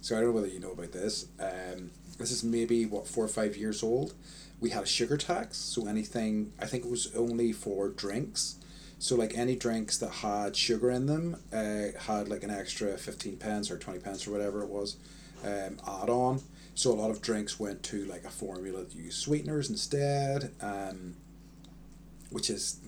So 0.00 0.16
I 0.16 0.20
don't 0.20 0.30
know 0.30 0.34
whether 0.34 0.48
you 0.48 0.58
know 0.58 0.72
about 0.72 0.90
this. 0.90 1.26
Um, 1.38 1.92
this 2.18 2.32
is 2.32 2.42
maybe 2.42 2.86
what 2.86 3.06
four 3.06 3.24
or 3.24 3.28
five 3.28 3.56
years 3.56 3.82
old. 3.84 4.14
We 4.62 4.70
had 4.70 4.84
a 4.84 4.86
sugar 4.86 5.16
tax. 5.16 5.58
So 5.58 5.86
anything, 5.86 6.52
I 6.60 6.66
think 6.66 6.84
it 6.84 6.90
was 6.90 7.12
only 7.16 7.52
for 7.52 7.88
drinks. 7.88 8.56
So 9.00 9.16
like 9.16 9.36
any 9.36 9.56
drinks 9.56 9.98
that 9.98 10.10
had 10.10 10.54
sugar 10.56 10.88
in 10.90 11.06
them, 11.06 11.36
uh, 11.52 11.98
had 12.06 12.28
like 12.28 12.44
an 12.44 12.50
extra 12.50 12.96
fifteen 12.96 13.36
pence 13.36 13.70
or 13.72 13.76
twenty 13.76 13.98
pence 13.98 14.26
or 14.26 14.30
whatever 14.30 14.62
it 14.62 14.68
was, 14.68 14.96
um, 15.44 15.78
add 15.86 16.08
on. 16.08 16.40
So 16.76 16.92
a 16.92 16.94
lot 16.94 17.10
of 17.10 17.20
drinks 17.20 17.58
went 17.58 17.82
to 17.84 18.04
like 18.04 18.24
a 18.24 18.30
formula 18.30 18.84
that 18.84 18.94
used 18.94 19.18
sweeteners 19.20 19.68
instead, 19.68 20.52
um, 20.62 21.16
which 22.30 22.48
is, 22.48 22.78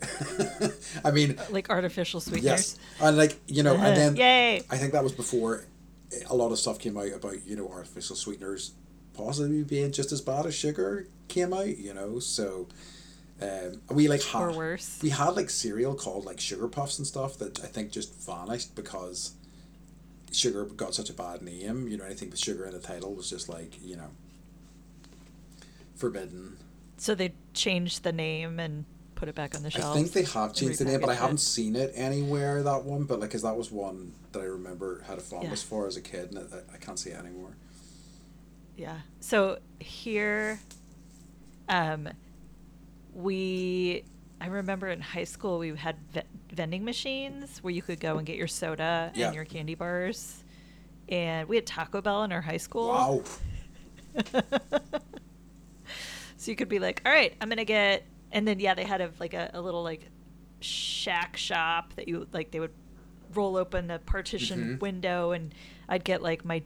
I 1.04 1.10
mean, 1.10 1.38
Like 1.50 1.68
artificial 1.70 2.20
sweeteners. 2.20 2.44
yes, 2.44 2.78
and 3.00 3.16
like 3.16 3.40
you 3.48 3.64
know, 3.64 3.74
and 3.74 3.96
then 3.96 4.16
Yay. 4.16 4.62
I 4.70 4.76
think 4.76 4.92
that 4.92 5.02
was 5.02 5.12
before 5.12 5.64
a 6.30 6.36
lot 6.36 6.52
of 6.52 6.58
stuff 6.60 6.78
came 6.78 6.96
out 6.96 7.12
about 7.12 7.44
you 7.44 7.56
know 7.56 7.68
artificial 7.68 8.14
sweeteners 8.14 8.72
possibly 9.18 9.62
being 9.64 9.92
just 9.92 10.12
as 10.12 10.20
bad 10.20 10.46
as 10.46 10.54
sugar 10.54 11.08
came 11.28 11.52
out. 11.52 11.76
You 11.76 11.92
know, 11.94 12.18
so 12.20 12.68
um, 13.42 13.80
we 13.90 14.08
like 14.08 14.22
had 14.22 14.40
Or 14.42 14.52
worse. 14.52 14.98
we 15.02 15.10
had 15.10 15.30
like 15.36 15.50
cereal 15.50 15.94
called 15.94 16.24
like 16.24 16.40
sugar 16.40 16.68
puffs 16.68 16.98
and 16.98 17.06
stuff 17.06 17.38
that 17.38 17.62
I 17.62 17.66
think 17.66 17.90
just 17.90 18.14
vanished 18.24 18.74
because 18.74 19.32
sugar 20.32 20.64
got 20.64 20.94
such 20.94 21.10
a 21.10 21.14
bad 21.14 21.42
name. 21.42 21.88
You 21.88 21.96
know, 21.98 22.04
anything 22.04 22.30
with 22.30 22.38
sugar 22.38 22.64
in 22.66 22.72
the 22.72 22.78
title 22.80 23.14
was 23.14 23.28
just 23.28 23.48
like 23.48 23.78
you 23.82 23.96
know 23.96 24.10
forbidden. 25.96 26.56
So 26.96 27.14
they 27.14 27.34
changed 27.54 28.02
the 28.02 28.12
name 28.12 28.58
and 28.58 28.84
put 29.14 29.28
it 29.28 29.34
back 29.34 29.54
on 29.54 29.62
the 29.62 29.70
shelf. 29.70 29.96
I 29.96 29.98
think 30.00 30.12
they 30.12 30.22
have 30.24 30.54
changed 30.54 30.78
the 30.80 30.84
name, 30.84 31.00
but 31.00 31.08
I 31.10 31.14
haven't 31.14 31.36
it. 31.36 31.40
seen 31.40 31.76
it 31.76 31.92
anywhere. 31.94 32.62
That 32.62 32.84
one, 32.84 33.04
but 33.04 33.20
like, 33.20 33.30
cause 33.30 33.42
that 33.42 33.56
was 33.56 33.70
one 33.70 34.12
that 34.32 34.40
I 34.40 34.44
remember 34.44 35.02
had 35.06 35.18
a 35.18 35.20
fondness 35.20 35.62
Yeah. 35.64 35.68
for 35.70 35.86
as 35.86 35.96
a 35.96 36.00
kid, 36.00 36.30
and 36.32 36.38
I, 36.38 36.74
I 36.74 36.76
can't 36.78 36.98
see 36.98 37.10
it 37.10 37.18
anymore. 37.18 37.56
Yeah. 38.78 38.98
So 39.20 39.58
here, 39.80 40.58
um, 41.68 42.08
we, 43.12 44.04
I 44.40 44.46
remember 44.46 44.88
in 44.88 45.00
high 45.00 45.24
school 45.24 45.58
we 45.58 45.74
had 45.76 45.96
ve- 46.12 46.22
vending 46.52 46.84
machines 46.84 47.58
where 47.62 47.72
you 47.72 47.82
could 47.82 47.98
go 48.00 48.16
and 48.18 48.26
get 48.26 48.36
your 48.36 48.46
soda 48.46 49.10
Yeah. 49.14 49.26
and 49.26 49.34
your 49.34 49.44
candy 49.44 49.74
bars, 49.74 50.44
and 51.08 51.48
we 51.48 51.56
had 51.56 51.66
Taco 51.66 52.00
Bell 52.00 52.22
in 52.24 52.30
our 52.32 52.40
high 52.40 52.56
school. 52.58 52.88
Wow. 52.88 53.22
so 56.36 56.50
you 56.50 56.56
could 56.56 56.68
be 56.68 56.78
like, 56.78 57.02
all 57.04 57.12
right, 57.12 57.34
I'm 57.40 57.48
gonna 57.48 57.64
get, 57.64 58.04
and 58.32 58.46
then 58.46 58.60
yeah, 58.60 58.74
they 58.74 58.84
had 58.84 59.00
a 59.00 59.10
like 59.18 59.34
a, 59.34 59.50
a 59.54 59.60
little 59.60 59.82
like 59.82 60.08
shack 60.60 61.36
shop 61.36 61.94
that 61.96 62.08
you 62.08 62.26
like 62.32 62.50
they 62.50 62.60
would 62.60 62.72
roll 63.34 63.56
open 63.56 63.86
the 63.88 63.98
partition 63.98 64.76
Mhm. 64.76 64.80
window, 64.80 65.32
and 65.32 65.52
I'd 65.88 66.04
get 66.04 66.22
like 66.22 66.44
my 66.44 66.62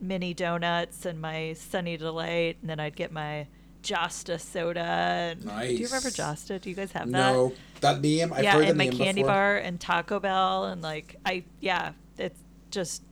mini 0.00 0.34
donuts 0.34 1.06
and 1.06 1.20
my 1.20 1.52
Sunny 1.54 1.96
Delight, 1.96 2.58
and 2.60 2.70
then 2.70 2.80
I'd 2.80 2.96
get 2.96 3.12
my 3.12 3.46
Josta 3.82 4.40
soda. 4.40 4.80
And, 4.80 5.42
Do 5.42 5.74
you 5.74 5.86
remember 5.86 6.08
Josta? 6.10 6.60
Do 6.60 6.70
you 6.70 6.76
guys 6.76 6.92
have 6.92 7.10
that? 7.10 7.32
No, 7.32 7.52
that 7.80 8.00
name 8.00 8.32
I've 8.32 8.42
yeah, 8.44 8.52
heard 8.54 8.68
and 8.68 8.78
my 8.78 8.84
name 8.84 8.96
candy 8.96 9.22
before. 9.22 9.34
bar 9.34 9.56
and 9.56 9.80
Taco 9.80 10.20
Bell 10.20 10.64
and 10.66 10.80
like 10.82 11.16
I 11.26 11.44
yeah, 11.60 11.92
it's 12.18 12.40
just 12.70 13.02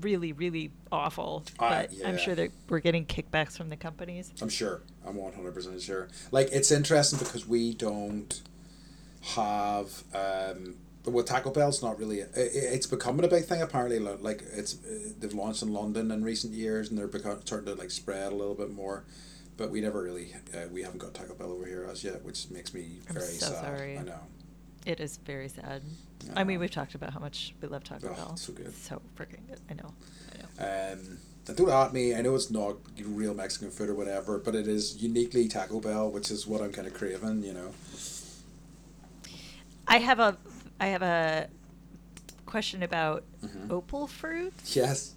really, 0.00 0.32
really 0.32 0.72
awful. 0.90 1.44
Uh, 1.58 1.68
But 1.68 1.90
I'm 2.04 2.18
sure 2.18 2.34
that 2.34 2.50
we're 2.68 2.80
getting 2.80 3.04
kickbacks 3.06 3.56
from 3.56 3.68
the 3.68 3.76
companies. 3.76 4.32
I'm 4.40 4.48
sure. 4.48 4.82
I'm 5.06 5.16
one 5.16 5.32
hundred 5.32 5.54
percent 5.54 5.80
sure. 5.82 6.08
Like 6.30 6.48
it's 6.52 6.70
interesting 6.70 7.18
because 7.18 7.46
we 7.46 7.74
don't 7.74 8.40
have 9.34 10.02
um 10.14 10.76
well 11.04 11.24
Taco 11.24 11.50
Bell's 11.50 11.82
not 11.82 11.98
really. 11.98 12.20
It, 12.20 12.30
it's 12.36 12.86
becoming 12.86 13.24
a 13.24 13.28
big 13.28 13.44
thing 13.44 13.60
apparently. 13.62 13.98
Like 13.98 14.42
it's 14.54 14.76
they've 15.18 15.34
launched 15.34 15.62
in 15.62 15.72
London 15.72 16.10
in 16.10 16.22
recent 16.24 16.52
years 16.52 16.88
and 16.90 16.98
they're 16.98 17.08
becoming 17.08 17.40
starting 17.44 17.74
to 17.74 17.80
like 17.80 17.90
spread 17.90 18.32
a 18.32 18.36
little 18.36 18.54
bit 18.54 18.70
more. 18.70 19.04
But 19.56 19.70
we 19.70 19.80
never 19.80 20.02
really 20.02 20.34
uh, 20.54 20.68
we 20.72 20.82
haven't 20.82 20.98
got 20.98 21.14
Taco 21.14 21.34
Bell 21.34 21.50
over 21.52 21.66
here 21.66 21.86
as 21.90 22.02
yet, 22.04 22.22
which 22.24 22.50
makes 22.50 22.72
me 22.72 23.00
I'm 23.08 23.14
very 23.14 23.26
so 23.26 23.46
sad. 23.46 23.64
sorry. 23.64 23.98
I 23.98 24.02
know. 24.02 24.20
It 24.86 24.98
is 25.00 25.16
very 25.18 25.48
sad. 25.48 25.82
I 26.34 26.44
mean, 26.44 26.58
we've 26.58 26.70
talked 26.70 26.94
about 26.94 27.12
how 27.12 27.20
much 27.20 27.54
we 27.60 27.68
love 27.68 27.84
Taco 27.84 28.08
Oh, 28.10 28.14
Bell. 28.14 28.36
so 28.36 28.52
good. 28.52 28.74
So 28.76 29.00
freaking 29.16 29.46
good. 29.48 29.60
I 29.70 29.74
know. 29.74 29.92
I 30.32 30.38
know. 30.38 30.92
Um, 30.92 31.18
and 31.48 31.56
don't 31.56 31.68
at 31.68 31.92
me. 31.92 32.14
I 32.14 32.22
know 32.22 32.34
it's 32.36 32.50
not 32.50 32.76
real 33.04 33.34
Mexican 33.34 33.70
food 33.70 33.88
or 33.88 33.94
whatever, 33.94 34.38
but 34.38 34.54
it 34.54 34.68
is 34.68 35.02
uniquely 35.02 35.48
Taco 35.48 35.80
Bell, 35.80 36.10
which 36.10 36.30
is 36.30 36.46
what 36.46 36.60
I'm 36.62 36.72
kind 36.72 36.86
of 36.86 36.94
craving. 36.94 37.42
You 37.42 37.54
know. 37.54 37.74
I 39.88 39.98
have 39.98 40.20
a 40.20 40.36
I 40.82 40.86
have 40.86 41.02
a 41.02 41.48
question 42.44 42.82
about 42.82 43.22
Mhm. 43.40 43.70
opal 43.70 44.08
fruit 44.08 44.52
Yes. 44.66 45.14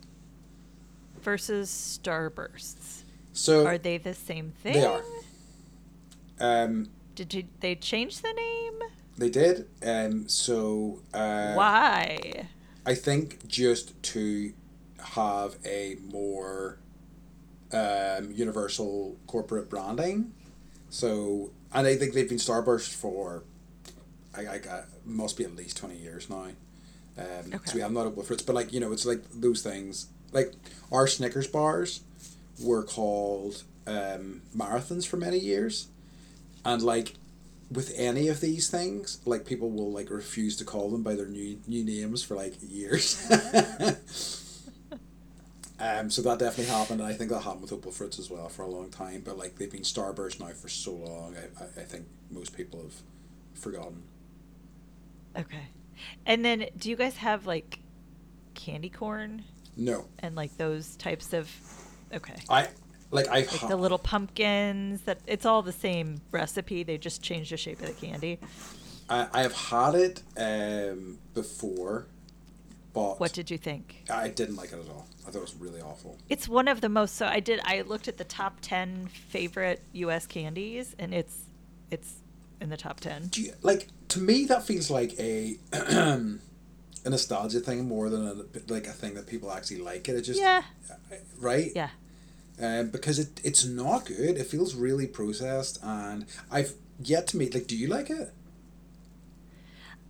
versus 1.24 1.70
starbursts. 1.72 3.02
So 3.34 3.66
Are 3.66 3.80
they 3.80 3.98
the 3.98 4.14
same 4.14 4.52
thing? 4.62 4.74
They 4.74 4.86
are. 4.86 5.04
Um, 6.40 6.92
Did 7.16 7.34
you, 7.34 7.46
they 7.62 7.76
change 7.76 8.22
the 8.22 8.32
name? 8.32 8.80
they 9.18 9.30
did. 9.32 9.68
Um, 9.82 10.28
so 10.30 11.02
uh, 11.14 11.54
Why? 11.56 12.48
I 12.86 12.94
think 12.94 13.48
just 13.48 14.02
to 14.14 14.54
have 15.00 15.56
a 15.66 15.96
more 16.12 16.78
um, 17.72 18.32
universal 18.32 19.18
corporate 19.26 19.70
branding. 19.70 20.32
So, 20.92 21.52
and 21.74 21.88
I 21.88 21.96
think 21.96 22.14
they've 22.14 22.30
been 22.30 22.38
Starburst 22.38 22.94
for, 22.94 23.44
I, 24.36 24.48
I 24.48 24.58
got, 24.60 24.86
must 25.06 25.38
be 25.38 25.44
at 25.44 25.56
least 25.56 25.78
20 25.78 25.96
years 25.98 26.30
now. 26.30 26.48
Um, 27.18 27.54
Okay. 27.54 27.58
So 27.66 27.76
we 27.76 27.82
have 27.82 27.92
not 27.92 28.08
Opal 28.08 28.24
Fruits, 28.24 28.44
but 28.44 28.56
like, 28.56 28.74
you 28.74 28.80
know, 28.80 28.92
it's 28.92 29.06
like 29.06 29.24
those 29.34 29.62
things. 29.62 30.08
Like 30.32 30.54
our 30.92 31.08
Snickers 31.08 31.48
bars 31.48 32.02
were 32.62 32.84
called 32.84 33.64
um, 33.88 34.42
marathons 34.56 35.08
for 35.08 35.18
many 35.18 35.38
years. 35.40 35.88
And 36.66 36.82
like, 36.82 37.14
with 37.72 37.94
any 37.96 38.28
of 38.28 38.42
these 38.42 38.70
things, 38.70 39.20
like 39.26 39.46
people 39.46 39.72
will 39.72 39.92
like 39.92 40.10
refuse 40.10 40.56
to 40.58 40.66
call 40.66 40.90
them 40.92 41.04
by 41.04 41.16
their 41.16 41.26
new 41.28 41.60
new 41.68 41.84
names 41.84 42.24
for 42.24 42.36
like 42.36 42.54
years. 42.62 43.20
um, 45.80 46.10
so 46.10 46.22
that 46.22 46.40
definitely 46.40 46.66
happened, 46.74 47.02
and 47.02 47.10
I 47.10 47.14
think 47.14 47.30
that 47.32 47.42
happened 47.42 47.64
with 47.64 47.74
Opal 47.74 47.92
Fruits 47.92 48.20
as 48.20 48.30
well 48.30 48.50
for 48.50 48.62
a 48.64 48.68
long 48.68 48.90
time. 48.90 49.22
But 49.26 49.38
like 49.38 49.56
they've 49.58 49.72
been 49.72 49.82
Starburst 49.82 50.40
now 50.40 50.50
for 50.50 50.70
so 50.70 50.94
long, 50.94 51.36
I, 51.36 51.64
I, 51.64 51.68
I 51.82 51.84
think 51.86 52.06
most 52.32 52.56
people 52.56 52.82
have 52.82 52.94
forgotten. 53.60 54.04
Okay. 55.38 55.68
And 56.26 56.44
then 56.44 56.68
do 56.78 56.90
you 56.90 56.96
guys 56.96 57.18
have 57.18 57.46
like 57.48 57.80
candy 58.54 58.90
corn 58.90 59.44
No, 59.76 60.06
and 60.20 60.36
like 60.36 60.56
those 60.58 60.96
types 60.96 61.34
of 61.34 61.50
okay. 62.14 62.36
I 62.50 62.70
like 63.12 63.28
I've 63.28 63.52
Like 63.52 63.70
the 63.70 63.76
little 63.76 63.98
pumpkins 63.98 65.02
that 65.02 65.20
it's 65.28 65.46
all 65.46 65.62
the 65.62 65.72
same 65.72 66.22
recipe, 66.32 66.84
they 66.84 66.98
just 66.98 67.22
change 67.22 67.50
the 67.50 67.58
shape 67.58 67.80
of 67.82 67.88
the 67.88 68.06
candy. 68.08 68.40
I, 69.10 69.28
I 69.32 69.42
have 69.44 69.54
had 69.54 69.96
it 69.96 70.24
um, 70.38 71.20
before, 71.34 72.08
but 72.94 73.20
What 73.20 73.34
did 73.34 73.52
you 73.52 73.58
think? 73.58 74.04
I 74.10 74.30
didn't 74.30 74.56
like 74.56 74.72
it 74.72 74.80
at 74.80 74.90
all. 74.90 75.08
I 75.22 75.32
thought 75.32 75.40
it 75.40 75.42
was 75.42 75.56
really 75.56 75.82
awful. 75.82 76.18
It's 76.30 76.48
one 76.48 76.68
of 76.68 76.82
the 76.82 76.90
most 76.90 77.16
so 77.16 77.26
I 77.26 77.40
did 77.40 77.60
I 77.64 77.82
looked 77.82 78.08
at 78.08 78.18
the 78.18 78.24
top 78.24 78.58
10 78.62 79.08
favorite 79.08 79.82
US 79.94 80.26
candies 80.26 80.96
and 80.98 81.14
it's 81.14 81.38
it's 81.92 82.16
in 82.62 82.70
the 82.70 82.78
top 82.78 83.00
10. 83.00 83.28
Do 83.28 83.42
you, 83.42 83.54
like 83.62 83.88
to 84.10 84.20
me 84.20 84.46
that 84.46 84.64
feels 84.66 84.90
like 84.90 85.14
a 85.20 85.58
a 85.74 87.10
nostalgia 87.10 87.60
thing 87.60 87.88
more 87.88 88.10
than 88.10 88.26
a, 88.28 88.72
like 88.74 88.88
a 88.88 88.92
thing 88.92 89.14
that 89.16 89.28
people 89.28 89.52
actually 89.52 89.78
like 89.78 90.08
it. 90.10 90.16
It 90.16 90.22
just 90.24 90.40
Yeah. 90.40 90.64
right 91.40 91.72
Yeah. 91.76 91.90
um, 92.62 92.90
because 92.90 93.20
it 93.20 93.40
it's 93.44 93.66
not 93.66 94.06
good. 94.06 94.38
It 94.38 94.48
feels 94.48 94.74
really 94.76 95.08
processed, 95.08 95.78
and 95.84 96.26
I've 96.50 96.74
yet 97.00 97.28
to 97.28 97.38
meet. 97.38 97.54
Like, 97.54 97.68
do 97.68 97.78
you 97.78 97.88
like 97.88 98.10
it? 98.10 98.34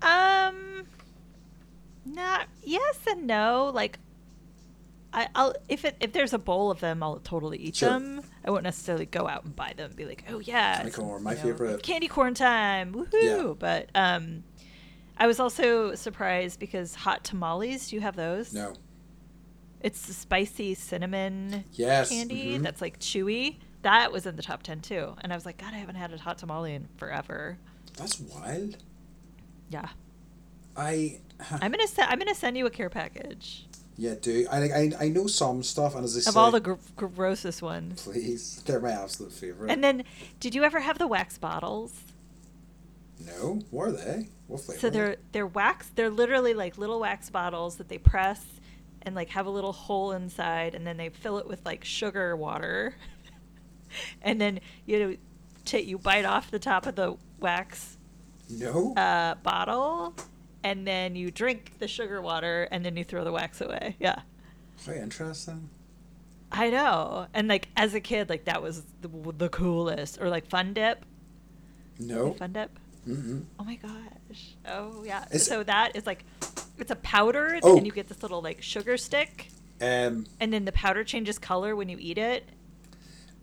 Um, 0.02 0.84
not 2.06 2.48
yes 2.64 3.00
and 3.10 3.26
no. 3.26 3.72
Like, 3.74 3.98
I, 5.16 5.30
I'll 5.34 5.56
if 5.70 5.86
it 5.86 5.96
if 6.02 6.12
there's 6.12 6.34
a 6.34 6.38
bowl 6.38 6.70
of 6.70 6.82
them, 6.82 7.02
I'll 7.02 7.20
totally 7.20 7.58
eat 7.58 7.78
Sure. 7.78 7.90
them. 7.90 8.22
I 8.44 8.52
won't 8.52 8.64
necessarily 8.64 9.06
go 9.06 9.28
out 9.30 9.46
and 9.46 9.56
buy 9.56 9.74
them 9.76 9.86
and 9.88 9.96
be 9.96 10.06
like, 10.06 10.26
oh 10.30 10.40
yeah, 10.40 10.76
Candy 10.78 10.92
corn, 10.92 11.24
my 11.24 11.32
you 11.32 11.38
know, 11.38 11.44
favorite. 11.44 11.84
candy 11.84 12.08
corn 12.10 12.34
time, 12.34 12.94
woohoo! 12.94 13.14
Yeah. 13.48 13.54
But 13.58 13.90
um, 13.96 14.44
I 15.18 15.26
was 15.28 15.40
also 15.40 15.96
surprised 15.96 16.60
because 16.60 16.96
hot 16.96 17.24
tamales. 17.24 17.90
Do 17.90 17.96
you 17.96 18.02
have 18.02 18.18
those? 18.18 18.54
No. 18.54 18.74
It's 19.82 20.06
the 20.08 20.14
spicy 20.14 20.74
cinnamon 20.74 21.64
Yes, 21.74 22.10
candy 22.10 22.58
mhm. 22.58 22.64
that's 22.64 22.82
like 22.82 23.00
chewy. 23.00 23.58
That 23.84 24.12
was 24.12 24.26
in 24.26 24.36
the 24.36 24.42
top 24.44 24.64
ten 24.64 24.82
too, 24.82 25.16
and 25.22 25.32
I 25.32 25.36
was 25.36 25.46
like, 25.46 25.58
God, 25.58 25.74
I 25.74 25.78
haven't 25.78 25.96
had 25.96 26.12
a 26.12 26.18
hot 26.18 26.40
tamale 26.40 26.74
in 26.74 26.90
forever. 26.98 27.58
That's 27.98 28.20
wild. 28.20 28.78
Yeah, 29.70 29.88
I 30.76 31.20
I'm 31.52 31.72
gonna 31.72 31.88
se- 31.88 32.06
I'm 32.06 32.20
gonna 32.20 32.36
send 32.36 32.58
you 32.58 32.66
a 32.66 32.70
care 32.70 32.90
package. 32.90 33.68
Yeah, 33.98 34.16
do 34.22 34.48
I 34.52 34.58
I 34.58 34.92
I 35.02 35.08
know 35.10 35.28
some 35.28 35.64
stuff, 35.64 35.96
and 35.96 36.04
as 36.04 36.16
I 36.16 36.20
of 36.20 36.34
say, 36.34 36.40
all 36.40 36.52
the 36.52 36.60
gr- 36.60 36.74
grossest 36.96 37.62
ones. 37.62 38.04
please, 38.04 38.62
they're 38.66 38.80
my 38.80 38.92
absolute 38.92 39.32
favorite. 39.32 39.72
And 39.72 39.84
then, 39.84 40.04
did 40.40 40.54
you 40.56 40.64
ever 40.64 40.80
have 40.80 40.98
the 40.98 41.08
wax 41.08 41.38
bottles? 41.38 42.04
no, 43.26 43.62
what 43.72 43.88
are 43.90 43.92
they? 43.92 44.30
What 44.48 44.62
flavor? 44.62 44.80
So 44.80 44.90
they're 44.90 45.16
they're 45.32 45.48
wax. 45.48 45.90
They're 45.96 46.10
literally 46.10 46.54
like 46.54 46.78
little 46.78 47.00
wax 47.00 47.30
bottles 47.30 47.78
that 47.78 47.90
they 47.90 47.98
press 47.98 48.44
and 49.02 49.16
like 49.16 49.30
have 49.30 49.46
a 49.46 49.50
little 49.50 49.74
hole 49.74 50.12
inside, 50.12 50.76
and 50.76 50.86
then 50.86 50.98
they 50.98 51.10
fill 51.10 51.38
it 51.38 51.48
with 51.48 51.66
like 51.66 51.84
sugar 51.84 52.36
water, 52.36 52.96
and 54.22 54.40
then 54.40 54.60
you 54.86 55.00
know, 55.00 55.16
ta 55.64 55.78
you 55.78 55.98
bite 55.98 56.26
off 56.26 56.52
the 56.52 56.60
top 56.60 56.86
of 56.86 56.96
the 56.96 57.16
wax 57.40 57.98
no. 58.50 58.94
uh, 58.96 59.36
bottle, 59.36 60.16
and 60.66 60.86
then 60.88 61.16
you 61.16 61.30
drink 61.32 61.74
the 61.80 61.88
sugar 61.88 62.22
water, 62.22 62.68
and 62.72 62.84
then 62.84 62.98
you 62.98 63.04
throw 63.04 63.24
the 63.24 63.32
wax 63.32 63.62
away. 63.62 63.96
Yeah. 64.00 64.22
Very 64.80 65.00
interesting. 65.00 65.70
I 66.52 66.70
know, 66.72 67.28
and 67.34 67.48
like 67.48 67.68
as 67.78 67.94
a 67.94 68.00
kid, 68.02 68.30
like 68.30 68.46
that 68.46 68.62
was 68.62 68.84
the, 69.02 69.10
the 69.38 69.50
coolest. 69.50 70.20
Or 70.22 70.28
like 70.30 70.48
Fun 70.48 70.74
Dip. 70.74 71.06
No. 72.00 72.34
Fun 72.34 72.52
Dip. 72.54 72.78
Mm-mm. 73.08 73.44
Oh 73.60 73.64
my 73.64 73.76
gosh. 73.76 74.56
Oh 74.68 75.04
yeah. 75.06 75.26
Is- 75.32 75.46
so 75.46 75.62
that 75.64 75.96
is 75.96 76.06
like 76.08 76.26
it's 76.80 76.92
a 76.92 76.96
powder 76.98 77.60
Oh. 77.64 77.78
and 77.78 77.86
you 77.86 77.92
get 77.92 78.08
this 78.10 78.22
little 78.24 78.42
like 78.42 78.62
sugar 78.64 78.98
stick 78.98 79.50
Um. 79.80 80.26
and 80.40 80.52
then 80.52 80.66
the 80.66 80.72
powder 80.72 81.04
changes 81.04 81.38
color 81.38 81.76
when 81.76 81.88
you 81.90 81.98
eat 82.00 82.18
it. 82.18 82.50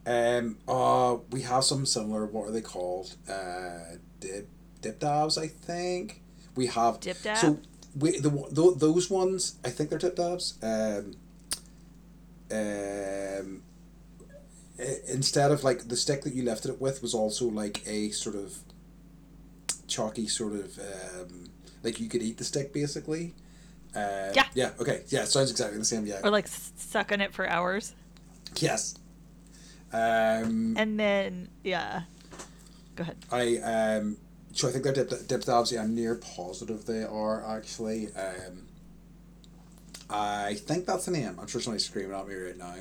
Um. 0.07 0.59
Uh. 0.67 1.19
We 1.31 1.43
have 1.43 1.63
some 1.65 1.87
similar. 1.87 2.27
What 2.27 2.49
are 2.49 2.51
they 2.51 2.61
called? 2.61 3.15
Uh. 3.29 3.97
Dip. 4.21 4.49
Dip 4.81 4.99
dabs. 4.99 5.39
I 5.39 5.47
think 5.47 6.22
we 6.55 6.67
have. 6.67 7.01
Dip 7.01 7.21
dab? 7.23 7.37
So 7.39 7.59
we 7.99 8.19
the 8.19 8.31
th- 8.31 8.77
those 8.77 9.11
ones. 9.11 9.57
I 9.65 9.71
think 9.71 9.91
they're 9.91 9.99
dip 9.99 10.17
dabs. 10.17 10.55
Um. 10.63 11.15
Um. 12.51 13.63
Instead 15.09 15.53
of 15.53 15.63
like 15.65 15.89
the 15.89 15.97
stick 15.97 16.23
that 16.23 16.35
you 16.35 16.43
lifted 16.43 16.71
it 16.71 16.81
with 16.81 17.03
was 17.03 17.15
also 17.15 17.47
like 17.47 17.87
a 17.87 18.11
sort 18.11 18.35
of 18.35 18.59
chalky 19.87 20.27
sort 20.27 20.55
of 20.55 20.79
um 20.79 21.45
like 21.83 22.01
you 22.01 22.09
could 22.09 22.23
eat 22.23 22.39
the 22.39 22.45
stick 22.45 22.73
basically. 22.73 23.35
Uh, 23.95 24.33
Yeah. 24.35 24.47
Yeah. 24.55 24.71
Okay. 24.81 25.03
Yeah. 25.09 25.25
Sounds 25.25 25.51
exactly 25.51 25.79
the 25.79 25.85
same. 25.85 26.07
Yeah. 26.07 26.21
Or 26.25 26.31
like 26.31 26.49
suck 26.49 27.13
on 27.13 27.21
it 27.21 27.35
for 27.35 27.47
hours. 27.49 27.95
Yes. 28.57 28.95
Um, 29.93 30.75
And 30.79 30.99
then 30.99 31.49
yeah. 31.63 32.03
Go 32.97 33.03
ahead. 33.03 33.17
I 33.31 33.59
um, 33.59 34.17
so 34.53 34.69
I 34.69 34.73
think 34.73 34.85
they're 34.85 34.93
dip, 34.93 35.27
dip 35.27 35.43
dabs. 35.45 35.73
Yeah, 35.73 35.83
I'm 35.83 35.95
near 35.95 36.15
positive 36.15 36.85
they 36.87 37.05
are 37.05 37.45
actually. 37.47 38.09
Um, 38.15 38.67
I 40.11 40.55
think 40.55 40.87
that's 40.87 41.07
the 41.07 41.11
name. 41.11 41.39
I'm 41.41 41.47
sure 41.47 41.61
somebody's 41.61 41.87
screaming 41.87 42.15
at 42.15 42.29
me 42.29 42.35
right 42.35 42.57
now, 42.57 42.75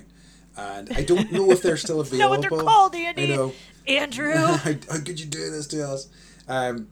and 0.57 0.91
I 0.93 1.03
don't 1.03 1.31
know 1.31 1.51
if 1.51 1.61
they're 1.61 1.77
still 1.77 2.01
available. 2.01 2.19
know 2.19 2.29
what 2.29 2.41
they're 2.41 2.49
called, 2.49 2.95
Andy. 2.95 3.33
I 3.33 3.35
know. 3.35 3.53
Andrew. 3.87 4.33
how, 4.33 4.57
how 4.57 4.99
could 4.99 5.19
you 5.19 5.25
do 5.25 5.49
this 5.49 5.67
to 5.67 5.87
us? 5.87 6.09
Um, 6.47 6.89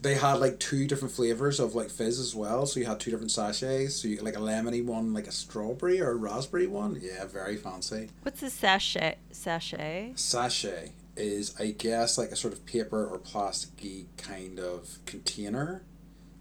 they 0.00 0.14
had 0.14 0.34
like 0.34 0.58
two 0.58 0.86
different 0.86 1.14
flavors 1.14 1.60
of 1.60 1.74
like 1.74 1.88
fizz 1.88 2.18
as 2.18 2.34
well. 2.34 2.66
So 2.66 2.80
you 2.80 2.86
had 2.86 2.98
two 3.00 3.10
different 3.10 3.30
sachets. 3.30 3.96
So 3.96 4.08
you 4.08 4.20
like 4.20 4.36
a 4.36 4.40
lemony 4.40 4.84
one, 4.84 5.12
like 5.12 5.26
a 5.26 5.32
strawberry 5.32 6.00
or 6.00 6.10
a 6.10 6.14
raspberry 6.14 6.66
one. 6.66 6.98
Yeah, 7.00 7.26
very 7.26 7.56
fancy. 7.56 8.10
What's 8.22 8.42
a 8.42 8.50
sachet? 8.50 9.16
Sachet. 9.30 10.12
sachet 10.16 10.92
is 11.16 11.54
I 11.60 11.72
guess 11.72 12.16
like 12.18 12.30
a 12.30 12.36
sort 12.36 12.52
of 12.54 12.64
paper 12.66 13.06
or 13.06 13.18
plasticky 13.18 14.06
kind 14.16 14.58
of 14.58 14.98
container 15.06 15.84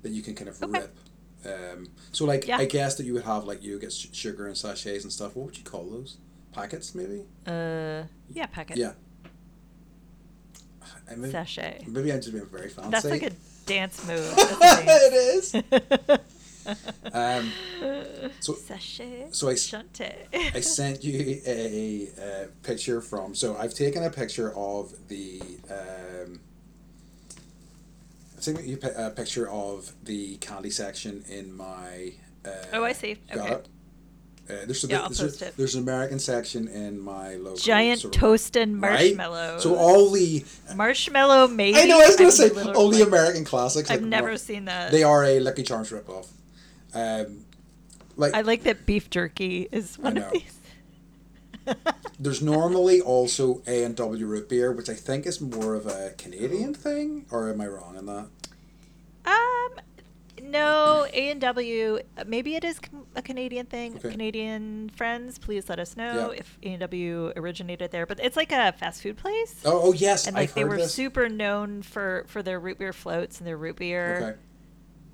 that 0.02 0.12
you 0.12 0.22
can 0.22 0.34
kind 0.36 0.50
of 0.50 0.62
Okay. 0.64 0.80
rip 0.80 0.98
Um, 1.46 1.88
so 2.12 2.26
like 2.26 2.48
Yeah. 2.48 2.58
I 2.58 2.66
guess 2.66 2.96
that 2.96 3.06
you 3.06 3.14
would 3.14 3.24
have 3.24 3.44
like 3.46 3.64
you 3.64 3.80
get 3.80 3.92
sugar 3.92 4.48
and 4.48 4.56
sachets 4.58 5.04
and 5.04 5.12
stuff. 5.12 5.36
What 5.36 5.48
would 5.48 5.58
you 5.58 5.64
call 5.64 5.86
those? 5.90 6.18
Packets 6.54 6.94
maybe. 6.96 7.24
Uh, 7.48 8.04
yeah, 8.30 8.46
packet. 8.52 8.78
Yeah. 8.78 8.94
I 11.10 11.16
maybe, 11.16 11.32
Sachet. 11.32 11.84
maybe 11.88 12.12
I'm 12.14 12.20
just 12.22 12.32
being 12.34 12.46
very 12.46 12.70
fancy. 12.70 12.92
That's 12.92 13.06
like 13.06 13.24
a 13.24 13.32
dance 13.66 14.06
move. 14.08 14.34
It 14.38 15.14
is. 15.14 15.56
Um, 17.14 17.52
so 18.40 18.54
Sachet. 18.54 19.28
so 19.32 19.50
I 19.50 19.54
Shante. 19.54 20.14
I 20.56 20.60
sent 20.60 21.04
you 21.04 21.42
a, 21.46 22.10
uh 22.20 22.48
picture 22.64 23.02
from. 23.02 23.34
So 23.36 23.56
I've 23.58 23.74
taken 23.74 24.04
a 24.04 24.10
picture 24.10 24.56
of 24.56 24.94
the. 25.08 25.42
Um, 25.70 26.40
I've 28.38 28.44
taken 28.44 28.68
you 28.68 28.80
a 28.96 29.10
picture 29.12 29.50
of 29.50 29.94
the 30.04 30.38
candy 30.38 30.70
section 30.72 31.24
in 31.30 31.56
my. 31.56 32.14
Uh, 32.46 32.50
Oh, 32.74 32.84
I 32.84 32.94
see. 32.94 33.18
Got 33.34 33.46
Okay. 33.46 33.54
it. 33.54 33.68
Uh, 34.50 34.66
there's, 34.66 34.84
a, 34.84 34.88
Yeah, 34.88 35.02
I'll 35.04 35.10
there's, 35.10 35.42
a, 35.42 35.52
there's 35.56 35.76
an 35.76 35.84
American 35.84 36.20
section 36.20 36.68
in 36.68 37.00
my 37.00 37.36
local 37.36 37.58
Giant 37.58 38.02
sort 38.02 38.16
of- 38.16 38.20
toasted 38.20 38.82
right? 38.82 39.16
So 39.62 39.76
all 39.76 40.10
the 40.10 40.44
marshmallow 40.76 41.48
mateys. 41.50 41.78
I 41.78 41.86
know 41.86 42.02
I 42.02 42.08
was 42.08 42.16
gonna 42.18 42.32
say 42.32 42.50
all 42.74 42.90
the 42.90 43.04
American 43.04 43.46
classics. 43.46 43.90
I've 43.92 44.02
like 44.02 44.10
never 44.10 44.38
seen 44.38 44.66
that. 44.66 44.92
They 44.92 45.04
are 45.04 45.24
a 45.24 45.40
Lucky 45.40 45.64
Charms 45.64 45.92
ripoff. 45.92 46.28
Um, 46.94 47.46
like 48.18 48.34
I 48.34 48.42
like 48.42 48.64
that 48.64 48.86
beef 48.86 49.10
jerky 49.10 49.68
is 49.72 49.98
one 49.98 50.18
of 50.18 50.32
these. 50.32 50.58
There's 52.20 52.42
normally 52.42 53.02
also 53.02 53.62
A 53.68 53.84
and 53.84 53.96
W 53.96 54.26
root 54.26 54.50
beer, 54.50 54.72
which 54.72 54.90
I 54.90 54.94
think 54.96 55.26
is 55.26 55.40
more 55.40 55.76
of 55.76 55.86
a 55.88 56.14
Canadian 56.18 56.74
thing, 56.74 57.26
or 57.32 57.50
am 57.50 57.62
I 57.62 57.68
wrong 57.68 57.96
in 57.98 58.06
that? 58.08 58.28
Um, 59.26 60.50
no, 60.50 61.06
A 61.14 61.30
and 61.32 61.40
W. 61.42 62.00
Maybe 62.26 62.56
it 62.56 62.64
is 62.64 62.80
a 63.16 63.22
Canadian 63.22 63.68
thing. 63.68 63.96
Okay. 63.98 64.10
Canadian 64.12 64.90
friends, 64.90 65.38
please 65.38 65.70
let 65.70 65.80
us 65.80 65.96
know 65.96 66.32
Yeah. 66.32 66.40
if 66.40 66.58
A 66.64 66.68
and 66.70 66.80
W 66.82 67.32
originated 67.36 67.92
there. 67.92 68.06
But 68.08 68.20
it's 68.20 68.36
like 68.36 68.52
a 68.52 68.72
fast 68.74 69.02
food 69.04 69.18
place, 69.18 69.62
Oh, 69.64 69.82
oh 69.90 69.94
yes, 69.94 70.26
and 70.28 70.36
like 70.36 70.50
I've 70.50 70.56
they 70.56 70.64
were 70.66 70.78
this. 70.78 70.94
super 70.94 71.30
known 71.30 71.84
for 71.84 72.26
for 72.28 72.42
their 72.44 72.60
root 72.60 72.80
beer 72.80 72.94
floats 72.94 73.38
and 73.40 73.48
their 73.48 73.58
root 73.58 73.76
beer. 73.78 74.38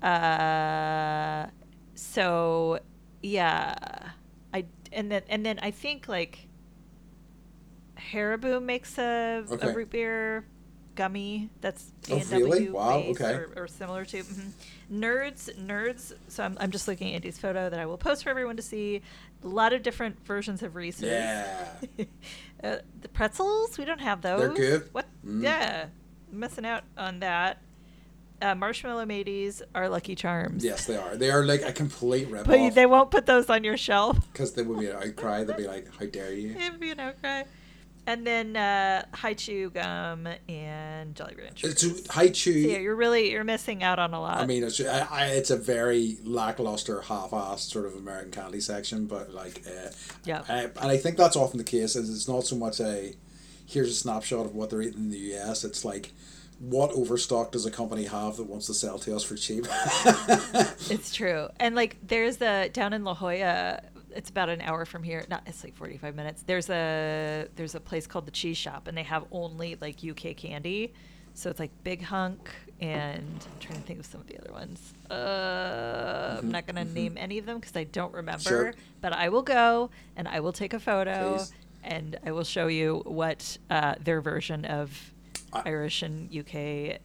Okay. 0.02 0.08
Uh, 0.10 1.50
so 1.98 2.78
yeah, 3.22 3.74
I 4.54 4.66
and 4.92 5.10
then 5.10 5.22
and 5.28 5.44
then 5.44 5.58
I 5.60 5.72
think 5.72 6.06
like 6.08 6.46
Haribo 8.12 8.62
makes 8.62 8.96
a, 8.98 9.44
Okay. 9.50 9.68
a 9.68 9.74
root 9.74 9.90
beer 9.90 10.44
gummy 10.94 11.50
that's 11.60 11.92
Oh, 12.10 12.14
A 12.14 12.20
and 12.20 12.30
W 12.30 12.44
really? 12.44 12.70
Wow, 12.70 12.98
okay. 12.98 13.34
or, 13.34 13.52
or 13.56 13.66
similar 13.68 14.04
to 14.04 14.22
mhm. 14.22 14.50
Nerds 14.92 15.52
Nerds. 15.58 16.12
So 16.28 16.44
I'm 16.44 16.56
I'm 16.60 16.70
just 16.70 16.86
looking 16.86 17.08
at 17.08 17.16
Andy's 17.16 17.38
photo 17.38 17.68
that 17.68 17.80
I 17.80 17.86
will 17.86 17.98
post 17.98 18.22
for 18.22 18.30
everyone 18.30 18.56
to 18.56 18.62
see. 18.62 19.02
A 19.42 19.48
lot 19.48 19.72
of 19.72 19.82
different 19.82 20.24
versions 20.24 20.62
of 20.62 20.76
Reese's. 20.76 21.02
Yeah. 21.02 21.66
uh, 22.64 22.76
the 23.00 23.08
pretzels 23.12 23.76
we 23.76 23.84
don't 23.84 24.00
have 24.00 24.22
those. 24.22 24.40
They're 24.54 24.78
good. 24.78 24.88
What? 24.92 25.06
Mm. 25.26 25.42
Yeah, 25.42 25.86
missing 26.30 26.64
out 26.64 26.84
on 26.96 27.20
that. 27.20 27.60
Uh, 28.40 28.54
marshmallow 28.54 29.04
mateys 29.04 29.62
are 29.74 29.88
Lucky 29.88 30.14
Charms. 30.14 30.64
Yes, 30.64 30.86
they 30.86 30.96
are. 30.96 31.16
They 31.16 31.30
are 31.30 31.44
like 31.44 31.62
a 31.62 31.72
complete 31.72 32.30
But 32.30 32.46
ripoff. 32.46 32.74
they 32.74 32.86
won't 32.86 33.10
put 33.10 33.26
those 33.26 33.50
on 33.50 33.64
your 33.64 33.76
shelf. 33.76 34.18
Because 34.32 34.52
they 34.52 34.62
would 34.62 34.78
be 34.78 34.86
an 34.86 34.96
outcry. 34.96 35.42
They'd 35.44 35.56
be 35.56 35.66
like, 35.66 35.88
"How 35.98 36.06
dare 36.06 36.32
you!" 36.32 36.54
It'd 36.56 36.78
be 36.78 36.90
an 36.92 37.00
outcry. 37.00 37.42
And 38.06 38.26
then 38.26 38.56
uh, 38.56 39.04
Hi-Chew 39.12 39.68
gum 39.70 40.26
and 40.48 41.14
Jolly 41.14 41.34
Ranchers. 41.36 41.82
It's 41.82 42.08
high 42.08 42.28
So 42.28 42.32
chew. 42.32 42.52
yeah, 42.52 42.78
you're 42.78 42.96
really 42.96 43.32
you're 43.32 43.44
missing 43.44 43.82
out 43.82 43.98
on 43.98 44.14
a 44.14 44.20
lot. 44.20 44.38
I 44.38 44.46
mean, 44.46 44.62
it's 44.64 44.80
I, 44.80 45.06
I, 45.10 45.26
it's 45.26 45.50
a 45.50 45.58
very 45.58 46.16
lackluster, 46.24 47.02
half-assed 47.02 47.70
sort 47.70 47.84
of 47.84 47.96
American 47.96 48.30
candy 48.30 48.60
section, 48.60 49.06
but 49.06 49.34
like, 49.34 49.62
uh, 49.66 49.90
Yeah. 50.24 50.42
I, 50.48 50.60
and 50.62 50.78
I 50.78 50.96
think 50.96 51.18
that's 51.18 51.36
often 51.36 51.58
the 51.58 51.64
case. 51.64 51.96
Is 51.96 52.08
it's 52.08 52.28
not 52.28 52.44
so 52.44 52.56
much 52.56 52.80
a 52.80 53.14
here's 53.66 53.90
a 53.90 53.94
snapshot 53.94 54.46
of 54.46 54.54
what 54.54 54.70
they're 54.70 54.80
eating 54.80 55.00
in 55.00 55.10
the 55.10 55.18
U.S. 55.34 55.62
It's 55.64 55.84
like 55.84 56.12
what 56.58 56.90
overstock 56.92 57.52
does 57.52 57.66
a 57.66 57.70
company 57.70 58.04
have 58.04 58.36
that 58.36 58.44
wants 58.44 58.66
to 58.66 58.74
sell 58.74 58.98
to 59.00 59.14
us 59.14 59.22
for 59.22 59.36
cheap? 59.36 59.66
It's 60.90 61.14
true. 61.14 61.48
And 61.60 61.74
like 61.74 61.96
there's 62.06 62.40
a 62.40 62.68
down 62.70 62.92
in 62.92 63.04
La 63.04 63.14
Jolla, 63.14 63.80
it's 64.14 64.30
about 64.30 64.48
an 64.48 64.60
hour 64.60 64.84
from 64.84 65.02
here. 65.02 65.24
Not 65.28 65.42
it's 65.46 65.62
like 65.62 65.76
45 65.76 66.14
minutes. 66.14 66.42
There's 66.42 66.68
a 66.70 67.46
there's 67.56 67.74
a 67.74 67.80
place 67.80 68.06
called 68.06 68.26
the 68.26 68.32
Cheese 68.32 68.56
Shop 68.56 68.88
and 68.88 68.96
they 68.96 69.02
have 69.02 69.24
only 69.30 69.76
like 69.80 69.98
UK 70.04 70.36
candy. 70.36 70.92
So 71.34 71.50
it's 71.50 71.60
like 71.60 71.70
Big 71.84 72.02
Hunk 72.02 72.50
and 72.80 73.46
I'm 73.46 73.58
trying 73.60 73.80
to 73.80 73.86
think 73.86 74.00
of 74.00 74.06
some 74.06 74.20
of 74.20 74.26
the 74.26 74.38
other 74.38 74.52
ones. 74.52 74.94
Uh, 75.10 76.38
I'm 76.38 76.50
not 76.50 76.66
going 76.66 76.84
to 76.84 76.92
name 76.92 77.16
any 77.16 77.38
of 77.38 77.46
them 77.46 77.58
because 77.58 77.76
I 77.76 77.84
don't 77.84 78.12
remember. 78.12 78.42
Sure. 78.42 78.74
But 79.00 79.12
I 79.12 79.28
will 79.28 79.42
go 79.42 79.90
and 80.16 80.26
I 80.26 80.40
will 80.40 80.52
take 80.52 80.74
a 80.74 80.80
photo 80.80 81.36
Please. 81.36 81.52
and 81.84 82.18
I 82.26 82.32
will 82.32 82.44
show 82.44 82.66
you 82.66 83.02
what 83.04 83.58
uh, 83.70 83.94
their 84.02 84.20
version 84.20 84.64
of 84.64 85.12
I- 85.52 85.62
Irish 85.66 86.02
and 86.02 86.34
UK 86.34 86.98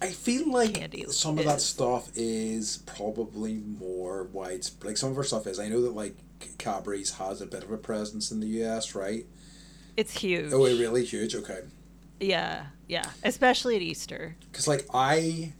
I 0.00 0.10
feel 0.10 0.50
like 0.50 0.74
Candy 0.74 1.04
some 1.08 1.38
of 1.38 1.44
that 1.44 1.60
stuff 1.60 2.10
is 2.14 2.78
probably 2.86 3.54
more 3.54 4.24
widespread. 4.24 4.90
Like 4.90 4.96
some 4.96 5.10
of 5.10 5.16
our 5.16 5.24
stuff 5.24 5.46
is. 5.46 5.58
I 5.58 5.68
know 5.68 5.82
that 5.82 5.94
like 5.94 6.16
Cadbury's 6.58 7.14
has 7.14 7.40
a 7.40 7.46
bit 7.46 7.64
of 7.64 7.72
a 7.72 7.76
presence 7.78 8.30
in 8.30 8.38
the 8.40 8.46
U.S. 8.46 8.94
Right? 8.94 9.26
It's 9.96 10.20
huge. 10.20 10.52
Oh, 10.52 10.64
it 10.66 10.78
really 10.78 11.04
huge. 11.04 11.34
Okay. 11.34 11.62
Yeah, 12.20 12.66
yeah. 12.86 13.10
Especially 13.24 13.74
at 13.74 13.82
Easter. 13.82 14.36
Because 14.52 14.68
like 14.68 14.86
I, 14.94 15.52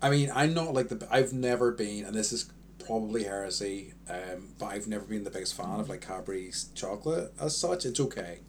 I 0.00 0.10
mean, 0.10 0.30
I'm 0.32 0.54
not 0.54 0.72
like 0.72 0.88
the. 0.88 1.06
I've 1.10 1.32
never 1.32 1.72
been, 1.72 2.04
and 2.04 2.14
this 2.14 2.32
is 2.32 2.48
probably 2.84 3.24
heresy. 3.24 3.94
Um, 4.08 4.50
but 4.60 4.66
I've 4.66 4.86
never 4.86 5.04
been 5.04 5.24
the 5.24 5.30
biggest 5.30 5.56
fan 5.56 5.80
of 5.80 5.88
like 5.88 6.02
Cadbury's 6.02 6.70
chocolate 6.76 7.32
as 7.40 7.56
such. 7.56 7.84
It's 7.84 7.98
okay, 7.98 8.42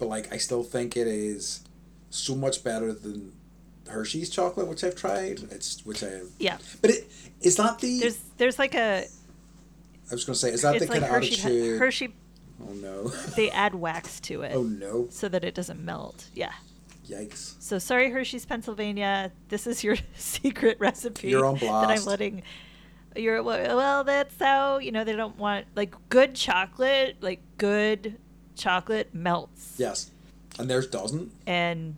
but 0.00 0.08
like 0.08 0.32
I 0.32 0.38
still 0.38 0.64
think 0.64 0.96
it 0.96 1.06
is 1.06 1.60
so 2.10 2.34
much 2.34 2.62
better 2.62 2.92
than 2.92 3.32
Hershey's 3.88 4.30
chocolate, 4.30 4.66
which 4.68 4.84
I've 4.84 4.96
tried. 4.96 5.40
It's 5.50 5.84
which 5.84 6.04
I. 6.04 6.20
Yeah. 6.38 6.58
But 6.80 6.90
it 6.90 7.10
is 7.40 7.56
that 7.56 7.78
the. 7.78 8.00
There's 8.00 8.18
there's 8.36 8.58
like 8.58 8.74
a 8.74 9.06
I 10.10 10.14
was 10.14 10.24
gonna 10.24 10.36
say, 10.36 10.50
is 10.50 10.62
that 10.62 10.74
the 10.74 10.80
like 10.80 10.90
kind 10.90 11.04
of 11.04 11.10
Hershey 11.10 11.34
attitude? 11.34 11.78
Hershey 11.78 12.14
Oh 12.68 12.72
no! 12.74 13.08
they 13.36 13.50
add 13.50 13.74
wax 13.74 14.20
to 14.20 14.42
it 14.42 14.52
oh 14.54 14.62
no! 14.62 15.06
so 15.10 15.28
that 15.28 15.44
it 15.44 15.54
doesn't 15.54 15.82
melt. 15.82 16.26
Yeah. 16.34 16.52
Yikes! 17.08 17.54
So 17.60 17.78
sorry 17.78 18.10
Hershey's 18.10 18.44
Pennsylvania, 18.44 19.32
this 19.48 19.66
is 19.66 19.82
your 19.82 19.96
secret 20.16 20.78
recipe 20.78 21.28
You're 21.28 21.46
on 21.46 21.56
blast. 21.56 21.88
that 21.88 21.98
I'm 21.98 22.04
letting 22.04 22.42
you're 23.16 23.42
well 23.42 23.76
well, 23.76 24.04
that's 24.04 24.34
how, 24.38 24.78
you 24.78 24.92
know, 24.92 25.04
they 25.04 25.16
don't 25.16 25.38
want 25.38 25.66
like 25.74 25.94
good 26.08 26.34
chocolate, 26.34 27.16
like 27.20 27.40
good 27.58 28.18
chocolate 28.56 29.14
melts. 29.14 29.74
Yes, 29.78 30.10
and 30.58 30.68
theirs 30.68 30.86
doesn't. 30.86 31.32
And 31.46 31.96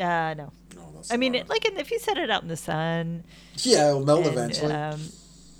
uh 0.00 0.34
no. 0.34 0.52
No, 0.74 0.90
that's. 0.94 1.12
I 1.12 1.16
mean, 1.16 1.34
it, 1.34 1.48
like 1.48 1.64
in, 1.64 1.76
if 1.76 1.90
you 1.90 1.98
set 1.98 2.18
it 2.18 2.30
out 2.30 2.42
in 2.42 2.48
the 2.48 2.56
sun, 2.56 3.24
yeah, 3.58 3.88
it'll 3.88 4.04
melt 4.04 4.26
and, 4.26 4.28
eventually. 4.28 4.72
Um, 4.72 5.00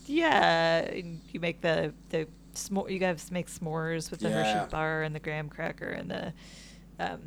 yeah, 0.06 0.92
you 1.32 1.40
make 1.40 1.60
the 1.60 1.92
the 2.10 2.26
s'more. 2.54 2.90
You 2.90 2.98
guys 2.98 3.30
make 3.30 3.48
s'mores 3.48 4.10
with 4.10 4.20
the 4.20 4.28
Yeah. 4.28 4.54
Hershey 4.54 4.70
bar 4.70 5.02
and 5.02 5.14
the 5.14 5.20
graham 5.20 5.48
cracker 5.48 5.88
and 5.88 6.10
the 6.10 6.32
um, 6.98 7.20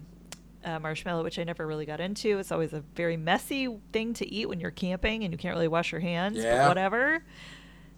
uh, 0.63 0.79
marshmallow, 0.79 1.23
which 1.23 1.39
I 1.39 1.43
never 1.43 1.65
really 1.65 1.85
got 1.85 1.99
into. 1.99 2.39
It's 2.39 2.51
always 2.51 2.73
a 2.73 2.83
very 2.95 3.17
messy 3.17 3.69
thing 3.93 4.13
to 4.15 4.27
eat 4.31 4.47
when 4.47 4.59
you're 4.59 4.71
camping 4.71 5.23
and 5.23 5.33
you 5.33 5.37
can't 5.37 5.55
really 5.55 5.67
wash 5.67 5.91
your 5.91 6.01
hands. 6.01 6.37
Yeah. 6.37 6.63
But 6.63 6.67
whatever. 6.69 7.23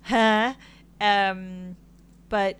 Huh. 0.04 0.54
Um, 1.02 1.76
but 2.30 2.58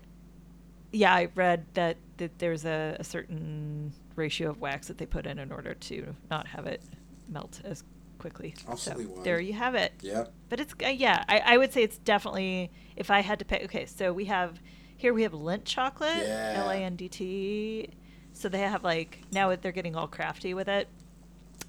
yeah, 0.92 1.14
I 1.14 1.28
read 1.34 1.64
that, 1.74 1.96
that 2.16 2.38
there's 2.38 2.64
a, 2.64 2.96
a 2.98 3.04
certain 3.04 3.92
ratio 4.20 4.50
of 4.50 4.60
wax 4.60 4.86
that 4.88 4.98
they 4.98 5.06
put 5.06 5.26
in 5.26 5.38
in 5.38 5.50
order 5.50 5.74
to 5.74 6.14
not 6.30 6.46
have 6.48 6.66
it 6.66 6.82
melt 7.28 7.60
as 7.64 7.82
quickly. 8.18 8.54
So 8.76 8.92
there 9.24 9.40
you 9.40 9.54
have 9.54 9.74
it. 9.74 9.92
yeah. 10.02 10.24
But 10.48 10.60
it's 10.60 10.74
uh, 10.84 10.88
yeah, 10.88 11.24
I, 11.28 11.38
I 11.54 11.58
would 11.58 11.72
say 11.72 11.82
it's 11.82 11.98
definitely 11.98 12.70
if 12.96 13.10
I 13.10 13.20
had 13.20 13.38
to 13.40 13.44
pick. 13.44 13.64
Okay, 13.64 13.86
so 13.86 14.12
we 14.12 14.26
have 14.26 14.60
here 14.96 15.14
we 15.14 15.22
have 15.22 15.32
Lindt 15.32 15.64
chocolate, 15.64 16.18
Yeah. 16.26 16.54
L 16.56 16.70
A 16.70 16.76
N 16.76 16.96
D 16.96 17.08
T. 17.08 17.88
So 18.32 18.48
they 18.48 18.60
have 18.60 18.84
like 18.84 19.20
now 19.32 19.54
they're 19.56 19.72
getting 19.72 19.96
all 19.96 20.06
crafty 20.06 20.54
with 20.54 20.68
it. 20.68 20.86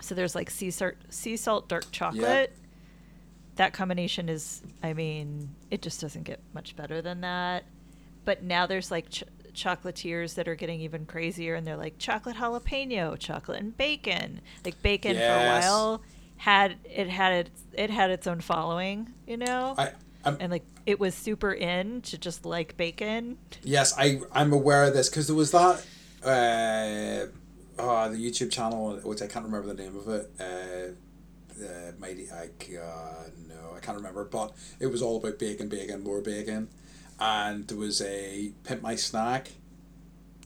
So 0.02 0.14
there's 0.16 0.36
like 0.36 0.50
sea 0.50 0.72
salt, 0.72 0.96
sea 1.10 1.38
salt 1.38 1.68
dark 1.70 1.86
chocolate. 1.92 2.56
That 3.56 3.74
combination 3.74 4.30
is, 4.30 4.62
I 4.82 4.94
mean, 4.94 5.50
it 5.70 5.82
just 5.82 6.02
doesn't 6.02 6.24
get 6.24 6.40
much 6.54 6.76
better 6.76 7.02
than 7.02 7.22
that. 7.22 7.66
But 8.26 8.44
now 8.44 8.66
there's 8.66 8.90
like 8.90 9.10
ch- 9.10 9.24
chocolatiers 9.54 10.36
that 10.36 10.48
are 10.48 10.56
getting 10.56 10.82
even 10.82 11.06
crazier, 11.06 11.56
and 11.56 11.66
they're 11.66 11.78
like 11.78 11.98
chocolate 11.98 12.38
jalapeno, 12.38 13.18
chocolate 13.18 13.60
and 13.60 13.76
bacon. 13.78 14.42
Like 14.66 14.82
bacon 14.82 15.16
for 15.16 15.22
a 15.22 15.48
while 15.48 16.02
had 16.38 16.78
it 16.86 17.08
had 17.08 17.34
its 17.46 17.62
it 17.74 17.90
had 17.90 18.10
its 18.10 18.28
own 18.28 18.42
following, 18.42 19.14
you 19.28 19.38
know, 19.38 19.76
I. 19.78 19.92
I'm, 20.24 20.38
and 20.40 20.52
like 20.52 20.66
it 20.86 21.00
was 21.00 21.16
super 21.16 21.52
in 21.52 22.02
to 22.02 22.18
just 22.18 22.46
like 22.46 22.78
bacon. 22.78 23.38
Yes, 23.64 23.94
I 23.98 24.22
I'm 24.32 24.54
aware 24.54 24.84
of 24.84 24.94
this 24.94 25.10
because 25.10 25.28
there 25.28 25.36
was 25.36 25.52
that 25.52 25.84
uh, 26.24 27.26
oh, 27.80 28.10
the 28.10 28.18
YouTube 28.18 28.52
channel 28.52 29.00
which 29.04 29.22
I 29.22 29.28
can't 29.28 29.46
remember 29.46 29.74
the 29.74 29.82
name 29.82 29.96
of 29.96 30.08
it. 30.08 30.32
Uh, 30.40 31.64
uh, 31.64 31.92
mighty 32.00 32.28
I 32.32 32.46
uh, 32.78 33.30
no 33.48 33.74
I 33.76 33.80
can't 33.80 33.98
remember, 33.98 34.26
but 34.26 34.54
it 34.80 34.88
was 34.88 35.02
all 35.02 35.18
about 35.18 35.40
bacon, 35.40 35.70
bacon, 35.70 36.04
more 36.04 36.22
bacon, 36.22 36.70
and 37.22 37.68
there 37.68 37.78
was 37.78 38.02
a 38.02 38.52
pimp 38.64 38.82
my 38.82 38.96
snack 38.96 39.52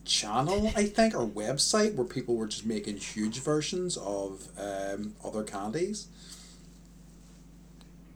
channel 0.03 0.71
I 0.76 0.86
think 0.86 1.15
or 1.15 1.26
website 1.26 1.95
where 1.95 2.05
people 2.05 2.36
were 2.36 2.45
just 2.45 2.65
making 2.65 2.97
huge 2.97 3.39
versions 3.39 3.97
of 3.97 4.49
um, 4.59 5.15
other 5.23 5.43
candies. 5.43 6.07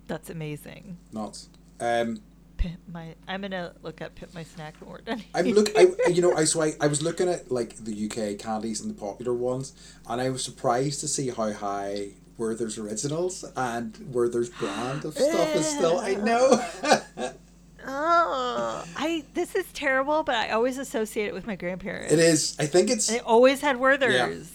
That's 0.07 0.30
amazing. 0.30 0.97
Nuts. 1.12 1.49
Um, 1.80 2.22
Pimp 2.57 2.80
my. 2.91 3.16
I'm 3.28 3.41
gonna 3.41 3.74
look 3.82 4.01
up 4.01 4.16
pimp 4.16 4.34
my 4.34 4.43
snack 4.43 4.76
when. 4.82 5.24
I'm 5.34 5.45
look. 5.51 5.70
I 5.78 5.93
you 6.10 6.22
know 6.22 6.36
I 6.36 6.43
so 6.43 6.62
I, 6.62 6.74
I 6.82 6.88
was 6.88 7.01
looking 7.01 7.30
at 7.30 7.49
like 7.49 7.78
the 7.78 8.05
UK 8.05 8.38
candies 8.38 8.82
and 8.82 8.89
the 8.89 8.99
popular 8.99 9.34
ones, 9.34 9.74
and 10.10 10.20
I 10.20 10.30
was 10.30 10.43
surprised 10.43 10.99
to 10.99 11.07
see 11.07 11.30
how 11.30 11.53
high 11.53 12.10
Werther's 12.38 12.78
Originals 12.78 13.45
and 13.55 13.97
Werther's 14.12 14.49
brand 14.49 15.05
of 15.05 15.14
stuff 15.14 15.55
is 15.55 15.66
still. 15.68 15.99
I 15.99 16.16
know. 16.16 16.62
Oh, 17.92 18.86
I 18.96 19.24
this 19.34 19.56
is 19.56 19.66
terrible, 19.74 20.24
but 20.24 20.36
I 20.36 20.50
always 20.52 20.78
associate 20.78 21.26
it 21.28 21.34
with 21.34 21.48
my 21.48 21.56
grandparents. 21.56 22.14
it 22.14 22.20
is. 22.20 22.56
I 22.60 22.66
think 22.68 22.90
it's, 22.92 23.08
They 23.08 23.20
always 23.20 23.62
had 23.62 23.78
Werthers, 23.78 24.48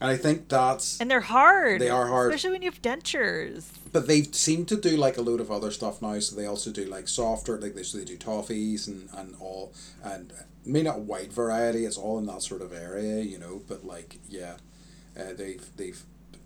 and 0.00 0.10
I 0.10 0.16
think 0.16 0.48
that's. 0.48 0.98
and 1.00 1.10
they're 1.10 1.20
hard. 1.20 1.80
They 1.82 1.90
are 1.90 2.06
hard. 2.06 2.32
especially 2.32 2.52
when 2.52 2.62
you 2.62 2.70
have 2.70 2.80
dentures. 2.80 3.66
But 3.92 4.06
they 4.08 4.22
seem 4.22 4.64
to 4.66 4.76
do 4.76 4.96
like 4.96 5.16
a 5.18 5.22
load 5.22 5.40
of 5.40 5.50
other 5.50 5.70
stuff 5.70 6.00
now. 6.00 6.18
So 6.20 6.34
they 6.36 6.46
also 6.46 6.70
do 6.70 6.84
like 6.86 7.08
softer, 7.08 7.58
like 7.60 7.74
they 7.74 7.82
so 7.82 7.98
they 7.98 8.04
do 8.04 8.16
toffees 8.16 8.86
and 8.88 9.08
and 9.16 9.34
all, 9.40 9.72
and 10.02 10.32
mean 10.64 10.84
not 10.84 10.96
a 10.96 11.00
wide 11.00 11.32
variety. 11.32 11.84
It's 11.84 11.98
all 11.98 12.18
in 12.18 12.26
that 12.26 12.42
sort 12.42 12.62
of 12.62 12.72
area, 12.72 13.22
you 13.22 13.38
know. 13.38 13.60
But 13.68 13.84
like 13.84 14.18
yeah, 14.28 14.56
uh, 15.18 15.34
they've 15.36 15.64
they've 15.76 16.02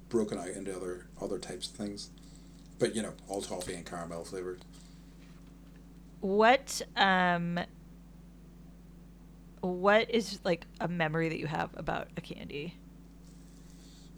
broken 0.09 0.39
out 0.39 0.49
into 0.49 0.75
other 0.75 1.07
other 1.23 1.39
types 1.39 1.69
of 1.71 1.77
things, 1.77 2.11
but 2.81 2.97
you 2.97 3.03
know 3.03 3.13
all 3.29 3.43
toffee 3.43 3.75
and 3.75 3.87
caramel 3.87 4.25
flavored. 4.25 4.61
What 6.21 6.83
um. 6.97 7.61
What 9.61 10.11
is 10.11 10.41
like 10.43 10.67
a 10.81 10.89
memory 10.89 11.29
that 11.29 11.39
you 11.39 11.47
have 11.47 11.71
about 11.77 12.09
a 12.17 12.23
candy 12.23 12.79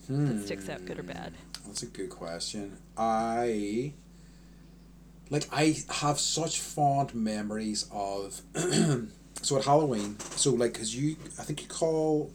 that 0.09 0.45
sticks 0.45 0.69
out, 0.69 0.85
good 0.85 1.01
or 1.01 1.03
bad? 1.03 1.33
That's 1.67 1.83
a 1.83 1.87
good 1.87 2.11
question. 2.11 2.79
I 2.97 3.95
like 5.31 5.49
I 5.53 5.77
have 5.89 6.21
such 6.21 6.61
fond 6.61 7.15
memories 7.15 7.89
of 7.91 8.41
so 9.43 9.57
at 9.59 9.65
Halloween. 9.65 10.19
So 10.21 10.53
like, 10.53 10.75
cause 10.75 10.95
you, 10.95 11.17
I 11.39 11.43
think 11.43 11.63
you 11.63 11.69
call 11.69 12.33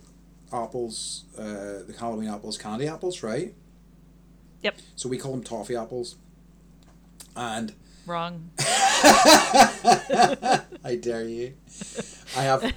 apples, 0.51 1.25
uh, 1.37 1.83
the 1.87 1.95
Halloween 1.97 2.29
apples, 2.29 2.57
candy 2.57 2.87
apples, 2.87 3.23
right? 3.23 3.53
Yep, 4.63 4.75
So 4.95 5.07
we 5.07 5.17
call 5.17 5.33
them 5.33 5.43
toffee 5.43 5.75
apples. 5.75 6.15
And 7.35 7.73
wrong. 8.07 8.49
I 8.59 10.63
dare 11.01 11.27
you. 11.27 11.53
I 12.35 12.43
have 12.43 12.73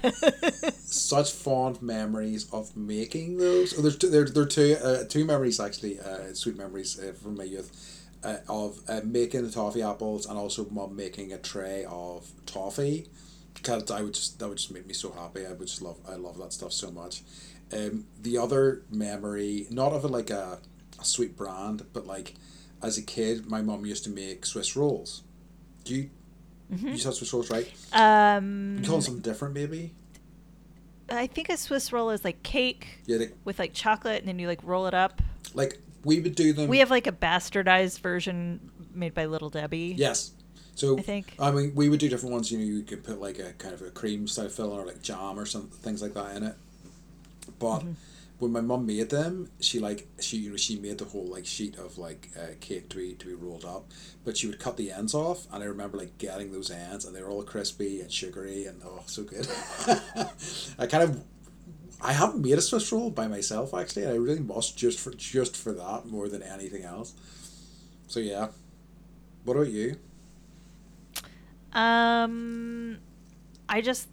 such 0.79 1.33
fond 1.33 1.83
memories 1.83 2.51
of 2.53 2.77
making 2.77 3.39
those. 3.39 3.79
Oh, 3.79 3.83
there's 3.83 3.99
two, 3.99 4.11
there, 4.11 4.25
there 4.25 4.43
are 4.43 4.47
two, 4.47 4.77
uh, 4.83 5.05
two 5.09 5.25
memories 5.25 5.61
actually, 5.61 6.01
uh, 6.01 6.35
sweet 6.35 6.57
memories 6.57 6.99
uh, 6.99 7.13
from 7.13 7.37
my 7.37 7.45
youth, 7.45 7.71
uh, 8.25 8.37
of 8.49 8.81
uh, 8.89 9.01
making 9.05 9.45
the 9.45 9.51
toffee 9.51 9.83
apples 9.83 10.27
and 10.27 10.39
also 10.39 10.67
mum 10.71 10.97
making 10.97 11.33
a 11.33 11.39
tray 11.39 11.85
of 11.89 12.31
toffee. 12.47 13.09
Because 13.55 13.91
I 13.91 14.03
would 14.03 14.15
just 14.15 14.39
that 14.39 14.49
would 14.49 14.59
just 14.59 14.73
make 14.73 14.87
me 14.87 14.95
so 14.95 15.13
happy. 15.13 15.47
I 15.47 15.51
would 15.51 15.69
just 15.69 15.83
love 15.83 15.99
I 16.09 16.15
love 16.15 16.39
that 16.39 16.53
stuff 16.53 16.73
so 16.73 16.91
much. 16.91 17.23
Um, 17.73 18.07
the 18.21 18.39
other 18.39 18.83
memory, 18.91 19.67
not 19.71 19.93
of 19.93 20.05
a, 20.05 20.09
like 20.09 20.31
a, 20.31 20.59
a 20.99 21.05
sweet 21.05 21.37
brand, 21.37 21.87
but 21.93 22.07
like 22.07 22.35
as 22.83 22.99
a 22.99 23.03
kid, 23.03 23.47
my 23.47 23.63
mom 23.63 23.85
used 23.87 24.05
to 24.05 24.11
make 24.11 24.47
Swiss 24.47 24.77
rolls. 24.77 25.23
Do 25.85 25.95
you? 25.95 26.11
You 26.71 26.99
said 26.99 27.15
Swiss 27.15 27.33
rolls, 27.33 27.51
right? 27.51 27.71
Um, 27.93 28.77
You 28.79 28.85
call 28.85 28.97
them 28.97 29.03
something 29.03 29.23
different, 29.23 29.55
maybe? 29.55 29.93
I 31.09 31.27
think 31.27 31.49
a 31.49 31.57
Swiss 31.57 31.93
roll 31.93 32.11
is 32.11 32.25
like 32.25 32.43
cake 32.45 33.01
Yeah, 33.07 33.25
with 33.45 33.59
like 33.59 33.73
chocolate, 33.75 34.21
and 34.21 34.29
then 34.29 34.39
you 34.39 34.47
like 34.47 34.61
roll 34.63 34.87
it 34.87 34.95
up. 34.95 35.21
like 35.55 35.81
we 36.05 36.21
would 36.21 36.35
do 36.37 36.53
them. 36.53 36.69
We 36.69 36.79
have 36.79 36.91
like 36.91 37.07
a 37.09 37.13
bastardized 37.13 38.01
version 38.01 38.71
made 38.95 39.15
by 39.15 39.27
Little 39.27 39.51
Debbie. 39.51 39.95
yes. 39.99 40.33
So 40.77 40.97
I 40.99 41.03
think. 41.03 41.35
I 41.39 41.51
mean, 41.51 41.75
we 41.75 41.89
would 41.91 42.01
do 42.01 42.09
different 42.09 42.33
ones. 42.33 42.51
You 42.51 42.59
know, 42.59 42.65
you 42.65 42.83
could 42.83 43.03
put 43.05 43.21
like 43.21 43.39
a 43.39 43.53
kind 43.55 43.75
of 43.75 43.83
a 43.83 43.91
cream 43.91 44.27
style 44.29 44.49
filling 44.49 44.79
or 44.79 44.87
like 44.87 45.03
jam 45.03 45.39
or 45.39 45.45
some 45.45 45.67
things 45.69 46.01
like 46.01 46.15
that 46.15 46.37
in 46.37 46.43
it. 46.45 46.55
But 47.59 47.81
Mm-hmm. 47.81 47.93
When 48.41 48.53
my 48.53 48.63
mum 48.63 48.87
made 48.87 49.11
them, 49.11 49.51
she 49.61 49.79
like 49.79 50.09
she 50.19 50.39
you 50.39 50.51
know 50.51 50.57
she 50.57 50.79
made 50.79 50.99
the 50.99 51.05
whole 51.05 51.27
like 51.27 51.45
sheet 51.45 51.77
of 51.79 51.99
like 51.99 52.31
uh, 52.37 52.55
cake 52.61 52.89
to 52.89 52.97
be 52.97 53.13
to 53.15 53.27
be 53.27 53.35
rolled 53.35 53.67
up, 53.67 53.91
but 54.25 54.37
she 54.37 54.47
would 54.47 54.59
cut 54.59 54.77
the 54.79 54.91
ends 54.91 55.15
off, 55.15 55.47
and 55.53 55.63
I 55.63 55.67
remember 55.67 55.99
like 55.99 56.17
getting 56.17 56.51
those 56.51 56.71
ends, 56.71 57.05
and 57.05 57.15
they 57.15 57.23
were 57.23 57.31
all 57.31 57.43
crispy 57.43 58.01
and 58.01 58.11
sugary 58.11 58.65
and 58.65 58.83
oh 58.85 59.03
so 59.07 59.23
good. 59.23 59.47
I 60.79 60.87
kind 60.87 61.05
of. 61.05 61.23
I 62.03 62.15
haven't 62.15 62.41
made 62.41 62.57
a 62.57 62.63
Swiss 62.63 62.91
roll 62.93 63.11
by 63.11 63.29
myself 63.29 63.75
actually, 63.75 64.05
and 64.05 64.13
I 64.13 64.17
really 64.17 64.41
must 64.41 64.75
just 64.75 64.99
for 64.99 65.13
just 65.13 65.55
for 65.55 65.73
that 65.73 66.07
more 66.07 66.31
than 66.31 66.43
anything 66.43 66.83
else. 66.83 67.13
So 68.09 68.21
yeah. 68.21 68.49
What 69.45 69.57
about 69.57 69.69
you? 69.69 69.97
Um, 71.75 72.99
I 73.69 73.83
just 73.83 74.09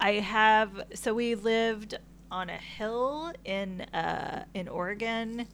I 0.00 0.12
have 0.14 0.84
so 0.94 1.14
we 1.14 1.34
lived 1.34 1.98
on 2.32 2.48
a 2.50 2.56
hill 2.56 3.32
in 3.44 3.82
uh 3.94 4.44
in 4.54 4.66
Oregon, 4.68 5.46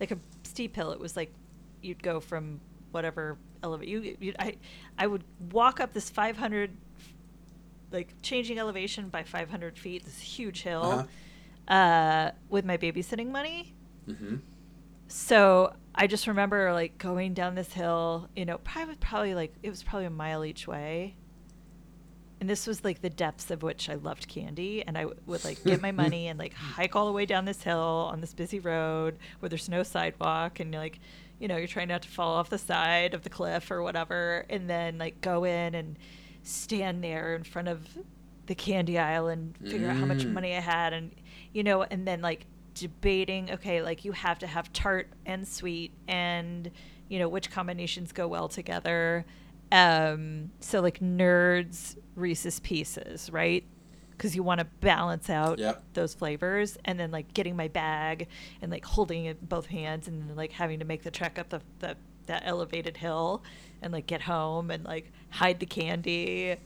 like 0.00 0.10
a 0.12 0.18
steep 0.44 0.74
hill. 0.76 0.92
It 0.92 1.00
was 1.00 1.16
like 1.16 1.32
you'd 1.82 2.02
go 2.02 2.20
from 2.20 2.60
whatever 2.92 3.36
elevate 3.62 3.88
you 3.88 4.16
you 4.20 4.32
I 4.38 4.56
I 4.96 5.06
would 5.06 5.24
walk 5.52 5.80
up 5.80 5.92
this 5.92 6.08
five 6.08 6.36
hundred 6.38 6.70
like 7.92 8.14
changing 8.22 8.58
elevation 8.58 9.08
by 9.08 9.22
five 9.24 9.50
hundred 9.50 9.76
feet. 9.76 10.04
This 10.04 10.20
huge 10.20 10.62
hill, 10.62 11.06
Uh-huh. 11.68 11.74
uh, 11.74 12.30
with 12.48 12.64
my 12.64 12.76
babysitting 12.76 13.30
money. 13.30 13.74
Mm-hmm. 14.08 14.36
So 15.08 15.74
I 15.94 16.06
just 16.06 16.26
remember 16.28 16.72
like 16.72 16.96
going 16.98 17.34
down 17.34 17.56
this 17.56 17.72
hill, 17.72 18.28
you 18.36 18.44
know, 18.44 18.58
probably 18.58 18.94
probably 18.94 19.34
like 19.34 19.52
it 19.62 19.70
was 19.70 19.82
probably 19.82 20.06
a 20.06 20.10
mile 20.10 20.44
each 20.44 20.68
way. 20.68 21.16
And 22.40 22.48
this 22.48 22.66
was 22.66 22.82
like 22.84 23.02
the 23.02 23.10
depths 23.10 23.50
of 23.50 23.62
which 23.62 23.88
I 23.90 23.94
loved 23.94 24.26
candy, 24.28 24.82
and 24.86 24.96
I 24.96 25.02
w- 25.02 25.20
would 25.26 25.44
like 25.44 25.62
get 25.66 25.80
my 25.82 25.92
money 25.92 26.28
and 26.28 26.38
like 26.38 26.54
hike 26.54 26.96
all 26.96 27.06
the 27.06 27.12
way 27.12 27.26
down 27.26 27.44
this 27.44 27.62
hill 27.62 28.08
on 28.10 28.20
this 28.20 28.32
busy 28.34 28.58
road 28.60 29.18
where 29.40 29.48
there's 29.50 29.68
no 29.68 29.82
sidewalk, 29.82 30.58
and 30.60 30.72
you're 30.72 30.82
like, 30.82 30.98
you 31.38 31.48
know, 31.48 31.56
you're 31.56 31.66
trying 31.66 31.88
not 31.88 32.02
to 32.02 32.08
fall 32.08 32.34
off 32.36 32.48
the 32.50 32.58
side 32.58 33.12
of 33.14 33.22
the 33.22 33.30
cliff 33.30 33.70
or 33.70 33.82
whatever, 33.82 34.46
and 34.48 34.68
then 34.70 34.96
like 34.98 35.20
go 35.20 35.44
in 35.44 35.74
and 35.74 35.98
stand 36.42 37.04
there 37.04 37.34
in 37.34 37.44
front 37.44 37.68
of 37.68 37.86
the 38.46 38.54
candy 38.54 38.98
aisle 38.98 39.28
and 39.28 39.54
figure 39.68 39.88
out 39.90 39.96
how 39.96 40.06
much 40.06 40.24
Mm. 40.26 40.32
money 40.32 40.56
I 40.56 40.60
had, 40.60 40.92
and 40.94 41.10
you 41.52 41.62
know, 41.62 41.82
and 41.82 42.08
then 42.08 42.22
like 42.22 42.46
debating 42.72 43.50
okay 43.50 43.82
like 43.82 44.04
you 44.04 44.12
have 44.12 44.38
to 44.38 44.46
have 44.46 44.72
tart 44.72 45.08
and 45.26 45.46
sweet 45.46 45.92
and 46.08 46.70
you 47.08 47.18
know 47.18 47.28
which 47.28 47.50
combinations 47.50 48.12
go 48.12 48.26
well 48.28 48.48
together 48.48 49.26
um 49.72 50.50
so 50.60 50.80
like 50.80 51.00
nerds 51.00 51.96
reese's 52.16 52.60
pieces 52.60 53.30
right 53.30 53.64
because 54.10 54.34
you 54.36 54.42
want 54.42 54.58
to 54.58 54.66
balance 54.80 55.30
out 55.30 55.58
Yep. 55.58 55.82
those 55.94 56.12
flavors 56.14 56.76
and 56.84 57.00
then 57.00 57.10
like 57.10 57.32
getting 57.32 57.56
my 57.56 57.68
bag 57.68 58.28
and 58.60 58.70
like 58.70 58.84
holding 58.84 59.24
it 59.26 59.48
both 59.48 59.66
hands 59.66 60.08
and 60.08 60.36
like 60.36 60.52
having 60.52 60.78
to 60.80 60.84
make 60.84 61.02
the 61.02 61.10
trek 61.10 61.38
up 61.38 61.48
the, 61.48 61.60
the 61.78 61.96
that 62.26 62.42
elevated 62.44 62.96
hill 62.98 63.42
and 63.80 63.92
like 63.92 64.06
get 64.06 64.20
home 64.20 64.70
and 64.70 64.84
like 64.84 65.10
hide 65.30 65.58
the 65.60 65.66
candy 65.66 66.56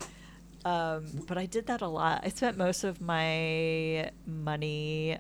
um, 0.64 1.04
but 1.28 1.36
I 1.36 1.44
did 1.44 1.66
that 1.66 1.82
a 1.82 1.86
lot. 1.86 2.22
I 2.24 2.30
spent 2.30 2.56
most 2.56 2.84
of 2.84 2.98
my 2.98 4.10
money 4.26 5.18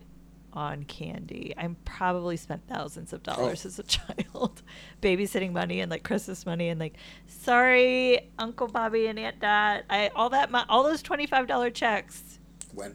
on 0.54 0.84
candy. 0.84 1.52
I 1.58 1.68
probably 1.84 2.36
spent 2.38 2.66
thousands 2.68 3.12
of 3.12 3.22
dollars 3.22 3.66
Oh. 3.66 3.68
as 3.68 3.78
a 3.78 3.82
child, 4.32 4.62
babysitting 5.02 5.52
money 5.52 5.80
and 5.80 5.90
like 5.90 6.02
Christmas 6.04 6.46
money 6.46 6.68
and 6.70 6.80
like, 6.80 6.94
sorry, 7.26 8.30
Uncle 8.38 8.68
Bobby 8.68 9.06
and 9.08 9.18
Aunt 9.18 9.40
Dot. 9.40 9.82
I 9.90 10.10
all 10.14 10.30
that 10.30 10.50
mo- 10.50 10.64
all 10.68 10.82
those 10.84 11.02
twenty 11.02 11.26
five 11.26 11.46
dollar 11.46 11.70
checks. 11.70 12.38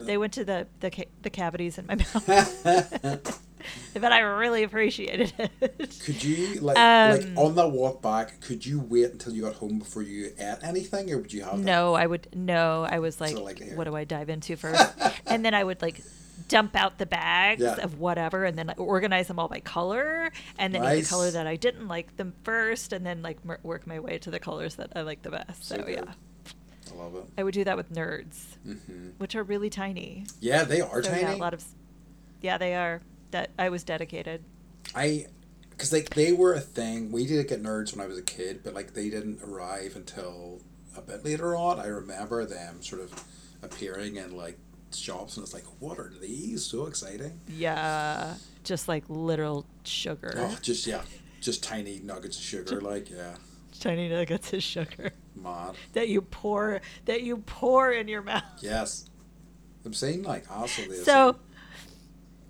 They 0.02 0.18
went 0.18 0.34
to 0.34 0.44
the 0.44 0.68
the, 0.80 0.90
ca- 0.92 1.10
the 1.22 1.30
cavities 1.30 1.78
in 1.78 1.86
my 1.86 1.96
mouth. 1.96 3.40
but 3.94 4.12
I 4.12 4.20
really 4.20 4.64
appreciated 4.64 5.34
it. 5.38 6.00
Could 6.04 6.22
you 6.24 6.60
like 6.62 6.78
like 6.78 7.24
Um, 7.26 7.38
on 7.38 7.56
that 7.56 7.70
walk 7.70 8.02
back? 8.02 8.42
Could 8.42 8.66
you 8.66 8.80
wait 8.80 9.12
until 9.12 9.34
you 9.34 9.42
got 9.44 9.56
home 9.56 9.80
before 9.80 10.02
you 10.02 10.32
ate 10.38 10.58
anything, 10.64 11.12
or 11.12 11.18
would 11.20 11.32
you 11.34 11.44
have 11.44 11.58
that? 11.58 11.64
No, 11.64 11.94
I 11.94 12.08
would 12.08 12.28
no. 12.34 12.86
I 12.90 13.00
was 13.00 13.20
like, 13.22 13.36
I 13.36 13.40
like 13.40 13.72
what 13.76 13.86
do 13.86 13.96
I 13.96 14.04
dive 14.04 14.30
into 14.30 14.56
first? 14.58 14.82
and 15.28 15.44
then 15.46 15.54
I 15.54 15.64
would 15.64 15.82
like 15.82 16.02
dump 16.48 16.76
out 16.76 16.98
the 16.98 17.06
bags 17.06 17.62
Yeah. 17.62 17.76
of 17.84 18.00
whatever, 18.00 18.46
and 18.46 18.58
then 18.58 18.68
like, 18.68 18.80
organize 18.80 19.28
them 19.28 19.40
all 19.40 19.48
by 19.48 19.60
color, 19.60 20.32
and 20.58 20.74
then 20.74 20.82
Nice. 20.84 21.04
the 21.04 21.10
color 21.10 21.32
that 21.32 21.48
I 21.48 21.56
didn't 21.56 21.88
like 21.88 22.16
them 22.18 22.34
first, 22.44 22.94
and 22.94 23.06
then 23.06 23.22
like 23.22 23.38
work 23.64 23.86
my 23.88 24.00
way 24.00 24.18
to 24.20 24.32
the 24.32 24.40
colors 24.40 24.76
that 24.76 24.92
I 24.96 25.02
like 25.02 25.22
the 25.22 25.32
best. 25.32 25.66
So 25.66 25.78
So, 25.78 25.88
yeah, 25.88 26.14
I 26.92 26.96
love 26.96 27.16
it. 27.16 27.24
I 27.38 27.44
would 27.44 27.54
do 27.54 27.64
that 27.64 27.78
with 27.78 27.92
nerds, 27.94 28.56
hmm 28.64 29.10
which 29.18 29.36
are 29.36 29.44
really 29.44 29.70
tiny. 29.70 30.26
Yeah, 30.40 30.64
they 30.64 30.82
are 30.82 31.04
so 31.04 31.10
tiny. 31.10 31.22
yeah, 31.22 31.36
a 31.36 31.38
lot 31.38 31.54
of, 31.54 31.64
yeah, 32.42 32.58
they 32.58 32.76
are. 32.76 33.02
That 33.32 33.52
I 33.60 33.70
was 33.70 33.84
dedicated. 33.84 34.44
I 34.96 35.28
because 35.70 35.94
like 35.94 36.10
they 36.12 36.32
were 36.32 36.54
a 36.54 36.60
thing. 36.60 37.12
We 37.12 37.26
did 37.28 37.48
get 37.48 37.62
nerds 37.62 37.96
when 37.96 38.04
I 38.04 38.08
was 38.08 38.18
a 38.18 38.24
kid, 38.24 38.62
but 38.64 38.74
like 38.74 38.94
they 38.96 39.10
didn't 39.10 39.42
arrive 39.44 39.96
until 39.96 40.62
a 40.98 41.02
bit 41.02 41.24
later 41.24 41.56
on. 41.56 41.80
I 41.80 41.86
remember 41.86 42.44
them 42.46 42.82
sort 42.82 43.02
of 43.02 43.24
appearing 43.62 44.16
in 44.16 44.36
like 44.36 44.58
shops, 44.94 45.38
and 45.38 45.44
it's 45.44 45.54
like, 45.54 45.66
what 45.80 45.98
are 46.00 46.12
these? 46.22 46.64
So 46.64 46.86
exciting! 46.86 47.40
Yeah, 47.48 48.36
just 48.64 48.88
like 48.88 49.04
literal 49.08 49.66
sugar. 49.84 50.34
Oh, 50.38 50.58
just 50.62 50.86
yeah, 50.88 51.02
just 51.42 51.64
tiny 51.64 52.00
nuggets 52.04 52.38
of 52.38 52.44
sugar. 52.44 52.82
Like 52.82 53.10
yeah, 53.10 53.36
Tiny 53.80 54.10
nuggets 54.10 54.52
of 54.54 54.62
sugar 54.64 55.12
mad. 55.36 55.76
that 55.94 56.10
you 56.10 56.22
pour 56.22 56.82
that 57.06 57.22
you 57.22 57.38
pour 57.38 57.92
in 57.92 58.08
your 58.08 58.22
mouth. 58.22 58.44
Yes, 58.62 59.10
I'm 59.86 59.94
saying 59.94 60.24
like 60.24 60.46
absolutely. 60.50 60.98
So, 60.98 61.38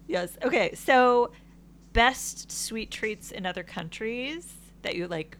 yes, 0.07 0.37
okay. 0.43 0.73
So, 0.75 1.31
best 1.93 2.51
sweet 2.51 2.89
treats 2.91 3.31
in 3.31 3.45
other 3.45 3.63
countries 3.63 4.51
that 4.81 4.95
you 4.95 5.07
like. 5.07 5.37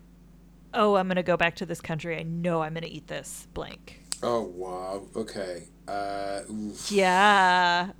Oh, 0.73 0.95
I'm 0.95 1.07
gonna 1.07 1.23
go 1.23 1.35
back 1.37 1.55
to 1.55 1.65
this 1.65 1.81
country. 1.81 2.17
I 2.17 2.23
know 2.23 2.61
I'm 2.61 2.73
gonna 2.75 2.85
eat 2.87 3.07
this 3.07 3.47
blank. 3.53 4.03
Oh 4.21 4.41
wow. 4.43 5.03
Okay. 5.15 5.63
Uh. 5.87 6.41
Yeah, 6.89 7.91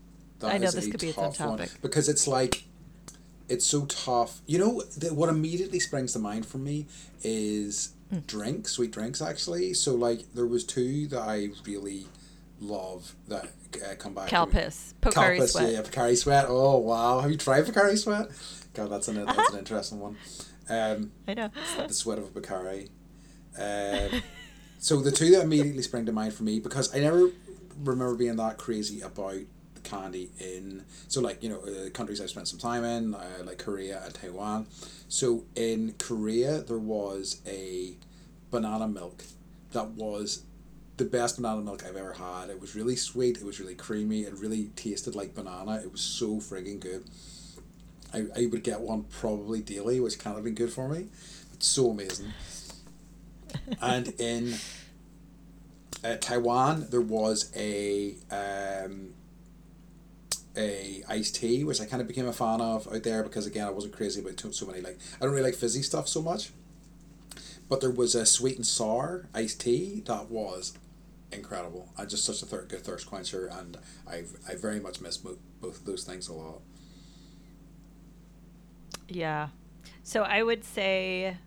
I 0.44 0.58
know 0.58 0.72
this 0.72 0.88
could 0.88 1.00
be 1.00 1.10
its 1.10 1.18
own 1.18 1.34
tough 1.34 1.60
one. 1.60 1.68
because 1.82 2.08
it's 2.10 2.28
like 2.28 2.64
it's 3.48 3.66
so 3.66 3.86
tough. 3.86 4.42
You 4.46 4.60
know 4.60 4.82
the, 4.98 5.14
what 5.14 5.30
immediately 5.30 5.80
springs 5.80 6.14
to 6.14 6.20
mind 6.20 6.46
for 6.46 6.58
me 6.58 6.86
is 7.24 7.94
Mm. 8.12 8.26
drinks, 8.26 8.72
sweet 8.72 8.90
drinks 8.90 9.22
actually. 9.22 9.72
So 9.76 9.94
like 9.94 10.34
there 10.34 10.48
was 10.48 10.64
two 10.64 11.06
that 11.10 11.22
I 11.22 11.50
really 11.64 12.08
love 12.60 13.14
that 13.28 13.46
uh, 13.76 13.94
come 14.00 14.16
back. 14.16 14.30
Calpis, 14.30 14.96
Pocari 15.00 15.38
Calpis, 15.38 15.50
Sweat. 15.52 15.64
yeah, 15.66 15.70
yeah, 15.78 15.82
Pocari 15.84 16.18
Sweat. 16.18 16.46
Oh 16.48 16.78
wow, 16.80 17.20
have 17.20 17.30
you 17.30 17.38
tried 17.38 17.66
Pocari 17.66 17.96
Sweat? 18.00 18.30
God, 18.74 18.90
that's 18.90 19.08
an 19.10 19.24
that's 19.26 19.52
an 19.54 19.60
interesting 19.64 20.00
one. 20.00 20.18
Um, 20.70 21.12
I 21.28 21.36
know. 21.36 21.50
the 21.88 21.94
sweat 21.94 22.18
of 22.18 22.36
a 22.36 22.40
Pocari. 22.42 22.90
Um, 23.60 24.22
so 24.80 25.02
the 25.02 25.12
two 25.12 25.32
that 25.32 25.44
immediately 25.44 25.82
spring 25.82 26.06
to 26.06 26.12
mind 26.12 26.34
for 26.34 26.44
me 26.44 26.60
because 26.60 26.94
I 26.96 27.00
never 27.00 27.30
remember 27.84 28.16
being 28.16 28.38
that 28.38 28.58
crazy 28.58 29.02
about 29.02 29.36
the 29.76 29.82
candy 29.82 30.32
in 30.40 30.84
so 31.08 31.22
like 31.22 31.44
you 31.44 31.50
know 31.50 31.60
uh, 31.60 31.90
countries 31.92 32.20
I've 32.22 32.30
spent 32.30 32.48
some 32.48 32.60
time 32.60 32.84
in 32.84 33.14
uh, 33.14 33.44
like 33.44 33.58
Korea 33.60 34.02
and 34.04 34.14
Taiwan. 34.14 34.68
So 35.08 35.44
in 35.56 35.96
Korea 36.00 36.62
there 36.62 36.80
was 36.80 37.42
a 37.46 37.96
banana 38.52 38.88
milk 38.88 39.24
that 39.72 39.90
was 39.90 40.44
the 40.98 41.06
best 41.06 41.38
banana 41.38 41.62
milk 41.62 41.86
I've 41.86 41.96
ever 41.96 42.14
had. 42.14 42.50
It 42.50 42.60
was 42.60 42.76
really 42.76 42.96
sweet. 42.96 43.38
It 43.38 43.46
was 43.46 43.60
really 43.60 43.76
creamy. 43.76 44.22
It 44.22 44.34
really 44.34 44.66
tasted 44.76 45.16
like 45.16 45.34
banana. 45.34 45.80
It 45.84 45.92
was 45.92 46.02
so 46.02 46.36
frigging 46.38 46.80
good. 46.80 47.06
I, 48.14 48.26
I 48.36 48.46
would 48.48 48.64
get 48.64 48.82
one 48.82 49.04
probably 49.04 49.62
daily, 49.62 50.00
which 50.00 50.20
kind 50.20 50.38
of 50.38 50.44
been 50.44 50.56
good 50.56 50.74
for 50.74 50.90
me. 50.90 51.08
It's 51.54 51.68
so 51.68 51.92
amazing. 51.92 52.34
And 53.82 54.08
in 54.20 54.56
uh, 56.04 56.16
Taiwan, 56.18 56.88
there 56.90 57.02
was 57.02 57.52
a 57.56 58.16
um, 58.32 59.14
a 60.58 61.04
iced 61.08 61.36
tea, 61.36 61.64
which 61.64 61.82
I 61.82 61.86
kind 61.86 62.02
of 62.02 62.08
became 62.08 62.28
a 62.28 62.34
fan 62.34 62.62
of 62.62 62.88
out 62.88 63.04
there 63.04 63.24
because 63.24 63.46
again, 63.46 63.68
I 63.68 63.72
wasn't 63.72 63.94
crazy 63.94 64.22
about 64.22 64.40
so 64.54 64.66
many 64.66 64.82
like 64.82 64.98
I 65.20 65.26
don't 65.26 65.34
really 65.34 65.44
like 65.44 65.56
fizzy 65.56 65.82
stuff 65.82 66.08
so 66.08 66.22
much. 66.22 66.52
But 67.68 67.82
there 67.82 67.92
was 67.92 68.16
a 68.16 68.26
sweet 68.26 68.56
and 68.56 68.66
sour 68.66 69.30
iced 69.34 69.62
tea 69.62 70.02
that 70.08 70.30
was 70.30 70.74
incredible. 71.32 71.90
and 71.98 72.10
just 72.10 72.26
such 72.26 72.42
a 72.42 72.46
thir- 72.46 72.66
good 72.68 72.84
thirst 72.84 73.08
quencher, 73.08 73.48
and 73.48 73.78
I 74.08 74.24
I 74.48 74.56
very 74.56 74.80
much 74.80 75.02
miss 75.02 75.18
both 75.18 75.38
both 75.62 75.80
of 75.80 75.86
those 75.86 76.04
things 76.04 76.28
a 76.28 76.34
lot. 76.34 76.62
Yeah. 79.08 79.50
So 80.04 80.24
I 80.24 80.44
would 80.44 80.64
say 80.64 81.38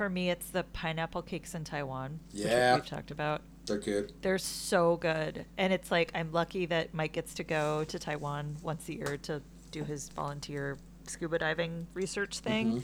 for 0.00 0.08
me 0.08 0.30
it's 0.30 0.46
the 0.48 0.62
pineapple 0.72 1.20
cakes 1.20 1.54
in 1.54 1.62
Taiwan. 1.62 2.20
which 2.32 2.40
Yeah. 2.46 2.74
we've 2.76 2.86
talked 2.86 3.10
about. 3.10 3.42
They're 3.66 3.76
good. 3.76 4.14
They're 4.22 4.38
so 4.38 4.96
good. 4.96 5.44
And 5.58 5.74
it's 5.74 5.90
like 5.90 6.10
I'm 6.14 6.32
lucky 6.32 6.64
that 6.64 6.94
Mike 6.94 7.12
gets 7.12 7.34
to 7.34 7.44
go 7.44 7.84
to 7.84 7.98
Taiwan 7.98 8.56
once 8.62 8.88
a 8.88 8.94
year 8.94 9.18
to 9.24 9.42
do 9.70 9.84
his 9.84 10.08
volunteer 10.08 10.78
scuba 11.06 11.38
diving 11.38 11.86
research 11.92 12.38
thing. 12.38 12.80
Mhm. 12.80 12.82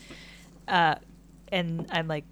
Uh, 0.69 0.95
and 1.51 1.87
I'm 1.91 2.07
like, 2.07 2.25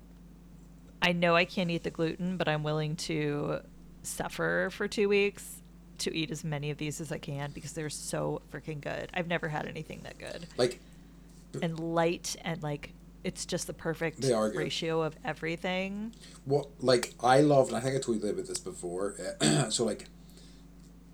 I 1.01 1.12
know 1.12 1.35
I 1.35 1.47
can't 1.47 1.70
eat 1.70 1.82
the 1.82 1.91
gluten, 1.91 2.37
but 2.37 2.47
I'm 2.47 2.62
willing 2.62 2.95
to 3.09 3.61
suffer 4.03 4.68
for 4.70 4.87
two 4.87 5.09
weeks 5.09 5.62
to 5.97 6.14
eat 6.14 6.30
as 6.30 6.45
many 6.45 6.70
of 6.70 6.76
these 6.76 7.01
as 7.01 7.11
I 7.11 7.16
can 7.16 7.53
because 7.53 7.72
they're 7.72 7.89
so 7.89 8.43
freaking 8.53 8.82
good. 8.82 9.09
I've 9.14 9.28
never 9.28 9.49
had 9.49 9.64
anything 9.66 10.01
that 10.03 10.18
good 10.18 10.47
Like 10.59 10.78
and 11.62 11.80
light 11.80 12.37
and 12.45 12.62
like 12.62 12.93
it's 13.25 13.47
just 13.47 13.66
the 13.66 13.72
perfect 13.72 14.20
They 14.20 14.35
ratio 14.35 15.03
of 15.03 15.16
everything. 15.25 16.14
what 16.45 16.68
like 16.81 17.14
I 17.20 17.41
loved 17.41 17.70
and 17.70 17.79
I 17.79 17.81
think 17.81 17.97
I 17.97 17.99
told 18.01 18.22
you 18.22 18.29
about 18.29 18.47
this 18.47 18.59
before 18.59 19.16
uh, 19.41 19.68
so 19.70 19.85
like 19.85 20.07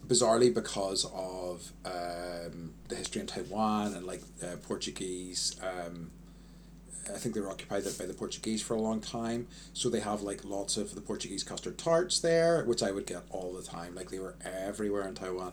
bizarrely 0.07 0.53
because 0.53 1.05
of 1.15 1.73
um, 1.85 2.75
the 2.89 2.97
history 2.97 3.21
in 3.21 3.29
Taiwan 3.29 3.95
and 3.95 4.05
like 4.05 4.23
uh, 4.43 4.57
Portuguese 4.67 5.55
um, 5.63 6.11
I 7.09 7.19
think 7.19 7.35
they 7.35 7.41
were 7.41 7.51
occupied 7.51 7.85
by 7.99 8.07
the 8.07 8.15
Portuguese 8.15 8.63
for 8.63 8.75
a 8.75 8.81
long 8.81 9.01
time. 9.01 9.49
So 9.73 9.89
they 9.89 9.99
have 10.01 10.23
like 10.23 10.45
lots 10.45 10.77
of 10.77 10.95
the 10.95 11.01
Portuguese 11.01 11.43
custard 11.43 11.79
tarts 11.79 12.19
there 12.21 12.65
which 12.65 12.83
I 12.83 12.91
would 12.91 13.07
get 13.07 13.23
all 13.31 13.53
the 13.53 13.63
time. 13.63 13.95
Like 13.95 14.11
they 14.11 14.19
were 14.19 14.35
everywhere 14.45 15.07
in 15.07 15.15
Taiwan 15.15 15.53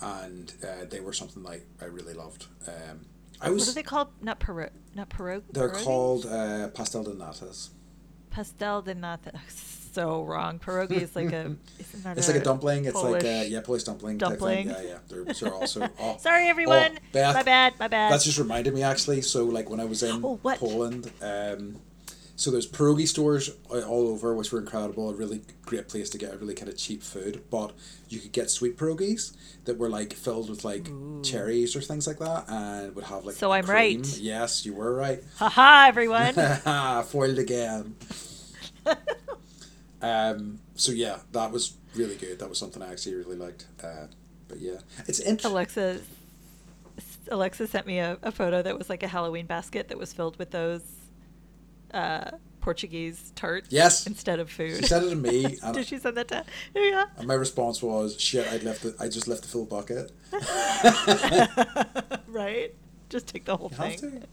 and 0.00 0.54
uh, 0.64 0.86
they 0.88 1.00
were 1.00 1.12
something 1.12 1.42
like 1.42 1.66
I 1.80 1.84
really 1.86 2.14
loved 2.14 2.46
um, 2.66 3.00
I 3.40 3.50
was 3.50 3.62
what 3.62 3.70
are 3.70 3.74
they 3.74 3.82
called? 3.82 4.08
Not 4.22 4.40
paro 4.40 4.70
not 4.94 5.08
pierogi. 5.10 5.42
they're 5.52 5.68
pierogies? 5.70 5.84
called 5.84 6.26
uh, 6.26 6.68
pastel 6.68 7.04
de 7.04 7.10
natas 7.12 7.70
pastel 8.30 8.82
de 8.82 8.94
nata. 8.94 9.32
So 9.92 10.22
wrong. 10.22 10.60
Pierogi 10.60 11.02
is 11.02 11.16
like 11.16 11.32
a. 11.32 11.56
It's 11.80 12.28
like 12.28 12.36
a 12.36 12.44
dumpling. 12.44 12.84
It's 12.84 13.02
like 13.02 13.24
a 13.24 13.48
yeah, 13.48 13.60
Polish 13.60 13.82
dumpling. 13.82 14.18
dumpling. 14.18 14.68
Type 14.68 14.76
thing. 14.76 14.86
Yeah, 14.86 14.92
yeah. 14.92 14.98
They're, 15.08 15.24
they're 15.34 15.52
also. 15.52 15.88
Oh, 15.98 16.16
Sorry, 16.20 16.46
everyone. 16.46 16.92
Oh, 16.94 17.00
Beth, 17.10 17.34
my 17.34 17.42
bad. 17.42 17.74
My 17.80 17.88
bad. 17.88 18.12
That's 18.12 18.22
just 18.22 18.38
reminded 18.38 18.72
me 18.72 18.84
actually. 18.84 19.20
So 19.22 19.46
like 19.46 19.68
when 19.68 19.80
I 19.80 19.84
was 19.86 20.04
in 20.04 20.24
Oh. 20.24 20.38
Poland, 20.44 21.10
um, 21.20 21.80
so 22.40 22.50
there's 22.50 22.66
pierogi 22.66 23.06
stores 23.06 23.50
all 23.68 24.08
over, 24.08 24.34
which 24.34 24.50
were 24.50 24.60
incredible. 24.60 25.10
A 25.10 25.14
really 25.14 25.42
great 25.66 25.88
place 25.88 26.08
to 26.08 26.16
get 26.16 26.32
a 26.32 26.38
really 26.38 26.54
kind 26.54 26.70
of 26.70 26.78
cheap 26.78 27.02
food. 27.02 27.42
But 27.50 27.72
you 28.08 28.18
could 28.18 28.32
get 28.32 28.48
sweet 28.50 28.78
pierogies 28.78 29.36
that 29.66 29.76
were 29.76 29.90
like 29.90 30.14
filled 30.14 30.48
with 30.48 30.64
like 30.64 30.88
cherries 31.22 31.76
or 31.76 31.82
things 31.82 32.06
like 32.06 32.18
that, 32.18 32.46
and 32.48 32.94
would 32.94 33.04
have 33.04 33.26
like. 33.26 33.36
So 33.36 33.52
I'm 33.52 33.64
cream. 33.64 33.98
right. 33.98 34.18
Yes, 34.18 34.64
you 34.64 34.72
were 34.72 34.94
right. 34.94 35.22
Haha, 35.36 35.88
everyone. 35.88 36.32
Foiled 37.04 37.38
again. 37.38 37.94
Um, 40.02 40.60
so 40.76 40.92
yeah, 40.92 41.18
that 41.32 41.52
was 41.52 41.74
really 41.94 42.16
good. 42.16 42.38
That 42.38 42.48
was 42.48 42.58
something 42.58 42.82
I 42.82 42.90
actually 42.90 43.16
really 43.16 43.36
liked. 43.36 43.66
Uh, 43.84 44.06
but 44.48 44.58
yeah, 44.58 44.78
it's 45.06 45.20
interesting. 45.20 45.50
Alexa. 45.50 46.00
Alexa 47.30 47.66
sent 47.66 47.86
me 47.86 47.98
a, 47.98 48.16
a 48.22 48.32
photo 48.32 48.62
that 48.62 48.78
was 48.78 48.88
like 48.88 49.02
a 49.02 49.08
Halloween 49.08 49.44
basket 49.44 49.88
that 49.88 49.98
was 49.98 50.10
filled 50.10 50.38
with 50.38 50.52
those 50.52 50.80
uh, 51.92 52.30
Portuguese 52.60 53.32
tarts 53.36 53.68
Yes. 53.70 54.06
instead 54.06 54.38
of 54.38 54.50
food. 54.50 54.76
She 54.76 54.82
said 54.86 55.02
it 55.04 55.10
to 55.10 55.16
me, 55.16 55.56
Did 55.72 55.86
she 55.86 55.98
send 55.98 56.16
that 56.18 56.28
to? 56.28 56.44
Yeah. 56.74 57.06
and 57.16 57.26
my 57.26 57.34
response 57.34 57.82
was, 57.82 58.20
"Shit, 58.20 58.46
I 58.52 58.58
left 58.58 58.84
it. 58.84 58.94
I 59.00 59.08
just 59.08 59.26
left 59.28 59.42
the 59.42 59.48
full 59.48 59.64
bucket." 59.66 60.12
right. 62.28 62.74
Just 63.08 63.26
take 63.28 63.44
the 63.44 63.56
whole 63.56 63.70
You 63.72 63.96
thing. 63.96 64.24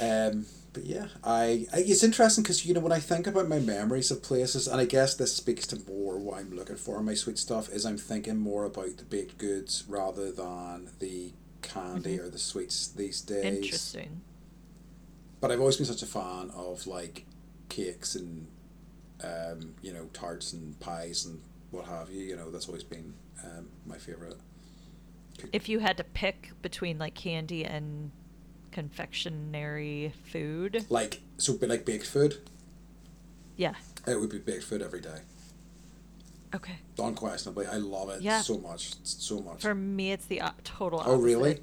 Um, 0.00 0.44
but 0.72 0.84
yeah, 0.84 1.06
I, 1.24 1.66
I 1.72 1.78
it's 1.78 2.04
interesting 2.04 2.42
because 2.44 2.66
you 2.66 2.74
know 2.74 2.80
when 2.80 2.92
I 2.92 2.98
think 3.00 3.26
about 3.26 3.48
my 3.48 3.58
memories 3.58 4.10
of 4.10 4.22
places, 4.22 4.68
and 4.68 4.78
I 4.80 4.84
guess 4.84 5.14
this 5.14 5.34
speaks 5.34 5.66
to 5.68 5.80
more 5.88 6.18
what 6.18 6.38
I'm 6.38 6.54
looking 6.54 6.76
for 6.76 6.98
in 6.98 7.06
my 7.06 7.14
sweet 7.14 7.38
stuff 7.38 7.70
is 7.70 7.86
I'm 7.86 7.96
thinking 7.96 8.36
more 8.36 8.64
about 8.64 8.98
the 8.98 9.04
baked 9.04 9.38
goods 9.38 9.84
rather 9.88 10.30
than 10.30 10.90
the 10.98 11.32
candy 11.62 12.20
or 12.20 12.28
the 12.28 12.38
sweets 12.38 12.88
these 12.88 13.22
days. 13.22 13.44
Mm-hmm. 13.44 13.56
Interesting. 13.56 14.20
But 15.40 15.50
I've 15.52 15.60
always 15.60 15.76
been 15.76 15.86
such 15.86 16.02
a 16.02 16.06
fan 16.06 16.50
of 16.54 16.86
like 16.86 17.24
cakes 17.68 18.14
and 18.14 18.46
um, 19.22 19.74
you 19.82 19.92
know 19.92 20.06
tarts 20.12 20.52
and 20.52 20.78
pies 20.80 21.24
and 21.26 21.40
what 21.70 21.86
have 21.86 22.10
you. 22.10 22.22
You 22.24 22.36
know 22.36 22.50
that's 22.50 22.66
always 22.68 22.84
been 22.84 23.14
um, 23.44 23.68
my 23.86 23.98
favorite. 23.98 24.36
If 25.52 25.68
you 25.68 25.80
had 25.80 25.98
to 25.98 26.04
pick 26.04 26.50
between 26.62 26.98
like 26.98 27.14
candy 27.14 27.64
and 27.64 28.10
confectionery 28.72 30.12
food, 30.32 30.86
Like 30.88 31.20
so, 31.38 31.54
but 31.54 31.68
like 31.68 31.84
baked 31.84 32.06
food, 32.06 32.38
yeah. 33.56 33.74
it 34.06 34.18
would 34.18 34.30
be 34.30 34.38
baked 34.38 34.64
food 34.64 34.80
every 34.82 35.00
day. 35.00 35.18
Okay. 36.54 36.76
Unquestionably, 36.98 37.66
I 37.66 37.76
love 37.76 38.08
it 38.10 38.22
Yeah. 38.22 38.40
so 38.40 38.56
much, 38.58 38.94
so 39.02 39.40
much. 39.40 39.60
For 39.60 39.74
me, 39.74 40.12
it's 40.12 40.24
the 40.26 40.40
total. 40.64 41.02
Oh, 41.04 41.16
really? 41.16 41.58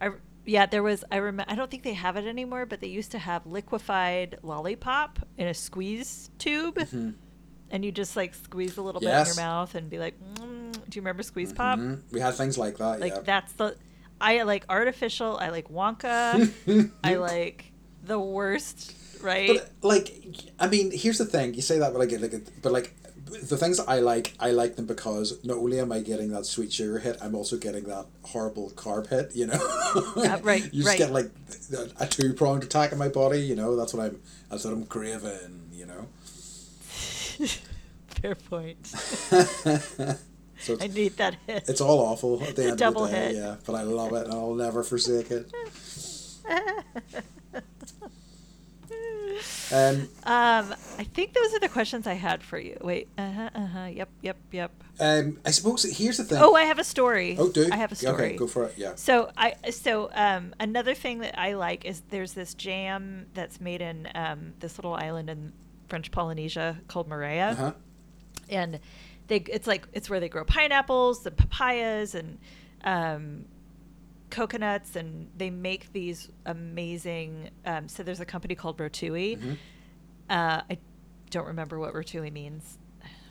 I 0.00 0.10
yeah, 0.44 0.66
there 0.66 0.82
was. 0.82 1.04
I 1.10 1.16
remember. 1.16 1.50
I 1.50 1.54
don't 1.54 1.70
think 1.70 1.82
they 1.82 1.94
have 1.94 2.16
it 2.16 2.26
anymore, 2.26 2.66
but 2.66 2.80
they 2.80 2.88
used 2.88 3.12
to 3.12 3.18
have 3.18 3.46
liquefied 3.46 4.38
lollipop 4.42 5.18
in 5.38 5.46
a 5.46 5.54
squeeze 5.54 6.30
tube, 6.38 6.76
Mhm. 6.76 7.14
and 7.70 7.84
you 7.84 7.92
just 7.92 8.16
like 8.16 8.34
squeeze 8.34 8.76
a 8.76 8.82
little 8.82 9.00
bit 9.00 9.10
in 9.10 9.26
your 9.26 9.36
mouth 9.36 9.74
and 9.74 9.88
be 9.88 9.98
like, 9.98 10.14
mm. 10.34 10.72
"Do 10.72 10.80
you 10.96 11.02
remember 11.02 11.22
squeeze 11.22 11.52
pop?" 11.52 11.78
Mhm. 11.78 12.02
We 12.10 12.20
had 12.20 12.34
things 12.34 12.58
like 12.58 12.78
that. 12.78 13.00
Like 13.00 13.14
yeah. 13.14 13.20
that's 13.24 13.52
the. 13.54 13.76
I 14.20 14.42
like 14.42 14.64
artificial. 14.68 15.36
I 15.36 15.48
like 15.50 15.68
Wonka. 15.68 16.50
I 17.04 17.14
like 17.16 17.72
the 18.04 18.18
worst. 18.20 18.94
Right. 19.20 19.48
But 19.48 19.70
like, 19.82 20.12
I 20.58 20.66
mean, 20.66 20.90
here's 20.90 21.18
the 21.18 21.24
thing. 21.26 21.54
You 21.54 21.62
say 21.62 21.78
that, 21.78 21.92
but 21.92 22.00
like, 22.00 22.10
like, 22.20 22.42
but 22.60 22.72
like, 22.72 22.92
the 23.40 23.56
things 23.56 23.78
that 23.78 23.88
I 23.88 24.00
like, 24.00 24.34
I 24.38 24.50
like 24.50 24.76
them 24.76 24.86
because 24.86 25.42
not 25.44 25.56
only 25.58 25.78
am 25.80 25.92
I 25.92 26.00
getting 26.00 26.30
that 26.32 26.46
sweet 26.46 26.72
sugar 26.72 26.98
hit, 26.98 27.16
I'm 27.20 27.34
also 27.34 27.56
getting 27.56 27.84
that 27.84 28.06
horrible 28.22 28.70
carb 28.76 29.08
hit. 29.08 29.34
You 29.34 29.46
know, 29.46 29.58
Uh, 30.16 30.38
right, 30.42 30.62
you 30.72 30.82
just 30.82 30.86
right. 30.86 30.98
get 30.98 31.10
like 31.12 31.30
a 31.98 32.06
two 32.06 32.34
pronged 32.34 32.64
attack 32.64 32.92
in 32.92 32.98
my 32.98 33.08
body. 33.08 33.40
You 33.40 33.56
know, 33.56 33.76
that's 33.76 33.94
what 33.94 34.04
I'm. 34.04 34.20
That's 34.50 34.64
what 34.64 34.74
I'm 34.74 34.86
craving. 34.86 35.70
You 35.72 35.86
know. 35.86 36.06
Fair 38.20 38.34
point. 38.34 38.86
so 38.86 40.76
I 40.80 40.86
need 40.86 41.16
that 41.16 41.36
hit. 41.46 41.68
it's 41.68 41.80
all 41.80 41.98
awful 42.00 42.42
at 42.42 42.54
the 42.56 42.68
end 42.68 42.82
of 42.82 42.94
the 42.94 43.06
day. 43.06 43.26
hit. 43.28 43.36
Yeah, 43.36 43.56
but 43.66 43.74
I 43.74 43.82
love 43.82 44.12
it, 44.12 44.24
and 44.26 44.32
I'll 44.34 44.54
never 44.54 44.82
forsake 44.84 45.30
it. 45.30 45.50
Um, 49.72 50.08
Um, 50.24 50.74
I 50.98 51.04
think 51.14 51.32
those 51.34 51.52
are 51.54 51.60
the 51.60 51.68
questions 51.68 52.06
I 52.06 52.14
had 52.14 52.42
for 52.42 52.58
you. 52.58 52.76
Wait. 52.80 53.08
Uh 53.18 53.30
huh. 53.32 53.50
Uh 53.54 53.66
huh. 53.66 53.84
Yep. 53.86 54.08
Yep. 54.22 54.36
Yep. 54.52 54.70
um, 55.00 55.38
I 55.44 55.50
suppose 55.50 55.82
here's 55.84 56.18
the 56.18 56.24
thing. 56.24 56.38
Oh, 56.40 56.54
I 56.54 56.64
have 56.64 56.78
a 56.78 56.84
story. 56.84 57.36
Oh, 57.38 57.48
do 57.48 57.68
I 57.72 57.76
have 57.76 57.92
a 57.92 57.94
story. 57.94 58.26
Okay, 58.28 58.36
go 58.36 58.46
for 58.46 58.64
it. 58.64 58.74
Yeah. 58.76 58.92
So 58.96 59.30
I 59.36 59.54
so 59.70 60.10
um, 60.14 60.54
another 60.60 60.94
thing 60.94 61.18
that 61.20 61.38
I 61.38 61.54
like 61.54 61.84
is 61.84 62.02
there's 62.10 62.32
this 62.34 62.54
jam 62.54 63.26
that's 63.34 63.60
made 63.60 63.80
in 63.80 64.08
um, 64.14 64.52
this 64.60 64.78
little 64.78 64.94
island 64.94 65.30
in 65.30 65.52
French 65.88 66.10
Polynesia 66.10 66.78
called 66.88 67.08
Moorea, 67.08 67.52
Uh 67.52 67.54
huh. 67.54 67.72
and 68.48 68.80
they 69.28 69.36
it's 69.36 69.66
like 69.66 69.86
it's 69.92 70.08
where 70.10 70.20
they 70.20 70.28
grow 70.28 70.44
pineapples 70.44 71.24
and 71.26 71.36
papayas 71.36 72.14
and 72.14 72.38
um, 72.84 73.44
coconuts, 74.32 74.96
and 74.96 75.30
they 75.36 75.50
make 75.50 75.92
these 75.92 76.28
amazing. 76.46 77.50
Um, 77.64 77.86
so 77.88 78.02
there's 78.02 78.20
a 78.20 78.24
company 78.24 78.54
called 78.56 78.78
Rotui. 78.78 79.38
Mhm. 79.38 79.56
Uh, 80.28 80.62
I 80.70 80.78
don't 81.30 81.46
remember 81.46 81.78
what 81.78 81.92
Rotui 81.94 82.32
means. 82.32 82.78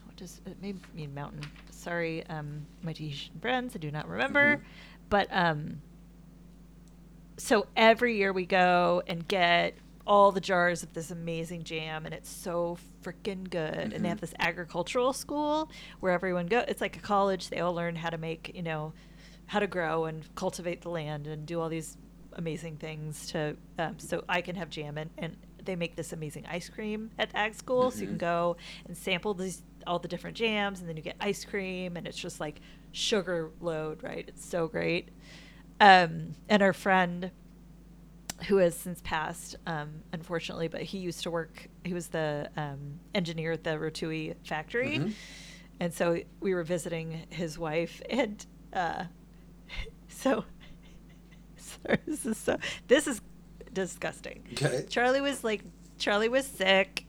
What 0.06 0.16
does 0.16 0.40
it 0.46 0.62
may 0.62 0.76
mean 0.94 1.14
mountain? 1.14 1.42
Sorry, 1.72 2.26
um, 2.28 2.66
my 2.84 2.94
Tahitian 2.94 3.40
friends, 3.42 3.76
I 3.76 3.80
do 3.80 3.90
not 3.92 4.08
remember. 4.08 4.58
Mhm. 4.58 4.62
But 5.10 5.28
um, 5.32 5.82
so 7.38 7.66
every 7.76 8.18
year 8.18 8.32
we 8.32 8.46
go 8.46 9.02
and 9.08 9.28
get 9.28 9.74
all 10.06 10.32
the 10.32 10.42
jars 10.42 10.84
of 10.84 10.94
this 10.94 11.12
amazing 11.12 11.64
jam, 11.64 12.06
and 12.06 12.14
it's 12.14 12.30
so 12.30 12.78
freaking 13.04 13.50
good. 13.50 13.74
And 13.76 13.94
Mhm. 13.94 14.02
they 14.02 14.10
have 14.10 14.22
this 14.22 14.34
agricultural 14.40 15.14
school 15.14 15.70
where 16.00 16.12
everyone 16.12 16.48
go. 16.48 16.60
It's 16.68 16.82
like 16.82 16.96
a 16.98 17.00
college. 17.00 17.50
They 17.50 17.60
all 17.60 17.74
learn 17.74 17.96
how 17.96 18.10
to 18.10 18.18
make, 18.18 18.52
you 18.56 18.62
know, 18.64 18.94
how 19.52 19.60
to 19.60 19.68
grow 19.68 20.06
and 20.06 20.34
cultivate 20.36 20.82
the 20.82 20.90
land 20.90 21.28
and 21.28 21.46
do 21.46 21.60
all 21.60 21.68
these 21.68 21.98
amazing 22.34 22.78
things 22.78 23.28
to 23.28 23.58
um, 23.78 24.00
so 24.00 24.24
I 24.30 24.40
can 24.40 24.56
have 24.56 24.70
jam 24.70 24.98
and, 24.98 25.10
and 25.18 25.36
they 25.66 25.76
make 25.76 25.98
this 25.98 26.14
amazing 26.14 26.46
ice 26.50 26.70
cream 26.70 27.12
at 27.20 27.30
ag 27.36 27.54
school 27.54 27.92
so 27.92 28.00
you 28.02 28.08
can 28.08 28.16
Mhm. 28.16 28.20
go 28.20 28.56
and 28.86 28.96
sample 28.96 29.34
these 29.34 29.62
all 29.86 30.00
the 30.00 30.08
different 30.08 30.38
jams 30.38 30.80
and 30.80 30.88
then 30.88 30.96
you 30.96 31.04
get 31.04 31.18
ice 31.20 31.44
cream 31.44 31.98
and 31.98 32.08
it's 32.08 32.18
just 32.18 32.40
like 32.40 32.62
sugar 32.94 33.52
load 33.60 34.02
right 34.04 34.24
it's 34.30 34.46
so 34.46 34.68
great 34.70 35.10
um, 35.82 36.34
and 36.48 36.62
our 36.64 36.72
friend 36.74 37.32
who 38.48 38.58
has 38.58 38.74
since 38.76 39.02
passed 39.04 39.58
um, 39.68 39.90
unfortunately 40.14 40.70
but 40.70 40.82
he 40.82 40.98
used 40.98 41.24
to 41.24 41.30
work 41.30 41.68
he 41.84 41.94
was 41.94 42.08
the 42.08 42.50
um, 42.56 43.00
engineer 43.14 43.52
at 43.52 43.64
the 43.66 43.72
rotui 43.72 44.34
factory 44.46 45.00
Mhm. 45.00 45.14
and 45.82 45.94
so 45.94 46.18
we 46.40 46.54
were 46.54 46.64
visiting 46.64 47.26
his 47.30 47.60
wife 47.60 48.02
and 48.10 48.46
uh, 48.74 49.04
so 50.22 50.46
sorry, 51.58 52.00
this 52.06 52.26
is 52.26 52.38
so 52.38 52.58
this 52.88 53.08
is 53.08 53.22
disgusting. 53.74 54.44
Okay. 54.54 54.86
charlie 54.90 55.22
was 55.22 55.44
like 55.44 55.64
charlie 55.98 56.30
was 56.30 56.46
sick 56.46 57.06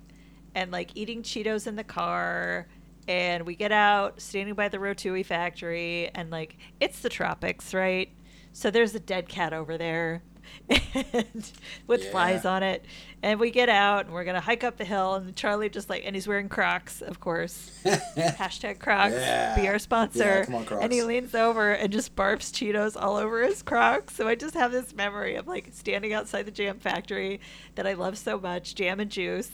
and 0.55 0.71
like 0.71 0.91
eating 0.95 1.23
cheetos 1.23 1.67
in 1.67 1.77
the 1.77 1.85
car 1.85 2.69
and 3.09 3.45
we 3.45 3.57
get 3.57 3.73
out 3.73 4.21
standing 4.21 4.55
by 4.55 4.69
the 4.69 4.79
rotui 4.79 5.25
factory 5.25 6.11
and 6.15 6.31
like 6.31 6.57
it's 6.81 7.01
the 7.01 7.09
tropics 7.09 7.75
right? 7.75 8.11
So 8.53 8.71
there's 8.71 8.95
a 8.95 9.01
dead 9.01 9.29
cat 9.29 9.53
over 9.53 9.79
there 9.79 10.23
and 10.69 11.53
with 11.87 12.05
Yeah. 12.05 12.11
flies 12.11 12.45
on 12.45 12.63
it 12.63 12.85
and 13.23 13.39
we 13.41 13.51
get 13.51 13.69
out 13.69 14.07
and 14.07 14.15
we're 14.15 14.25
gonna 14.25 14.41
hike 14.41 14.65
up 14.65 14.77
the 14.77 14.85
hill 14.85 15.15
and 15.15 15.35
charlie 15.37 15.69
just 15.69 15.89
like 15.91 16.03
and 16.05 16.15
he's 16.17 16.27
wearing 16.29 16.49
crocs 16.49 17.01
of 17.03 17.21
course 17.21 17.71
hashtag 17.85 18.79
Crocs, 18.79 19.15
Yeah. 19.15 19.55
be 19.57 19.69
our 19.69 19.79
sponsor. 19.79 20.19
Yeah, 20.25 20.45
come 20.45 20.55
on, 20.57 20.65
Crocs. 20.65 20.83
And 20.85 20.93
he 20.93 21.03
leans 21.03 21.35
over 21.35 21.73
and 21.73 21.93
just 21.93 22.15
barfs 22.17 22.51
Cheetos 22.53 23.01
all 23.01 23.17
over 23.17 23.43
his 23.43 23.63
Crocs. 23.63 24.15
So 24.15 24.27
I 24.29 24.35
just 24.35 24.55
have 24.55 24.73
this 24.73 24.95
memory 24.95 25.35
of 25.37 25.47
like 25.47 25.69
standing 25.73 26.13
outside 26.13 26.45
the 26.47 26.51
jam 26.51 26.79
factory 26.79 27.41
that 27.75 27.87
I 27.87 27.95
love 27.95 28.17
so 28.19 28.39
much, 28.39 28.75
jam 28.75 29.01
and 29.01 29.11
juice, 29.11 29.51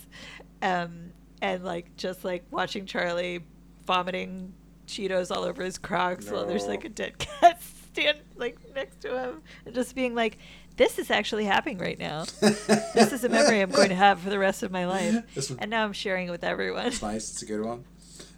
um, 0.63 1.13
and 1.43 1.65
like 1.65 1.97
just 1.97 2.25
like 2.25 2.45
watching 2.51 2.87
Charlie 2.87 3.41
vomiting 3.87 4.53
Cheetos 4.87 5.35
all 5.35 5.45
over 5.45 5.63
his 5.63 5.79
Crocs 5.79 6.31
while 6.31 6.47
there's 6.47 6.67
like 6.67 6.85
a 6.85 6.89
dead 6.89 7.19
cat 7.19 7.61
stand 7.93 8.19
like 8.37 8.57
next 8.75 9.01
to 9.03 9.19
him, 9.19 9.43
and 9.67 9.75
just 9.75 9.95
being 9.95 10.15
like, 10.15 10.39
"This 10.79 10.99
is 10.99 11.11
actually 11.11 11.45
happening 11.45 11.77
right 11.79 11.99
now. 11.99 12.25
this 12.41 13.13
is 13.13 13.23
a 13.25 13.29
memory 13.29 13.61
I'm 13.61 13.71
going 13.71 13.91
to 13.91 13.95
have 13.95 14.21
for 14.21 14.31
the 14.31 14.39
rest 14.39 14.63
of 14.63 14.73
my 14.73 14.87
life." 14.87 15.15
One- 15.51 15.59
And 15.61 15.71
now 15.71 15.85
I'm 15.85 15.93
sharing 15.93 16.29
it 16.29 16.31
with 16.31 16.43
everyone. 16.45 16.87
It's 16.87 17.03
nice. 17.03 17.31
It's 17.33 17.43
a 17.43 17.47
good 17.47 17.63
one. 17.65 17.85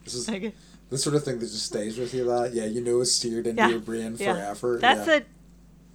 This 0.05 0.15
is 0.15 0.29
Okay. 0.29 0.53
the 0.89 0.99
sort 0.99 1.15
of 1.15 1.23
thing 1.25 1.39
that 1.39 1.47
just 1.47 1.67
stays 1.67 1.97
with 1.99 2.13
you. 2.13 2.25
That 2.25 2.53
yeah, 2.53 2.65
you 2.65 2.81
know, 2.83 3.01
it's 3.01 3.13
seared 3.13 3.47
into 3.47 3.63
Yeah, 3.63 3.69
your 3.69 3.79
brain 3.81 4.17
yeah. 4.19 4.35
forever. 4.35 4.79
That's 4.81 5.07
yeah. 5.07 5.17
a 5.19 5.23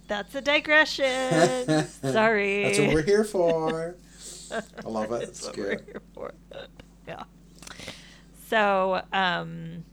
that's 0.08 0.34
a 0.36 0.40
digression. 0.40 1.86
Sorry. 2.02 2.62
That's 2.62 2.78
what 2.78 2.94
we're 2.94 3.02
here 3.02 3.24
for. 3.36 3.96
I 4.52 4.88
love 4.88 5.06
it. 5.12 5.20
That's 5.26 5.28
It's 5.30 5.46
what 5.48 5.56
we're 5.58 5.74
good. 5.76 5.84
here 5.86 6.02
for. 6.14 6.32
Yeah. 7.08 7.24
So, 8.48 9.02
um, 9.12 9.84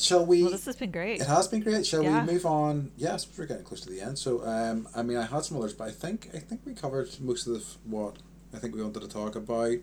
Shall 0.00 0.24
we? 0.26 0.42
well, 0.42 0.50
this 0.52 0.64
has 0.66 0.76
been 0.76 0.90
great. 0.90 1.20
It 1.20 1.26
has 1.26 1.46
been 1.48 1.60
great. 1.60 1.86
Shall 1.86 2.02
Yeah. 2.02 2.24
we 2.24 2.32
move 2.32 2.46
on? 2.46 2.90
Yes, 2.96 3.26
we're 3.36 3.46
getting 3.46 3.64
close 3.64 3.80
to 3.82 3.90
the 3.90 4.00
end. 4.00 4.18
So, 4.18 4.44
um, 4.46 4.88
I 4.94 5.02
mean, 5.02 5.16
I 5.16 5.26
had 5.26 5.44
some 5.44 5.56
others, 5.58 5.72
but 5.74 5.88
I 5.88 5.90
think 5.90 6.30
I 6.34 6.38
think 6.38 6.62
we 6.64 6.74
covered 6.74 7.08
most 7.20 7.46
of 7.46 7.54
the, 7.54 7.64
what 7.84 8.16
I 8.54 8.58
think 8.58 8.74
we 8.74 8.82
wanted 8.82 9.00
to 9.02 9.08
talk 9.08 9.36
about. 9.36 9.76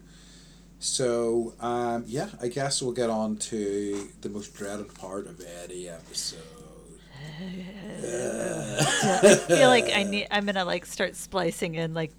So, 0.79 1.53
um, 1.59 2.03
yeah, 2.07 2.29
I 2.41 2.47
guess 2.49 2.81
we'll 2.81 2.91
get 2.93 3.09
on 3.09 3.37
to 3.37 4.09
the 4.21 4.29
most 4.29 4.53
dreaded 4.53 4.93
part 4.93 5.25
of 5.27 5.41
any 5.63 5.89
episode. 5.89 6.39
I 8.09 9.35
feel 9.47 9.69
like 9.69 9.91
I 9.93 10.03
need. 10.09 10.27
I'm 10.31 10.45
gonna 10.45 10.65
like 10.65 10.85
start 10.85 11.15
splicing 11.15 11.75
in 11.75 11.93
like. 11.93 12.11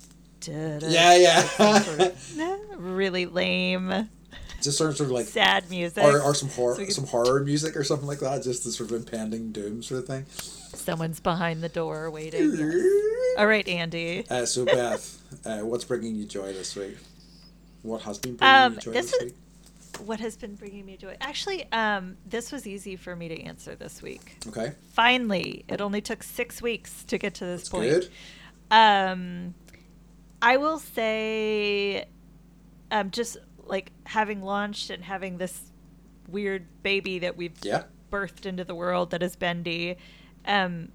Yeah, 0.46 0.78
yeah. 1.16 1.42
sort 1.42 2.00
of 2.00 2.68
really 2.78 3.26
lame, 3.26 4.08
Just 4.62 4.78
sort 4.78 4.98
of 5.00 5.10
like, 5.10 5.26
sad 5.26 5.70
music. 5.70 6.02
or, 6.02 6.20
or 6.20 6.34
some 6.34 6.48
horror, 6.48 6.74
So 6.74 6.82
can- 6.84 6.90
some 6.92 7.06
horror 7.06 7.40
music 7.44 7.76
or 7.76 7.84
something 7.84 8.08
like 8.08 8.18
that. 8.20 8.42
Just 8.42 8.64
the 8.64 8.72
sort 8.72 8.90
of 8.90 8.96
impending 8.96 9.52
doom 9.52 9.82
sort 9.82 10.00
of 10.00 10.06
thing. 10.06 10.26
Someone's 10.74 11.20
behind 11.20 11.62
the 11.62 11.68
door 11.68 12.10
waiting. 12.10 12.52
yes. 12.56 13.34
All 13.38 13.46
right, 13.46 13.66
Andy. 13.68 14.24
Uh, 14.28 14.44
so 14.46 14.64
Beth, 14.64 15.22
uh, 15.46 15.58
what's 15.60 15.84
bringing 15.84 16.14
you 16.16 16.24
joy 16.24 16.52
this 16.52 16.74
week? 16.74 16.96
What 17.82 18.02
has 18.02 18.18
been 18.18 18.34
bringing 18.36 18.54
Um, 18.56 18.74
you 18.74 18.80
joy 18.80 18.90
this 18.92 19.10
this 19.12 19.14
is- 19.14 19.24
week? 19.26 19.34
What 20.04 20.20
has 20.20 20.36
been 20.36 20.54
bringing 20.54 20.84
me 20.86 20.96
joy? 20.96 21.16
Actually, 21.20 21.70
um, 21.72 22.16
this 22.26 22.52
was 22.52 22.66
easy 22.68 22.94
for 22.94 23.16
me 23.16 23.28
to 23.28 23.42
answer 23.42 23.74
this 23.74 24.00
week. 24.00 24.36
Okay, 24.46 24.72
Finally, 24.92 25.64
it 25.66 25.80
only 25.80 26.00
took 26.00 26.22
six 26.22 26.62
weeks 26.62 27.02
to 27.04 27.18
get 27.18 27.34
to 27.34 27.44
this 27.44 27.62
that's 27.62 27.68
point. 27.70 27.90
good. 27.90 28.08
Um, 28.70 29.54
I 30.40 30.56
will 30.58 30.78
say, 30.78 32.04
um, 32.92 33.10
just 33.10 33.38
like 33.68 33.92
having 34.04 34.42
launched 34.42 34.90
and 34.90 35.04
having 35.04 35.38
this 35.38 35.70
weird 36.26 36.66
baby 36.82 37.18
that 37.20 37.36
we've 37.36 37.58
Yeah. 37.62 37.84
birthed 38.10 38.46
into 38.46 38.64
the 38.64 38.74
world 38.74 39.10
that 39.10 39.22
is 39.22 39.36
Bendy, 39.36 39.96
um, 40.46 40.90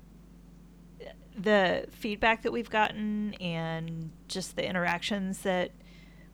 the 1.37 1.85
feedback 1.91 2.43
that 2.43 2.51
we've 2.51 2.69
gotten 2.69 3.33
and 3.35 4.11
just 4.27 4.55
the 4.55 4.67
interactions 4.67 5.39
that 5.39 5.71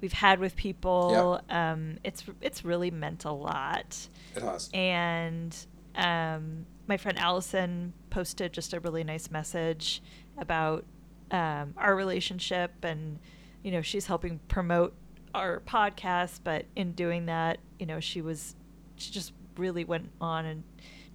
we've 0.02 0.14
had 0.14 0.40
with 0.40 0.56
people, 0.56 1.42
um, 1.50 1.98
it's 2.04 2.24
it's 2.42 2.64
really 2.66 2.92
meant 2.92 3.26
a 3.26 3.32
lot 3.32 4.08
It 4.36 4.42
has. 4.44 4.70
and 4.74 5.56
um, 5.96 6.66
my 6.88 6.98
friend 6.98 7.18
Allison 7.18 7.94
posted 8.10 8.54
just 8.54 8.74
a 8.74 8.80
really 8.80 9.04
nice 9.04 9.30
message 9.32 10.02
about 10.38 10.86
um, 11.32 11.74
our 11.78 11.96
relationship, 11.96 12.72
and 12.84 13.20
you 13.64 13.72
know 13.72 13.82
she's 13.82 14.06
helping 14.08 14.40
promote 14.48 14.94
our 15.34 15.62
podcast. 15.62 16.40
But 16.44 16.66
in 16.76 16.94
doing 16.94 17.26
that, 17.28 17.60
you 17.80 17.86
know 17.86 18.00
she 18.00 18.22
was 18.22 18.56
she 18.96 19.12
just 19.12 19.34
really 19.58 19.84
went 19.84 20.10
on 20.22 20.46
and 20.46 20.64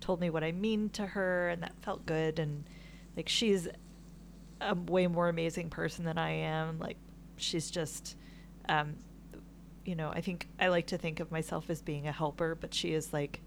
told 0.00 0.20
me 0.20 0.30
what 0.30 0.44
I 0.44 0.52
mean 0.52 0.90
to 0.90 1.06
her, 1.06 1.48
and 1.48 1.62
that 1.62 1.72
felt 1.82 2.06
good. 2.06 2.38
And 2.38 2.64
like 3.16 3.28
she's 3.28 3.68
a 4.60 4.74
way 4.74 5.06
more 5.06 5.28
amazing 5.28 5.70
person 5.70 6.04
than 6.04 6.18
I 6.18 6.30
am. 6.30 6.78
Like 6.78 6.96
she's 7.36 7.70
just 7.70 8.16
um, 8.68 8.96
you 9.84 9.94
know, 9.94 10.10
I 10.10 10.20
think 10.20 10.48
I 10.58 10.68
like 10.68 10.86
to 10.88 10.98
think 10.98 11.20
of 11.20 11.30
myself 11.30 11.68
as 11.68 11.82
being 11.82 12.06
a 12.06 12.12
helper, 12.12 12.54
but 12.54 12.74
she 12.74 12.92
is 12.94 13.12
like 13.12 13.40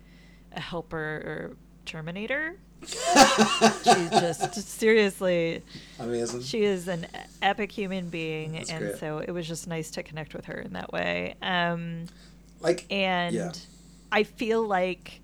a 0.51 0.59
helper 0.59 0.97
or 0.97 1.57
Terminator. 1.87 2.55
She's 2.85 4.09
just 4.11 4.55
seriously, 4.69 5.63
Amazing. 5.99 6.41
she 6.43 6.63
is 6.63 6.87
an 6.87 7.07
epic 7.41 7.71
human 7.71 8.09
being, 8.09 8.51
That's 8.53 8.69
and 8.69 8.79
great. 8.85 8.97
so 8.99 9.17
it 9.19 9.31
was 9.31 9.47
just 9.47 9.67
nice 9.67 9.89
to 9.91 10.03
connect 10.03 10.35
with 10.35 10.45
her 10.45 10.59
in 10.59 10.73
that 10.73 10.91
way. 10.91 11.35
Um, 11.41 12.05
like, 12.59 12.85
and 12.91 13.33
Yeah. 13.35 13.51
I 14.11 14.23
feel 14.23 14.65
like 14.65 15.21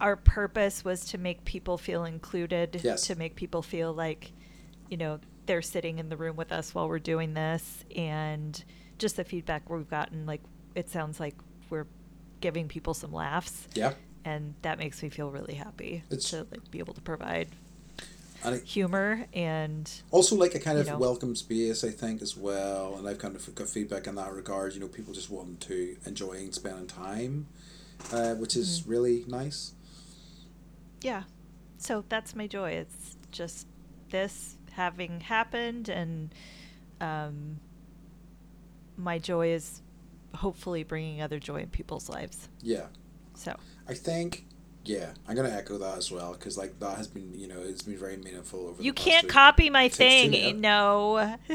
our 0.00 0.14
purpose 0.16 0.84
was 0.84 1.06
to 1.06 1.18
make 1.18 1.44
people 1.44 1.78
feel 1.78 2.04
included, 2.04 2.80
Yes. 2.84 3.06
to 3.08 3.16
make 3.16 3.34
people 3.34 3.62
feel 3.62 3.92
like, 3.92 4.32
you 4.88 4.96
know, 4.96 5.18
they're 5.46 5.62
sitting 5.62 5.98
in 5.98 6.08
the 6.08 6.16
room 6.16 6.36
with 6.36 6.52
us 6.52 6.74
while 6.74 6.88
we're 6.88 6.98
doing 6.98 7.34
this, 7.34 7.84
and 7.96 8.62
just 8.98 9.16
the 9.16 9.24
feedback 9.24 9.68
we've 9.70 9.88
gotten, 9.90 10.26
like 10.26 10.42
it 10.74 10.90
sounds 10.90 11.18
like 11.18 11.34
we're 11.70 11.86
giving 12.40 12.68
people 12.68 12.94
some 12.94 13.12
laughs, 13.12 13.66
yeah. 13.74 13.94
And 14.26 14.54
that 14.62 14.78
makes 14.78 15.02
me 15.02 15.08
feel 15.08 15.30
really 15.30 15.54
happy 15.54 16.02
It's- 16.10 16.30
to 16.30 16.46
like 16.50 16.70
be 16.70 16.78
able 16.80 16.92
to 16.94 17.00
provide 17.00 17.48
it, 18.44 18.62
humor 18.64 19.26
and 19.32 19.90
also 20.10 20.36
like 20.36 20.54
a 20.54 20.60
kind 20.60 20.78
of 20.78 20.86
know. 20.86 20.98
welcome 20.98 21.34
space 21.34 21.82
i 21.82 21.90
think 21.90 22.20
as 22.22 22.36
well 22.36 22.94
and 22.96 23.08
i've 23.08 23.18
kind 23.18 23.34
of 23.34 23.54
got 23.54 23.66
feedback 23.68 24.06
in 24.06 24.14
that 24.14 24.32
regard 24.32 24.72
you 24.74 24.78
know 24.80 24.86
people 24.88 25.12
just 25.14 25.30
wanting 25.30 25.56
to 25.56 25.96
enjoying 26.06 26.52
spending 26.52 26.86
time 26.86 27.46
uh, 28.12 28.34
which 28.34 28.54
is 28.56 28.82
Mhm. 28.82 28.88
really 28.90 29.24
nice. 29.26 29.72
Yeah. 31.00 31.22
So 31.78 32.04
that's 32.10 32.34
my 32.36 32.46
joy. 32.46 32.70
It's 32.72 33.16
just 33.32 33.66
this 34.10 34.56
having 34.72 35.20
happened 35.22 35.88
and 35.88 36.34
um, 37.00 37.58
my 38.98 39.18
joy 39.18 39.48
is 39.52 39.80
hopefully 40.34 40.84
bringing 40.84 41.22
other 41.22 41.38
joy 41.38 41.56
in 41.60 41.70
people's 41.70 42.08
lives. 42.10 42.48
Yeah. 42.60 42.86
So 43.34 43.56
i 43.88 43.94
think 43.94 44.44
yeah 44.84 45.10
i'm 45.26 45.34
gonna 45.36 45.48
echo 45.50 45.78
that 45.78 45.96
as 45.98 46.10
well 46.10 46.32
because 46.32 46.56
like 46.56 46.78
that 46.80 46.96
has 46.96 47.08
been 47.08 47.32
you 47.34 47.46
know 47.48 47.60
it's 47.60 47.82
been 47.82 47.98
very 47.98 48.16
meaningful 48.16 48.68
over 48.68 48.82
you 48.82 48.92
can't 48.92 49.24
week. 49.24 49.32
copy 49.32 49.70
my 49.70 49.84
It's 49.84 49.96
too 49.96 50.04
late. 50.04 50.30
thing 50.30 50.60
no 50.60 51.36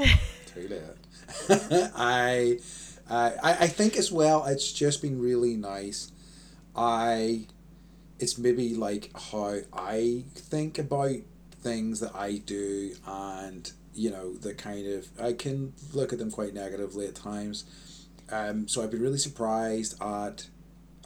Too 0.53 0.67
late. 0.67 0.82
I, 1.95 2.59
I, 3.09 3.34
I 3.61 3.67
think 3.67 3.95
as 3.95 4.11
well. 4.11 4.43
It's 4.45 4.69
just 4.69 5.01
been 5.01 5.17
really 5.21 5.55
nice. 5.55 6.11
I, 6.75 7.47
it's 8.19 8.38
maybe 8.38 8.75
like 8.75 9.11
how 9.15 9.59
I 9.71 10.25
think 10.36 10.77
about 10.77 11.15
things 11.61 12.01
that 12.01 12.13
I 12.13 12.39
do, 12.39 12.93
and 13.07 13.71
you 13.93 14.09
know 14.11 14.34
the 14.34 14.53
kind 14.53 14.86
of 14.88 15.07
I 15.21 15.32
can 15.32 15.71
look 15.93 16.11
at 16.11 16.19
them 16.19 16.32
quite 16.32 16.53
negatively 16.53 17.07
at 17.07 17.15
times. 17.15 17.63
Um, 18.29 18.67
so 18.67 18.84
I've 18.84 18.91
been 18.91 19.01
really 19.01 19.17
surprised 19.17 20.01
at 20.01 20.47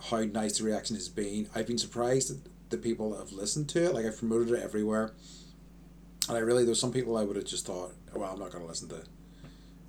how 0.10 0.24
nice 0.24 0.60
the 0.60 0.66
reaction 0.66 0.95
has 0.95 1.10
been. 1.10 1.49
I've 1.56 1.68
been 1.68 1.78
surprised 1.78 2.32
at 2.32 2.38
the 2.70 2.78
people 2.78 3.12
that 3.12 3.20
have 3.20 3.32
listened 3.32 3.70
to 3.70 3.86
it. 3.86 3.93
Like 3.93 4.06
I've 4.06 4.18
promoted 4.18 4.51
it 4.51 4.64
everywhere. 4.64 5.14
And 6.28 6.38
I 6.38 6.41
really, 6.41 6.66
there's 6.66 6.80
some 6.80 6.91
people 6.91 7.18
I 7.18 7.24
would 7.24 7.36
have 7.36 7.45
just 7.45 7.66
thought, 7.66 7.93
well, 8.14 8.32
I'm 8.32 8.39
not 8.39 8.51
going 8.51 8.64
to 8.64 8.68
listen 8.68 8.89
to 8.89 9.03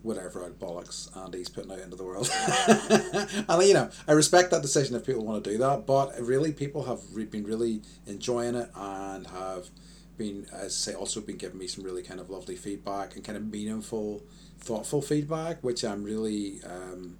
whatever 0.03 0.45
out 0.45 0.59
bollocks 0.59 1.15
Andy's 1.17 1.49
putting 1.49 1.73
out 1.73 1.81
into 1.81 1.97
the 1.97 2.05
world. 2.05 2.31
and 3.49 3.63
you 3.67 3.75
know, 3.75 3.91
I 4.07 4.13
respect 4.13 4.51
that 4.53 4.63
decision 4.63 4.95
if 4.95 5.05
people 5.05 5.25
want 5.25 5.43
to 5.43 5.51
do 5.51 5.59
that, 5.59 5.87
but 5.87 6.19
really, 6.21 6.53
people 6.53 6.85
have 6.85 7.01
been 7.31 7.45
really 7.45 7.83
enjoying 8.07 8.55
it 8.55 8.71
and 8.75 9.27
have 9.29 9.69
been, 10.17 10.47
as 10.53 10.65
I 10.65 10.93
say, 10.93 10.95
also 10.95 11.21
been 11.21 11.37
giving 11.37 11.59
me 11.59 11.67
some 11.67 11.85
really 11.85 12.03
kind 12.03 12.21
of 12.21 12.31
lovely 12.31 12.57
feedback 12.57 13.17
and 13.17 13.25
kind 13.25 13.37
of 13.37 13.51
meaningful, 13.51 14.23
thoughtful 14.61 15.03
feedback, 15.03 15.63
which 15.63 15.85
I'm 15.85 16.05
really, 16.05 16.61
um, 16.65 17.17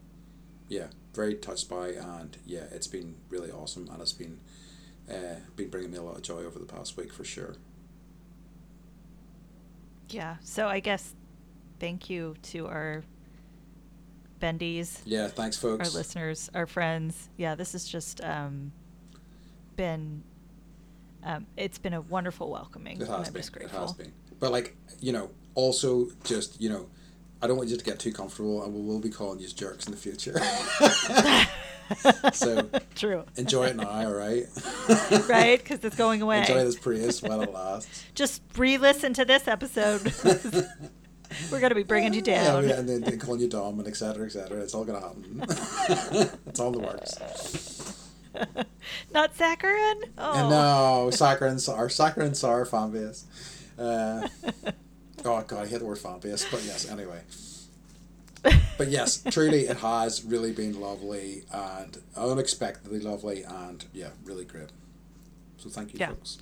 yeah, 0.69 0.87
very 1.17 1.35
touched 1.35 1.69
by, 1.69 1.89
and 1.89 2.37
yeah, 2.47 2.65
it's 2.71 2.87
been 2.87 3.17
really 3.31 3.51
awesome, 3.51 3.89
and 3.91 4.01
it's 4.01 4.13
been, 4.13 4.39
uh, 5.11 5.41
been 5.57 5.71
bringing 5.71 5.91
me 5.91 5.99
a 5.99 6.03
lot 6.03 6.17
of 6.17 6.23
joy 6.23 6.45
over 6.45 6.59
the 6.59 6.67
past 6.67 6.97
week 6.97 7.13
for 7.13 7.25
sure. 7.25 7.57
yeah 10.11 10.37
so 10.41 10.69
i 10.69 10.79
guess 10.79 11.15
thank 11.81 12.09
you 12.09 12.37
to 12.41 12.67
our 12.69 13.03
bendies 14.41 15.01
Yeah, 15.05 15.27
thanks, 15.29 15.57
folks. 15.57 15.89
our 15.89 15.99
listeners, 15.99 16.51
our 16.55 16.67
friends. 16.67 17.29
Yeah, 17.37 17.55
this 17.55 17.73
has 17.73 17.87
just 17.87 18.23
um, 18.23 18.71
been. 19.77 20.23
Um, 21.25 21.47
it's 21.57 21.79
been 21.79 21.95
a 21.95 22.03
wonderful 22.03 22.51
welcoming. 22.51 23.01
It 23.01 23.09
has 23.09 23.31
been. 23.31 23.43
It 23.63 23.71
has 23.71 23.93
been. 23.95 24.13
But 24.39 24.53
like 24.53 24.77
you 25.01 25.13
know, 25.13 25.31
also 25.55 26.09
just 26.25 26.61
you 26.61 26.69
know, 26.69 26.87
I 27.47 27.49
don't 27.49 27.59
want 27.59 27.69
you 27.69 27.77
to 27.77 27.85
get 27.85 28.01
too 28.01 28.13
comfortable, 28.13 28.65
and 28.65 28.75
we 28.75 28.81
will 28.81 28.99
be 28.99 29.09
calling 29.09 29.39
you 29.39 29.47
jerks 29.47 29.87
in 29.87 29.93
the 29.93 29.97
future. 29.97 30.37
so 32.33 32.69
True. 32.97 33.23
enjoy 33.37 33.67
it 33.67 33.77
now, 33.77 33.89
all 33.89 34.13
right? 34.13 34.47
right, 35.29 35.57
because 35.63 35.85
it's 35.85 35.95
going 35.95 36.23
away. 36.23 36.41
Enjoy 36.41 36.65
this 36.65 36.77
praise 36.77 37.23
while 37.23 37.43
it 37.43 37.53
lasts. 37.53 38.05
Just 38.17 38.43
re-listen 38.57 39.15
to 39.15 39.25
this 39.25 39.47
episode. 39.47 40.13
We're 41.53 41.61
gonna 41.61 41.77
be 41.77 41.85
bringing 41.85 42.15
you 42.15 42.21
down. 42.21 42.69
yeah, 42.69 42.81
and 42.81 42.89
then, 42.89 43.03
then 43.03 43.21
calling 43.21 43.41
you 43.41 43.49
dumb 43.49 43.79
and 43.79 43.87
et 43.87 43.95
cetera, 43.95 44.27
et 44.27 44.33
cetera. 44.33 44.61
It's 44.61 44.75
all 44.75 44.85
gonna 44.85 44.99
happen. 45.01 45.45
it's 46.47 46.59
all 46.59 46.73
the 46.73 46.81
works. 46.81 48.03
Not 49.15 49.37
saccharin. 49.37 50.03
Oh 50.19 50.33
And 50.35 50.51
no, 50.51 51.47
and 51.47 51.61
Sar, 51.61 51.89
Soccer 51.89 52.23
and 52.23 52.37
fan 52.37 52.91
base. 52.91 53.25
Uh, 53.79 54.27
oh 55.27 55.43
god, 55.47 55.65
I 55.65 55.67
hate 55.67 55.79
the 55.81 55.85
word 55.85 55.99
fan 55.99 56.19
base, 56.21 56.47
but 56.51 56.63
yes, 56.65 56.89
anyway. 56.91 57.21
But 58.79 58.89
yes, 58.89 59.25
truly, 59.31 59.63
it 59.67 59.79
has 59.79 60.23
really 60.25 60.53
been 60.53 60.81
lovely 60.81 61.45
and 61.53 61.99
unexpectedly 62.17 63.01
lovely, 63.01 63.43
and 63.43 63.85
yeah, 63.93 64.11
really 64.25 64.45
great. 64.45 64.69
So 65.57 65.69
thank 65.69 65.93
you, 65.93 65.99
Yeah. 65.99 66.09
folks. 66.09 66.39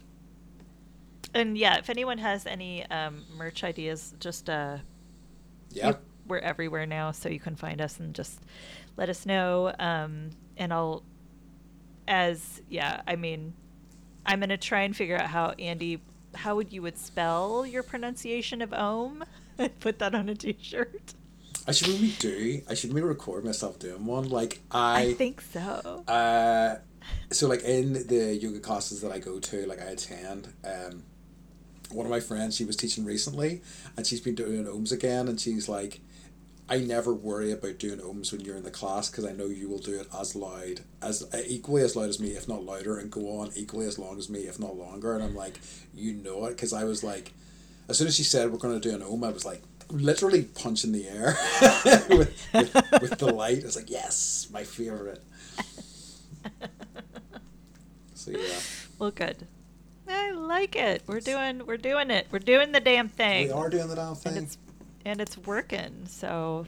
and 1.32 1.57
yeah, 1.57 1.78
if 1.78 1.89
anyone 1.89 2.18
has 2.18 2.47
any 2.47 2.85
um, 2.87 3.24
merch 3.37 3.64
ideas, 3.64 4.14
just 4.20 4.51
uh, 4.51 4.78
Yeah, 5.70 5.89
you- 5.91 5.99
we're 6.26 6.39
everywhere 6.39 6.87
now, 6.87 7.11
so 7.12 7.28
you 7.28 7.41
can 7.41 7.55
find 7.57 7.80
us 7.80 7.99
and 8.01 8.14
just 8.14 8.41
let 8.97 9.09
us 9.09 9.24
know. 9.26 9.72
Um, 9.78 10.30
and 10.57 10.72
I'll, 10.72 11.03
as 12.09 12.61
yeah, 12.68 13.01
I 13.07 13.16
mean, 13.16 13.55
I'm 14.26 14.41
gonna 14.41 14.57
try 14.59 14.82
and 14.82 14.95
figure 14.97 15.16
out 15.16 15.28
how 15.28 15.51
Andy, 15.59 16.01
how 16.35 16.57
would 16.57 16.72
you 16.72 16.82
would 16.82 16.99
spell 16.99 17.66
your 17.66 17.82
pronunciation 17.82 18.62
of 18.62 18.72
Ohm? 18.72 19.24
Put 19.80 19.99
that 20.01 20.14
on 20.14 20.28
a 20.28 20.35
T-shirt. 20.35 21.14
I 21.66 21.72
should 21.72 21.89
maybe 21.89 22.14
do. 22.18 22.62
I 22.68 22.74
should 22.74 22.93
maybe 22.93 23.07
record 23.07 23.45
myself 23.45 23.78
doing 23.78 24.05
one. 24.05 24.28
Like 24.28 24.61
I, 24.70 25.03
I, 25.03 25.12
think 25.14 25.41
so. 25.41 26.05
uh, 26.09 26.76
so 27.30 27.49
like 27.49 27.62
in 27.62 27.95
the 28.07 28.37
yoga 28.37 28.61
classes 28.61 29.01
that 29.01 29.12
I 29.12 29.18
go 29.18 29.39
to, 29.39 29.66
like 29.66 29.80
I 29.80 29.87
attend, 29.87 30.53
um, 30.64 31.05
one 31.91 32.07
of 32.07 32.11
my 32.11 32.20
friends 32.20 32.57
she 32.57 32.64
was 32.64 32.76
teaching 32.76 33.05
recently, 33.05 33.62
and 33.97 34.07
she's 34.07 34.20
been 34.20 34.35
doing 34.35 34.64
ohms 34.66 34.93
again, 34.93 35.28
and 35.28 35.41
she's 35.41 35.68
like, 35.68 36.01
I 36.68 36.78
never 36.78 37.12
worry 37.12 37.52
about 37.52 37.78
doing 37.78 37.98
ohms 37.98 38.32
when 38.32 38.40
you're 38.40 38.56
in 38.56 38.62
the 38.62 38.70
class 38.70 39.10
because 39.10 39.26
I 39.26 39.32
know 39.32 39.46
you 39.46 39.68
will 39.68 39.78
do 39.78 40.00
it 40.00 40.08
as 40.18 40.34
loud 40.34 40.80
as 41.02 41.22
uh, 41.34 41.42
equally 41.46 41.82
as 41.82 41.94
loud 41.94 42.08
as 42.08 42.18
me, 42.18 42.28
if 42.30 42.48
not 42.48 42.64
louder, 42.64 42.98
and 42.98 43.10
go 43.10 43.39
on 43.39 43.51
equally 43.55 43.86
as 43.86 43.98
long 43.98 44.16
as 44.16 44.30
me, 44.30 44.40
if 44.40 44.59
not 44.59 44.76
longer. 44.76 45.14
And 45.14 45.22
I'm 45.22 45.34
like, 45.34 45.59
you 45.94 46.14
know 46.14 46.47
it, 46.47 46.51
because 46.51 46.72
I 46.72 46.84
was 46.84 47.05
like, 47.05 47.32
as 47.89 47.98
soon 47.98 48.06
as 48.06 48.16
she 48.16 48.22
said 48.22 48.51
we're 48.51 48.59
going 48.59 48.80
to 48.80 48.89
do 48.89 48.94
an 48.94 49.02
ohm, 49.02 49.24
I 49.24 49.28
was 49.30 49.44
like, 49.44 49.60
literally 49.90 50.44
punching 50.44 50.93
the 50.93 51.06
air 51.06 51.36
with, 52.09 52.48
with, 52.55 52.74
with 53.02 53.18
the 53.18 53.30
light. 53.32 53.60
I 53.62 53.66
was 53.66 53.76
like, 53.76 53.90
yes, 53.90 54.48
my 54.51 54.64
favorite. 54.64 55.22
So 58.14 58.30
yeah, 58.30 58.39
Well, 58.98 59.10
good. 59.10 59.47
I 60.09 60.30
like 60.30 60.76
it. 60.76 61.02
We're 61.06 61.20
doing. 61.20 61.66
We're 61.66 61.76
doing 61.76 62.10
it. 62.10 62.26
We're 62.30 62.39
doing 62.39 62.72
the 62.72 62.80
damn 62.80 63.09
thing. 63.09 63.48
we 63.48 63.52
are 63.52 63.68
doing 63.68 63.89
the 63.89 63.97
damn 63.97 64.09
and 64.09 64.18
thing. 64.18 64.36
it's 64.44 64.56
and 65.05 65.20
it's 65.20 65.36
working. 65.39 66.06
So 66.06 66.66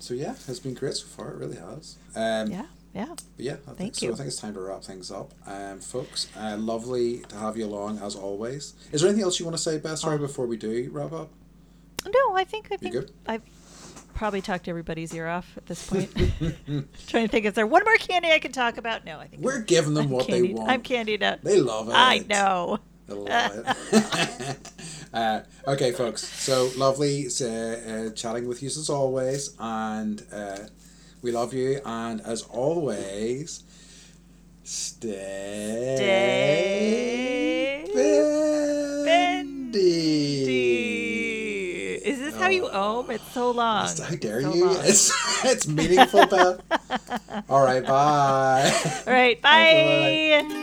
So 0.00 0.14
yeah, 0.14 0.34
it's 0.48 0.58
been 0.60 0.74
great 0.74 0.94
so 0.94 1.06
far. 1.06 1.30
It 1.32 1.36
really 1.38 1.56
has. 1.58 1.96
Um, 2.14 2.50
yeah, 2.50 2.66
yeah. 2.94 3.06
But 3.08 3.24
yeah, 3.38 3.52
I 3.52 3.56
think 3.66 3.78
Thank 3.78 3.94
so. 3.96 4.06
you. 4.06 4.12
I 4.12 4.16
think 4.16 4.28
it's 4.28 4.36
time 4.40 4.54
to 4.54 4.60
wrap 4.60 4.82
things 4.84 5.10
up. 5.10 5.32
Um, 5.46 5.80
folks, 5.80 6.28
uh, 6.38 6.56
lovely 6.58 7.18
to 7.28 7.36
have 7.36 7.56
you 7.56 7.66
along 7.66 7.98
as 7.98 8.14
always. 8.14 8.74
Is 8.92 9.00
there 9.00 9.08
anything 9.10 9.24
else 9.24 9.38
you 9.38 9.44
want 9.46 9.56
to 9.56 9.62
say, 9.62 9.78
Beth? 9.78 9.98
Sorry, 9.98 10.16
Oh. 10.16 10.18
before 10.18 10.46
we 10.46 10.56
do 10.56 10.88
wrap 10.92 11.12
up. 11.12 11.30
No, 12.04 12.36
I 12.36 12.44
think 12.44 12.68
I 12.70 12.76
think? 12.76 12.94
I've 13.26 13.42
probably 14.14 14.40
talked 14.40 14.68
everybody's 14.68 15.12
ear 15.14 15.26
off 15.28 15.56
at 15.56 15.66
this 15.66 15.86
point. 15.88 16.10
Trying 17.08 17.26
to 17.26 17.28
think, 17.28 17.46
is 17.46 17.52
there 17.54 17.66
one 17.66 17.84
more 17.84 17.96
candy 17.96 18.30
I 18.30 18.38
can 18.38 18.52
talk 18.52 18.76
about? 18.78 19.04
No, 19.04 19.18
I 19.18 19.26
think 19.26 19.42
We're 19.42 19.60
giving 19.60 19.92
them 19.94 20.04
I'm 20.04 20.10
what 20.10 20.26
candied. 20.26 20.50
they 20.50 20.54
want. 20.54 20.70
I'm 20.70 20.82
candied 20.82 21.22
up. 21.22 21.42
They 21.42 21.60
love 21.60 21.88
it. 21.88 21.92
I 21.94 22.18
know. 22.28 22.78
They 23.08 23.14
love 23.14 23.76
it. 23.92 24.72
uh, 25.12 25.40
okay, 25.68 25.92
folks. 25.92 26.22
So 26.26 26.70
lovely 26.76 27.26
uh, 27.40 27.44
uh, 27.46 28.10
chatting 28.10 28.46
with 28.48 28.62
you 28.62 28.66
as 28.68 28.90
always, 28.90 29.54
and 29.58 30.22
uh, 30.32 30.58
we 31.22 31.30
love 31.32 31.52
you. 31.54 31.80
And 31.84 32.20
as 32.22 32.42
always, 32.42 33.62
stay, 34.64 35.14
Stay 37.86 39.02
bendy. 39.04 40.46
Is 42.04 42.18
this 42.18 42.36
how 42.36 42.48
you 42.48 42.68
ohm? 42.68 43.10
It's 43.10 43.32
so 43.32 43.50
long. 43.50 43.86
How 43.88 44.14
dare 44.16 44.42
So 44.42 44.54
you? 44.54 44.64
long. 44.64 44.76
It's 44.80 45.10
it's 45.44 45.66
meaningful, 45.66 46.26
Beth. 46.26 46.60
All 47.48 47.64
right, 47.64 47.84
bye. 47.86 48.70
All 49.06 49.12
right, 49.12 49.40
Bye. 49.42 50.42
bye. 50.48 50.62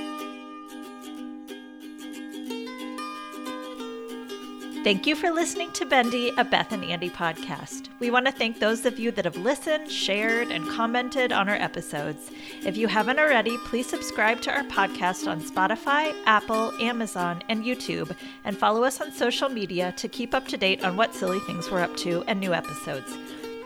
Thank 4.83 5.07
you 5.07 5.15
for 5.15 5.31
listening 5.31 5.71
to 5.73 5.85
Bendy, 5.85 6.33
a 6.37 6.43
Beth 6.43 6.73
and 6.73 6.83
Andy 6.83 7.09
podcast. 7.09 7.87
We 8.01 8.11
want 8.11 8.25
to 8.25 8.33
thank 8.33 8.59
those 8.59 8.85
of 8.85 8.99
you 8.99 9.11
that 9.11 9.23
have 9.23 9.37
listened, 9.37 9.89
shared, 9.89 10.49
and 10.49 10.67
commented 10.67 11.31
on 11.31 11.47
our 11.47 11.55
episodes. 11.55 12.29
If 12.65 12.75
you 12.75 12.89
haven't 12.89 13.17
already, 13.17 13.57
please 13.59 13.87
subscribe 13.87 14.41
to 14.41 14.51
our 14.51 14.65
podcast 14.65 15.25
on 15.25 15.39
Spotify, 15.39 16.13
Apple, 16.25 16.73
Amazon, 16.81 17.41
and 17.47 17.63
YouTube, 17.63 18.13
and 18.43 18.57
follow 18.57 18.83
us 18.83 18.99
on 18.99 19.13
social 19.13 19.47
media 19.47 19.93
to 19.93 20.09
keep 20.09 20.33
up 20.33 20.49
to 20.49 20.57
date 20.57 20.83
on 20.83 20.97
what 20.97 21.15
silly 21.15 21.39
things 21.39 21.71
we're 21.71 21.79
up 21.79 21.95
to 21.97 22.21
and 22.27 22.41
new 22.41 22.53
episodes. 22.53 23.15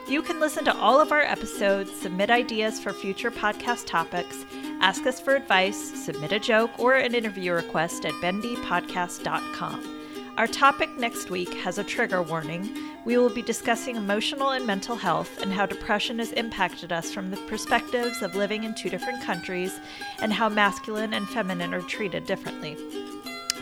You 0.07 0.21
can 0.21 0.39
listen 0.39 0.65
to 0.65 0.77
all 0.77 1.01
of 1.01 1.11
our 1.11 1.23
episodes, 1.23 1.91
submit 1.99 2.29
ideas 2.29 2.79
for 2.79 2.93
future 2.93 3.31
podcast 3.31 3.87
topics, 3.87 4.45
ask 4.81 5.07
us 5.07 5.19
for 5.19 5.35
advice, 5.35 5.79
submit 6.05 6.31
a 6.31 6.39
joke, 6.39 6.77
or 6.77 6.93
an 6.93 7.15
interview 7.15 7.53
request 7.53 8.05
at 8.05 8.13
bendypodcast.com. 8.21 9.96
Our 10.37 10.45
topic 10.45 10.95
next 10.99 11.31
week 11.31 11.51
has 11.63 11.79
a 11.79 11.83
trigger 11.83 12.21
warning. 12.21 12.69
We 13.05 13.17
will 13.17 13.31
be 13.31 13.41
discussing 13.41 13.95
emotional 13.95 14.51
and 14.51 14.67
mental 14.67 14.95
health 14.95 15.41
and 15.41 15.51
how 15.51 15.65
depression 15.65 16.19
has 16.19 16.31
impacted 16.33 16.91
us 16.91 17.11
from 17.11 17.31
the 17.31 17.37
perspectives 17.47 18.21
of 18.21 18.35
living 18.35 18.63
in 18.63 18.75
two 18.75 18.91
different 18.91 19.23
countries 19.23 19.79
and 20.21 20.31
how 20.31 20.47
masculine 20.47 21.15
and 21.15 21.27
feminine 21.27 21.73
are 21.73 21.81
treated 21.81 22.27
differently. 22.27 22.77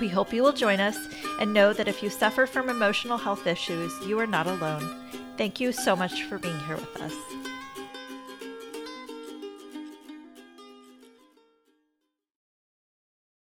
We 0.02 0.10
hope 0.10 0.34
you 0.34 0.44
will 0.44 0.52
join 0.52 0.82
us 0.82 0.98
and 1.40 1.54
know 1.54 1.72
that 1.72 1.88
if 1.88 2.04
you 2.04 2.10
suffer 2.10 2.46
from 2.46 2.68
emotional 2.68 3.18
health 3.18 3.48
issues, 3.48 3.94
you 4.06 4.20
are 4.20 4.28
not 4.28 4.46
alone. 4.46 5.00
Thank 5.38 5.62
you 5.62 5.72
so 5.72 5.96
much 5.96 6.24
for 6.24 6.38
being 6.38 6.60
here 6.60 6.76
with 6.76 7.02
us. 7.02 7.45